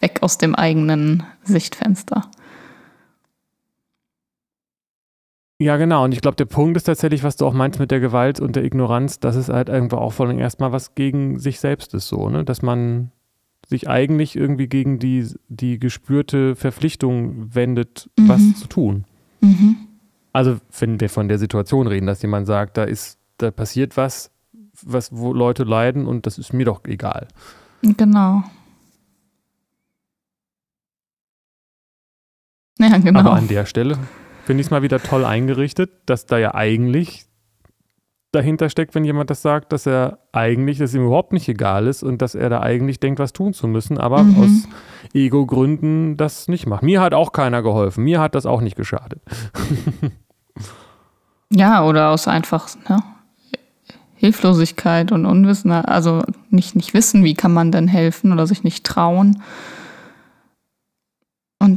weg 0.00 0.18
aus 0.22 0.38
dem 0.38 0.54
eigenen 0.54 1.24
Sichtfenster. 1.42 2.30
Ja, 5.60 5.76
genau. 5.76 6.04
Und 6.04 6.12
ich 6.12 6.22
glaube, 6.22 6.36
der 6.36 6.46
Punkt 6.46 6.78
ist 6.78 6.84
tatsächlich, 6.84 7.22
was 7.22 7.36
du 7.36 7.44
auch 7.44 7.52
meinst 7.52 7.78
mit 7.78 7.90
der 7.90 8.00
Gewalt 8.00 8.40
und 8.40 8.56
der 8.56 8.64
Ignoranz, 8.64 9.20
dass 9.20 9.36
es 9.36 9.50
halt 9.50 9.68
irgendwo 9.68 9.96
auch 9.96 10.14
vor 10.14 10.26
allem 10.26 10.38
erstmal 10.38 10.72
was 10.72 10.94
gegen 10.94 11.38
sich 11.38 11.60
selbst 11.60 11.92
ist, 11.92 12.08
so, 12.08 12.30
ne? 12.30 12.44
Dass 12.44 12.62
man 12.62 13.12
sich 13.68 13.86
eigentlich 13.86 14.36
irgendwie 14.36 14.68
gegen 14.68 14.98
die, 14.98 15.28
die 15.48 15.78
gespürte 15.78 16.56
Verpflichtung 16.56 17.54
wendet, 17.54 18.08
mhm. 18.18 18.28
was 18.28 18.54
zu 18.58 18.68
tun. 18.68 19.04
Mhm. 19.42 19.76
Also, 20.32 20.56
wenn 20.78 20.98
wir 20.98 21.10
von 21.10 21.28
der 21.28 21.38
Situation 21.38 21.86
reden, 21.86 22.06
dass 22.06 22.22
jemand 22.22 22.46
sagt, 22.46 22.78
da 22.78 22.84
ist, 22.84 23.18
da 23.36 23.50
passiert 23.50 23.98
was, 23.98 24.30
was, 24.80 25.14
wo 25.14 25.34
Leute 25.34 25.64
leiden 25.64 26.06
und 26.06 26.24
das 26.24 26.38
ist 26.38 26.54
mir 26.54 26.64
doch 26.64 26.86
egal. 26.86 27.28
Genau. 27.82 28.44
Ja, 32.78 32.96
genau. 32.96 33.20
Aber 33.20 33.34
an 33.34 33.46
der 33.46 33.66
Stelle 33.66 33.98
finde 34.50 34.62
ich 34.62 34.66
es 34.66 34.70
mal 34.72 34.82
wieder 34.82 35.00
toll 35.00 35.24
eingerichtet, 35.24 35.92
dass 36.06 36.26
da 36.26 36.36
ja 36.36 36.56
eigentlich 36.56 37.24
dahinter 38.32 38.68
steckt, 38.68 38.96
wenn 38.96 39.04
jemand 39.04 39.30
das 39.30 39.42
sagt, 39.42 39.72
dass 39.72 39.86
er 39.86 40.18
eigentlich, 40.32 40.78
dass 40.78 40.92
ihm 40.92 41.06
überhaupt 41.06 41.32
nicht 41.32 41.48
egal 41.48 41.86
ist 41.86 42.02
und 42.02 42.20
dass 42.20 42.34
er 42.34 42.50
da 42.50 42.58
eigentlich 42.58 42.98
denkt, 42.98 43.20
was 43.20 43.32
tun 43.32 43.52
zu 43.52 43.68
müssen, 43.68 43.96
aber 43.96 44.24
mhm. 44.24 44.42
aus 44.42 44.50
Ego-Gründen 45.14 46.16
das 46.16 46.48
nicht 46.48 46.66
macht. 46.66 46.82
Mir 46.82 47.00
hat 47.00 47.14
auch 47.14 47.30
keiner 47.30 47.62
geholfen. 47.62 48.02
Mir 48.02 48.20
hat 48.20 48.34
das 48.34 48.44
auch 48.44 48.60
nicht 48.60 48.74
geschadet. 48.74 49.22
ja, 51.52 51.84
oder 51.84 52.10
aus 52.10 52.26
einfach 52.26 52.70
ne? 52.88 53.04
Hilflosigkeit 54.16 55.12
und 55.12 55.26
Unwissen, 55.26 55.70
also 55.70 56.24
nicht, 56.50 56.74
nicht 56.74 56.92
wissen, 56.92 57.22
wie 57.22 57.34
kann 57.34 57.52
man 57.52 57.70
denn 57.70 57.86
helfen 57.86 58.32
oder 58.32 58.48
sich 58.48 58.64
nicht 58.64 58.84
trauen. 58.84 59.44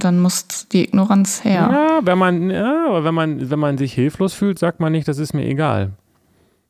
Und 0.04 0.16
dann 0.16 0.22
muss 0.22 0.68
die 0.68 0.84
Ignoranz 0.84 1.46
her. 1.46 1.70
Ja, 1.72 2.00
wenn 2.04 2.18
man, 2.18 2.50
ja, 2.50 2.88
aber 2.88 3.06
wenn 3.06 3.14
man, 3.14 3.50
wenn 3.50 3.60
man 3.60 3.78
sich 3.78 3.94
hilflos 3.94 4.34
fühlt, 4.34 4.60
sagt 4.60 4.82
man 4.82 4.92
nicht, 4.92 5.08
das 5.08 5.18
ist 5.18 5.34
mir 5.34 5.46
egal. 5.46 5.92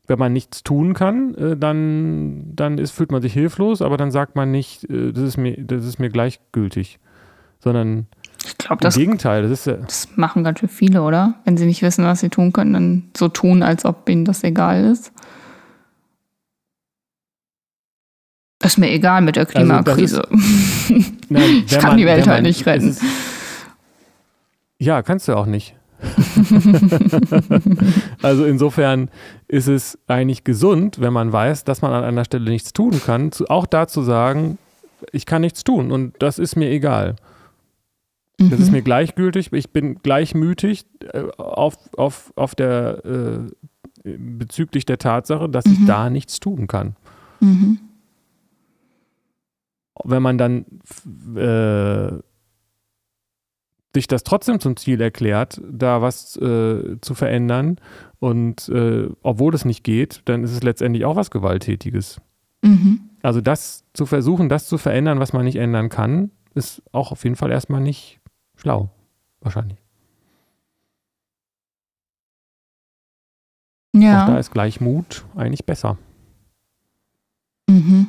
Wenn 0.06 0.20
man 0.20 0.32
nichts 0.32 0.62
tun 0.62 0.94
kann, 0.94 1.34
äh, 1.34 1.56
dann, 1.56 2.52
dann 2.54 2.78
ist, 2.78 2.92
fühlt 2.92 3.10
man 3.10 3.22
sich 3.22 3.32
hilflos, 3.32 3.82
aber 3.82 3.96
dann 3.96 4.12
sagt 4.12 4.36
man 4.36 4.52
nicht, 4.52 4.84
äh, 4.88 5.12
das 5.12 5.24
ist 5.24 5.36
mir, 5.36 5.56
das 5.56 5.84
ist 5.84 5.98
mir 5.98 6.10
gleichgültig. 6.10 7.00
Sondern 7.58 8.06
ich 8.46 8.56
glaube, 8.56 8.82
das, 8.82 8.94
Gegenteil, 8.94 9.42
das 9.42 9.66
ist. 9.66 9.78
Das 9.82 10.08
machen 10.14 10.44
ganz 10.44 10.60
schön 10.60 10.68
viele, 10.68 11.02
oder? 11.02 11.34
Wenn 11.44 11.56
sie 11.56 11.66
nicht 11.66 11.82
wissen, 11.82 12.04
was 12.04 12.20
sie 12.20 12.28
tun 12.28 12.52
können, 12.52 12.72
dann 12.72 13.02
so 13.16 13.26
tun, 13.26 13.64
als 13.64 13.84
ob 13.84 14.08
ihnen 14.08 14.24
das 14.24 14.44
egal 14.44 14.84
ist. 14.84 15.12
Ist 18.64 18.78
mir 18.78 18.90
egal 18.90 19.20
mit 19.20 19.36
der 19.36 19.46
also, 19.46 19.52
Klimakrise. 19.52 20.24
Also 20.24 20.44
ist, 20.94 21.12
nein, 21.28 21.64
ich 21.66 21.78
kann 21.78 21.90
man, 21.90 21.96
die 21.98 22.06
Welt 22.06 22.26
halt 22.26 22.42
nicht 22.42 22.64
retten. 22.66 22.88
Ist, 22.88 23.02
ja, 24.78 25.02
kannst 25.02 25.28
du 25.28 25.34
auch 25.34 25.46
nicht. 25.46 25.74
also 28.22 28.44
insofern 28.44 29.10
ist 29.48 29.68
es 29.68 29.98
eigentlich 30.06 30.44
gesund, 30.44 31.00
wenn 31.00 31.12
man 31.12 31.32
weiß, 31.32 31.64
dass 31.64 31.82
man 31.82 31.92
an 31.92 32.04
einer 32.04 32.24
Stelle 32.24 32.50
nichts 32.50 32.72
tun 32.72 33.00
kann, 33.04 33.32
zu, 33.32 33.48
auch 33.48 33.66
dazu 33.66 34.02
sagen, 34.02 34.58
ich 35.12 35.24
kann 35.24 35.42
nichts 35.42 35.64
tun 35.64 35.92
und 35.92 36.14
das 36.18 36.38
ist 36.38 36.56
mir 36.56 36.70
egal. 36.70 37.16
Mhm. 38.38 38.50
Das 38.50 38.60
ist 38.60 38.66
mhm. 38.66 38.72
mir 38.72 38.82
gleichgültig, 38.82 39.52
ich 39.52 39.70
bin 39.70 40.00
gleichmütig 40.02 40.84
äh, 41.12 41.22
auf, 41.38 41.76
auf, 41.96 42.32
auf 42.36 42.54
der 42.54 43.02
äh, 43.04 43.38
bezüglich 44.04 44.84
der 44.84 44.98
Tatsache, 44.98 45.48
dass 45.48 45.64
mhm. 45.64 45.72
ich 45.72 45.86
da 45.86 46.10
nichts 46.10 46.40
tun 46.40 46.66
kann. 46.66 46.96
Mhm 47.40 47.78
wenn 50.02 50.22
man 50.22 50.38
dann 50.38 50.64
äh, 51.36 52.18
sich 53.94 54.08
das 54.08 54.24
trotzdem 54.24 54.58
zum 54.58 54.76
Ziel 54.76 55.00
erklärt, 55.00 55.60
da 55.70 56.02
was 56.02 56.36
äh, 56.36 57.00
zu 57.00 57.14
verändern 57.14 57.78
und 58.18 58.68
äh, 58.68 59.08
obwohl 59.22 59.54
es 59.54 59.64
nicht 59.64 59.84
geht, 59.84 60.22
dann 60.24 60.42
ist 60.42 60.52
es 60.52 60.62
letztendlich 60.62 61.04
auch 61.04 61.16
was 61.16 61.30
Gewalttätiges. 61.30 62.20
Mhm. 62.62 63.10
Also 63.22 63.40
das 63.40 63.84
zu 63.94 64.06
versuchen, 64.06 64.48
das 64.48 64.66
zu 64.66 64.78
verändern, 64.78 65.20
was 65.20 65.32
man 65.32 65.44
nicht 65.44 65.56
ändern 65.56 65.88
kann, 65.88 66.30
ist 66.54 66.82
auch 66.92 67.12
auf 67.12 67.24
jeden 67.24 67.36
Fall 67.36 67.52
erstmal 67.52 67.80
nicht 67.80 68.20
schlau, 68.56 68.90
wahrscheinlich. 69.40 69.78
Ja. 73.94 74.24
Auch 74.24 74.26
da 74.26 74.38
ist 74.38 74.50
Gleichmut 74.50 75.24
eigentlich 75.36 75.64
besser. 75.64 75.96
Mhm. 77.68 78.08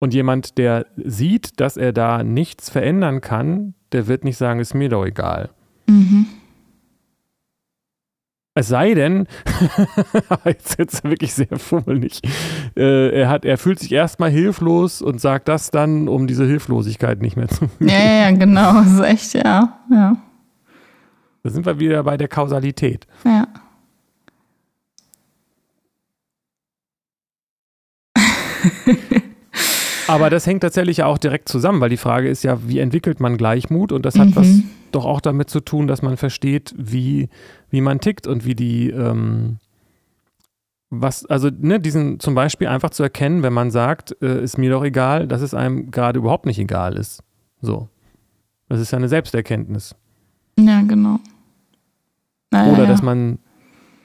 Und 0.00 0.14
jemand, 0.14 0.58
der 0.58 0.86
sieht, 0.96 1.60
dass 1.60 1.76
er 1.76 1.92
da 1.92 2.24
nichts 2.24 2.70
verändern 2.70 3.20
kann, 3.20 3.74
der 3.92 4.08
wird 4.08 4.24
nicht 4.24 4.38
sagen, 4.38 4.58
ist 4.58 4.74
mir 4.74 4.88
doch 4.88 5.04
egal. 5.04 5.50
Mhm. 5.86 6.26
Es 8.54 8.68
sei 8.68 8.94
denn, 8.94 9.28
jetzt 10.44 10.74
ist 10.80 11.04
er 11.04 11.10
wirklich 11.10 11.34
sehr 11.34 11.56
fummelig. 11.58 12.20
Äh, 12.76 13.20
er, 13.20 13.28
hat, 13.28 13.44
er 13.44 13.58
fühlt 13.58 13.78
sich 13.78 13.92
erstmal 13.92 14.30
hilflos 14.30 15.02
und 15.02 15.20
sagt 15.20 15.48
das 15.48 15.70
dann, 15.70 16.08
um 16.08 16.26
diese 16.26 16.46
Hilflosigkeit 16.46 17.22
nicht 17.22 17.36
mehr 17.36 17.48
zu 17.48 17.68
fühlen. 17.68 17.90
Ja, 17.90 17.98
ja, 17.98 18.30
genau. 18.32 18.72
Das 18.74 18.92
ist 18.94 19.00
echt, 19.00 19.34
ja. 19.34 19.78
ja. 19.90 20.16
Da 21.42 21.50
sind 21.50 21.64
wir 21.64 21.78
wieder 21.78 22.02
bei 22.02 22.16
der 22.16 22.28
Kausalität. 22.28 23.06
Ja. 23.24 23.46
Aber 30.10 30.28
das 30.28 30.44
hängt 30.46 30.62
tatsächlich 30.62 31.04
auch 31.04 31.18
direkt 31.18 31.48
zusammen, 31.48 31.80
weil 31.80 31.88
die 31.88 31.96
Frage 31.96 32.28
ist 32.28 32.42
ja, 32.42 32.58
wie 32.66 32.80
entwickelt 32.80 33.20
man 33.20 33.36
Gleichmut? 33.36 33.92
Und 33.92 34.04
das 34.04 34.18
hat 34.18 34.28
mhm. 34.28 34.36
was 34.36 34.48
doch 34.90 35.04
auch 35.04 35.20
damit 35.20 35.50
zu 35.50 35.60
tun, 35.60 35.86
dass 35.86 36.02
man 36.02 36.16
versteht, 36.16 36.74
wie, 36.76 37.28
wie 37.70 37.80
man 37.80 38.00
tickt 38.00 38.26
und 38.26 38.44
wie 38.44 38.56
die, 38.56 38.90
ähm, 38.90 39.58
was, 40.90 41.26
also 41.26 41.48
ne, 41.56 41.78
diesen 41.78 42.18
zum 42.18 42.34
Beispiel 42.34 42.66
einfach 42.66 42.90
zu 42.90 43.04
erkennen, 43.04 43.44
wenn 43.44 43.52
man 43.52 43.70
sagt, 43.70 44.16
äh, 44.20 44.42
ist 44.42 44.58
mir 44.58 44.70
doch 44.70 44.82
egal, 44.82 45.28
dass 45.28 45.42
es 45.42 45.54
einem 45.54 45.92
gerade 45.92 46.18
überhaupt 46.18 46.46
nicht 46.46 46.58
egal 46.58 46.96
ist. 46.96 47.22
So. 47.62 47.88
Das 48.68 48.80
ist 48.80 48.90
ja 48.90 48.98
eine 48.98 49.08
Selbsterkenntnis. 49.08 49.94
Ja, 50.58 50.82
genau. 50.82 51.20
Naja, 52.50 52.72
oder 52.72 52.86
dass 52.86 53.02
man 53.02 53.38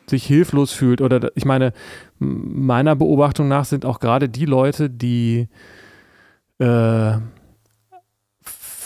sich 0.07 0.25
hilflos 0.25 0.71
fühlt. 0.71 1.01
Oder 1.01 1.31
ich 1.35 1.45
meine, 1.45 1.73
meiner 2.19 2.95
Beobachtung 2.95 3.47
nach 3.47 3.65
sind 3.65 3.85
auch 3.85 3.99
gerade 3.99 4.29
die 4.29 4.45
Leute, 4.45 4.89
die 4.89 5.47
äh, 6.59 7.17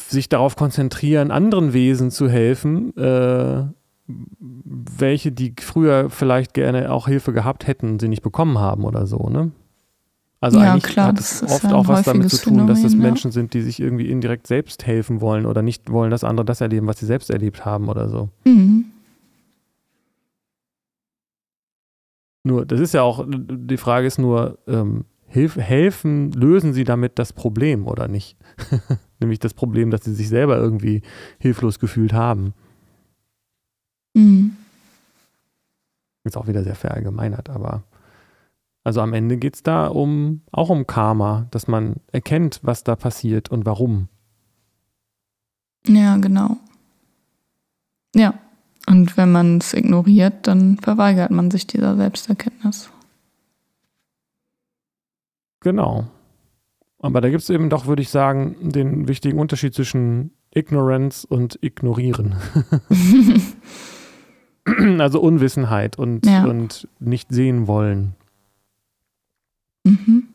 sich 0.08 0.30
darauf 0.30 0.56
konzentrieren, 0.56 1.32
anderen 1.32 1.74
Wesen 1.74 2.12
zu 2.12 2.30
helfen, 2.30 2.96
äh, 2.98 3.64
welche, 4.08 5.32
die 5.32 5.54
früher 5.60 6.10
vielleicht 6.10 6.54
gerne 6.54 6.92
auch 6.92 7.08
Hilfe 7.08 7.32
gehabt 7.32 7.68
hätten, 7.68 8.00
sie 8.00 8.08
nicht 8.08 8.24
bekommen 8.24 8.58
haben 8.58 8.86
oder 8.86 9.06
so, 9.06 9.30
ne? 9.30 9.52
Also 10.42 10.58
ja, 10.60 10.72
eigentlich 10.72 10.94
klar, 10.94 11.08
hat 11.08 11.20
es 11.20 11.44
oft 11.44 11.64
ja 11.66 11.76
auch 11.76 11.90
was 11.90 12.04
damit 12.04 12.30
zu 12.30 12.38
tun, 12.38 12.54
Phänomen, 12.54 12.68
dass 12.68 12.84
es 12.86 12.94
ja. 12.94 13.00
Menschen 13.00 13.32
sind, 13.32 13.54
die 13.54 13.62
sich 13.62 13.82
irgendwie 13.82 14.10
indirekt 14.10 14.48
selbst 14.48 14.88
helfen 14.88 15.20
wollen 15.20 15.46
oder 15.46 15.62
nicht 15.62 15.92
wollen, 15.92 16.12
dass 16.12 16.24
andere 16.24 16.46
das 16.46 16.62
erleben, 16.62 16.88
was 16.88 16.98
sie 16.98 17.06
selbst 17.06 17.30
erlebt 17.30 17.66
haben 17.66 17.90
oder 17.90 18.08
so. 18.08 18.30
Mhm. 18.46 18.86
nur, 22.44 22.66
das 22.66 22.80
ist 22.80 22.94
ja 22.94 23.02
auch, 23.02 23.26
die 23.28 23.78
Frage 23.78 24.08
ist 24.08 24.18
nur, 24.18 24.58
ähm, 24.68 25.06
hilf, 25.30 25.56
helfen, 25.56 26.32
lösen 26.32 26.74
sie 26.74 26.84
damit 26.84 27.18
das 27.20 27.34
Problem 27.34 27.88
oder 27.88 28.08
nicht? 28.08 28.38
Nämlich 29.20 29.40
das 29.40 29.54
Problem, 29.54 29.92
dass 29.92 30.04
sie 30.04 30.14
sich 30.14 30.30
selber 30.30 30.58
irgendwie 30.58 31.02
hilflos 31.40 31.80
gefühlt 31.80 32.14
haben. 32.14 32.54
Mhm. 34.14 34.56
Ist 36.24 36.38
auch 36.38 36.48
wieder 36.48 36.64
sehr 36.64 36.76
verallgemeinert, 36.76 37.50
aber 37.50 37.84
also 38.84 39.02
am 39.02 39.14
Ende 39.14 39.38
geht 39.38 39.56
es 39.56 39.64
da 39.64 39.88
um 39.88 40.42
auch 40.52 40.70
um 40.70 40.88
Karma, 40.88 41.48
dass 41.52 41.68
man 41.68 41.98
erkennt, 42.12 42.60
was 42.64 42.84
da 42.84 42.96
passiert 42.96 43.50
und 43.50 43.66
warum. 43.66 44.08
Ja, 45.88 46.18
genau. 46.18 46.58
Ja. 48.16 48.34
Und 48.88 49.18
wenn 49.18 49.32
man 49.32 49.60
es 49.60 49.74
ignoriert, 49.74 50.48
dann 50.48 50.78
verweigert 50.78 51.30
man 51.30 51.52
sich 51.52 51.68
dieser 51.68 51.96
Selbsterkenntnis. 51.96 52.90
Genau. 55.62 56.08
Aber 57.00 57.22
da 57.22 57.30
gibt 57.30 57.44
es 57.44 57.50
eben 57.50 57.70
doch, 57.70 57.86
würde 57.88 58.02
ich 58.02 58.10
sagen, 58.10 58.56
den 58.60 59.08
wichtigen 59.08 59.40
Unterschied 59.40 59.74
zwischen 59.74 60.32
Ignorance 60.54 61.26
und 61.26 61.58
Ignorieren. 61.62 62.36
also 65.00 65.22
Unwissenheit 65.22 65.98
und, 65.98 66.26
ja. 66.26 66.44
und 66.44 66.88
nicht 67.00 67.32
sehen 67.32 67.68
wollen. 67.68 68.16
Mhm. 69.84 70.28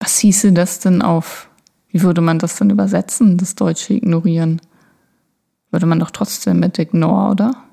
Was 0.00 0.18
hieße 0.18 0.52
das 0.52 0.80
denn 0.80 1.00
auf, 1.00 1.48
wie 1.88 2.02
würde 2.02 2.20
man 2.20 2.38
das 2.38 2.56
denn 2.56 2.70
übersetzen, 2.70 3.38
das 3.38 3.54
deutsche 3.54 3.94
Ignorieren? 3.94 4.60
Würde 5.70 5.86
man 5.86 6.00
doch 6.00 6.10
trotzdem 6.10 6.60
mit 6.60 6.78
Ignore, 6.78 7.30
oder? 7.30 7.63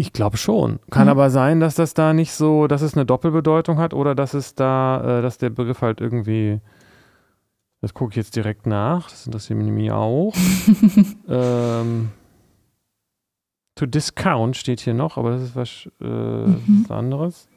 Ich 0.00 0.14
glaube 0.14 0.38
schon. 0.38 0.80
Kann 0.90 1.04
mhm. 1.04 1.10
aber 1.10 1.28
sein, 1.28 1.60
dass 1.60 1.74
das 1.74 1.92
da 1.92 2.14
nicht 2.14 2.32
so, 2.32 2.66
dass 2.68 2.80
es 2.80 2.94
eine 2.94 3.04
Doppelbedeutung 3.04 3.76
hat 3.78 3.92
oder 3.92 4.14
dass 4.14 4.32
es 4.32 4.54
da, 4.54 5.18
äh, 5.18 5.20
dass 5.20 5.36
der 5.36 5.50
Begriff 5.50 5.82
halt 5.82 6.00
irgendwie, 6.00 6.62
das 7.82 7.92
gucke 7.92 8.12
ich 8.12 8.16
jetzt 8.16 8.34
direkt 8.34 8.66
nach, 8.66 9.10
das 9.10 9.26
interessiert 9.26 9.58
mich 9.58 9.90
auch. 9.90 10.32
ähm, 11.28 12.12
to 13.74 13.84
discount 13.84 14.56
steht 14.56 14.80
hier 14.80 14.94
noch, 14.94 15.18
aber 15.18 15.32
das 15.32 15.42
ist 15.42 15.54
was, 15.54 15.90
äh, 16.00 16.06
mhm. 16.06 16.86
was 16.88 16.90
anderes. 16.90 17.48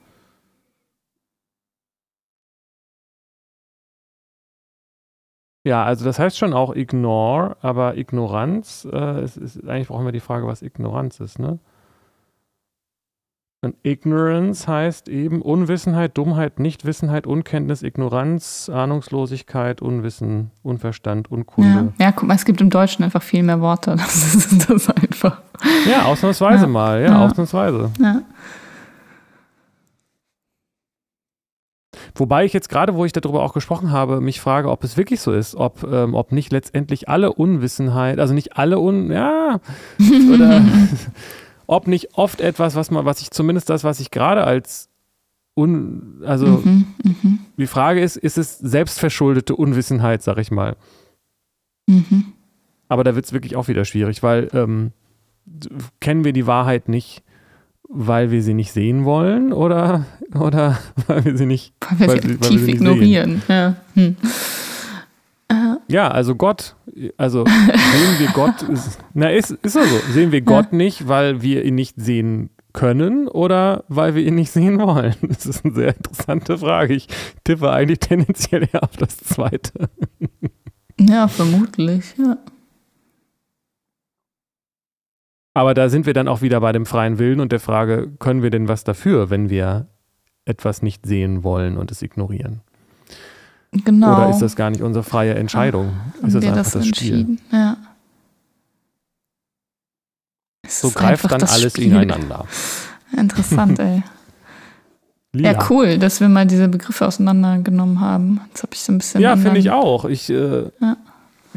Ja, 5.65 5.85
also 5.85 6.03
das 6.03 6.19
heißt 6.19 6.37
schon 6.37 6.51
auch 6.53 6.75
ignore, 6.75 7.55
aber 7.61 7.95
Ignoranz, 7.95 8.85
äh, 8.91 9.23
ist, 9.23 9.37
ist, 9.37 9.65
eigentlich 9.65 9.87
brauchen 9.87 10.03
wir 10.03 10.11
die 10.11 10.19
Frage, 10.19 10.45
was 10.45 10.61
Ignoranz 10.61 11.21
ist, 11.21 11.39
ne? 11.39 11.59
Und 13.63 13.77
Ignorance 13.81 14.67
heißt 14.67 15.07
eben 15.07 15.41
Unwissenheit, 15.41 16.17
Dummheit, 16.17 16.59
Nichtwissenheit, 16.59 17.25
Unkenntnis, 17.25 17.81
Ignoranz, 17.81 18.69
Ahnungslosigkeit, 18.69 19.81
Unwissen, 19.81 20.51
Unverstand, 20.63 21.31
Unkunde. 21.31 21.93
Ja, 21.97 22.07
ja, 22.07 22.11
guck 22.11 22.27
mal, 22.27 22.35
es 22.35 22.43
gibt 22.43 22.59
im 22.59 22.69
Deutschen 22.69 23.05
einfach 23.05 23.23
viel 23.23 23.41
mehr 23.41 23.61
Worte. 23.61 23.95
Das 24.03 24.35
ist 24.35 24.69
das 24.69 24.89
einfach. 24.89 25.41
Ja, 25.89 26.03
ausnahmsweise 26.03 26.63
ja. 26.63 26.67
mal, 26.67 27.01
ja, 27.01 27.07
ja, 27.07 27.25
ausnahmsweise. 27.25 27.89
Ja. 28.01 28.23
Wobei 32.15 32.43
ich 32.43 32.51
jetzt 32.51 32.67
gerade, 32.67 32.95
wo 32.95 33.05
ich 33.05 33.13
darüber 33.13 33.43
auch 33.43 33.53
gesprochen 33.53 33.91
habe, 33.91 34.19
mich 34.19 34.41
frage, 34.41 34.69
ob 34.69 34.83
es 34.83 34.97
wirklich 34.97 35.21
so 35.21 35.31
ist, 35.31 35.55
ob, 35.55 35.83
ähm, 35.89 36.15
ob 36.15 36.33
nicht 36.33 36.51
letztendlich 36.51 37.07
alle 37.07 37.31
Unwissenheit, 37.31 38.19
also 38.19 38.33
nicht 38.33 38.57
alle 38.57 38.79
Un, 38.79 39.09
ja, 39.09 39.61
oder 40.33 40.61
ob 41.67 41.87
nicht 41.87 42.17
oft 42.17 42.41
etwas, 42.41 42.75
was 42.75 42.91
man, 42.91 43.05
was 43.05 43.21
ich 43.21 43.31
zumindest 43.31 43.69
das, 43.69 43.83
was 43.83 43.99
ich 43.99 44.11
gerade 44.11 44.43
als 44.43 44.89
un, 45.55 46.21
also 46.25 46.47
mhm, 46.47 46.85
mh. 47.03 47.37
die 47.57 47.67
Frage 47.67 48.01
ist, 48.01 48.17
ist 48.17 48.37
es 48.37 48.57
selbstverschuldete 48.57 49.55
Unwissenheit, 49.55 50.23
sag 50.23 50.37
ich 50.37 50.51
mal. 50.51 50.75
Mhm. 51.87 52.33
Aber 52.87 53.03
da 53.03 53.15
wird 53.15 53.25
es 53.25 53.33
wirklich 53.33 53.55
auch 53.55 53.67
wieder 53.67 53.85
schwierig, 53.85 54.23
weil 54.23 54.49
ähm, 54.53 54.91
kennen 55.99 56.23
wir 56.23 56.33
die 56.33 56.47
Wahrheit 56.47 56.89
nicht, 56.89 57.23
weil 57.89 58.31
wir 58.31 58.41
sie 58.41 58.53
nicht 58.53 58.71
sehen 58.71 59.05
wollen 59.05 59.53
oder, 59.53 60.05
oder 60.39 60.79
weil 61.07 61.25
wir 61.25 61.37
sie 61.37 61.45
nicht 61.45 61.73
weil 61.97 61.99
wir 61.99 62.21
sie, 62.21 62.29
weil, 62.29 62.49
tief 62.49 62.59
wir 62.61 62.65
sie 62.65 62.71
ignorieren. 62.71 63.41
Ja. 63.47 63.75
Hm. 63.93 64.17
Ja, 65.93 66.07
also 66.07 66.33
Gott, 66.33 66.75
also 67.17 67.45
sehen 67.45 68.15
wir 68.17 68.29
Gott, 68.33 68.63
ist, 68.69 68.97
na 69.13 69.29
ist, 69.29 69.51
ist 69.51 69.73
so, 69.73 69.79
sehen 70.09 70.31
wir 70.31 70.41
Gott 70.41 70.71
ja. 70.71 70.77
nicht, 70.77 71.07
weil 71.07 71.43
wir 71.43 71.63
ihn 71.63 71.75
nicht 71.75 72.01
sehen 72.01 72.49
können 72.73 73.27
oder 73.27 73.83
weil 73.89 74.15
wir 74.15 74.23
ihn 74.23 74.33
nicht 74.33 74.49
sehen 74.49 74.79
wollen? 74.79 75.13
Das 75.21 75.45
ist 75.45 75.63
eine 75.63 75.75
sehr 75.75 75.95
interessante 75.95 76.57
Frage. 76.57 76.95
Ich 76.95 77.07
tippe 77.43 77.71
eigentlich 77.71 77.99
tendenziell 77.99 78.67
eher 78.73 78.81
auf 78.81 78.97
das 78.97 79.17
Zweite. 79.17 79.89
Ja, 80.99 81.27
vermutlich, 81.27 82.13
ja. 82.19 82.37
Aber 85.55 85.73
da 85.73 85.89
sind 85.89 86.05
wir 86.05 86.13
dann 86.13 86.27
auch 86.27 86.43
wieder 86.43 86.61
bei 86.61 86.71
dem 86.71 86.85
freien 86.85 87.17
Willen 87.17 87.39
und 87.39 87.51
der 87.51 87.59
Frage, 87.59 88.11
können 88.19 88.43
wir 88.43 88.51
denn 88.51 88.67
was 88.67 88.83
dafür, 88.83 89.31
wenn 89.31 89.49
wir 89.49 89.87
etwas 90.45 90.83
nicht 90.83 91.07
sehen 91.07 91.43
wollen 91.43 91.77
und 91.77 91.89
es 91.89 92.03
ignorieren? 92.03 92.61
Genau. 93.85 94.17
Oder 94.17 94.29
ist 94.29 94.39
das 94.39 94.55
gar 94.55 94.69
nicht 94.69 94.81
unsere 94.81 95.03
freie 95.03 95.33
Entscheidung? 95.35 95.93
Haben 96.17 96.27
ist 96.27 96.35
das 96.35 96.43
einfach 96.43 96.57
das, 96.57 96.71
das 96.73 96.87
Spiel? 96.87 97.37
Ja. 97.51 97.77
so 100.67 100.91
greift 100.91 101.29
dann 101.29 101.43
alles 101.43 101.73
Spiel. 101.73 101.85
ineinander. 101.85 102.45
Interessant, 103.17 103.79
ey. 103.79 104.03
Ja, 105.35 105.67
cool, 105.71 105.97
dass 105.97 106.21
wir 106.21 106.29
mal 106.29 106.45
diese 106.45 106.67
Begriffe 106.67 107.07
auseinandergenommen 107.07 107.99
haben. 107.99 108.39
Jetzt 108.49 108.61
habe 108.61 108.75
ich 108.75 108.81
so 108.81 108.91
ein 108.91 108.99
bisschen. 108.99 109.19
Ja, 109.19 109.35
finde 109.35 109.57
ich 109.57 109.71
auch. 109.71 110.05
Ich, 110.05 110.29
äh, 110.29 110.65
ja. 110.79 110.97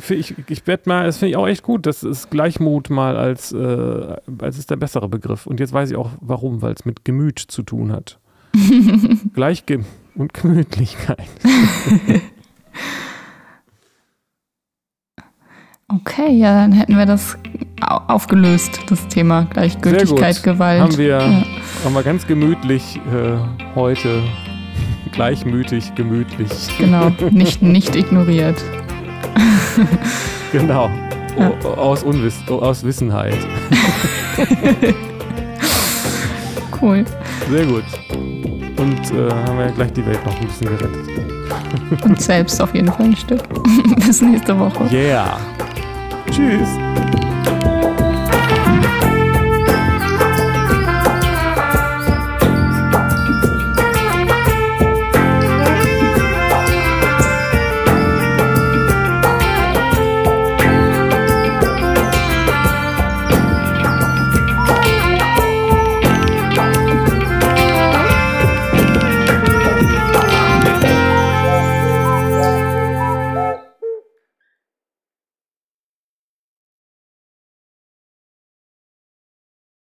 ich, 0.08 0.34
ich 0.48 0.66
werde 0.66 0.84
mal, 0.86 1.04
das 1.04 1.18
finde 1.18 1.32
ich 1.32 1.36
auch 1.36 1.46
echt 1.46 1.62
gut. 1.62 1.84
Das 1.84 2.02
ist 2.02 2.30
Gleichmut 2.30 2.88
mal 2.88 3.18
als, 3.18 3.52
äh, 3.52 4.16
als 4.38 4.56
ist 4.56 4.70
der 4.70 4.76
bessere 4.76 5.10
Begriff. 5.10 5.46
Und 5.46 5.60
jetzt 5.60 5.74
weiß 5.74 5.90
ich 5.90 5.96
auch 5.98 6.08
warum, 6.22 6.62
weil 6.62 6.72
es 6.72 6.86
mit 6.86 7.04
Gemüt 7.04 7.38
zu 7.38 7.62
tun 7.62 7.92
hat. 7.92 8.18
Gleichgemüt 9.34 9.84
und 10.16 10.34
Gemütlichkeit. 10.34 11.28
okay, 15.88 16.32
ja, 16.32 16.54
dann 16.62 16.72
hätten 16.72 16.96
wir 16.96 17.06
das 17.06 17.36
aufgelöst, 17.80 18.80
das 18.88 19.06
Thema 19.08 19.44
Gleichgültigkeit, 19.50 20.42
Gewalt. 20.42 20.80
Haben 20.80 20.98
wir, 20.98 21.06
ja. 21.06 21.44
haben 21.84 21.94
wir 21.94 22.02
ganz 22.02 22.26
gemütlich 22.26 22.96
äh, 23.12 23.36
heute, 23.74 24.22
gleichmütig, 25.12 25.94
gemütlich. 25.94 26.50
Genau, 26.78 27.10
nicht, 27.30 27.62
nicht 27.62 27.94
ignoriert. 27.94 28.62
genau, 30.52 30.90
ja. 31.38 31.50
aus, 31.76 32.02
Unwiss 32.02 32.36
aus 32.48 32.82
Wissenheit. 32.82 33.36
cool. 36.80 37.04
Sehr 37.50 37.66
gut. 37.66 37.84
Und 38.78 39.10
äh, 39.12 39.30
haben 39.30 39.58
wir 39.58 39.66
ja 39.66 39.70
gleich 39.70 39.92
die 39.92 40.04
Welt 40.04 40.24
noch 40.24 40.38
ein 40.38 40.46
bisschen 40.46 40.68
gerettet. 40.68 42.04
Und 42.04 42.20
selbst 42.20 42.60
auf 42.60 42.74
jeden 42.74 42.88
Fall 42.88 43.06
ein 43.06 43.16
Stück. 43.16 43.42
Bis 44.06 44.20
nächste 44.20 44.58
Woche. 44.58 44.84
Yeah. 44.92 45.38
Tschüss. 46.30 46.68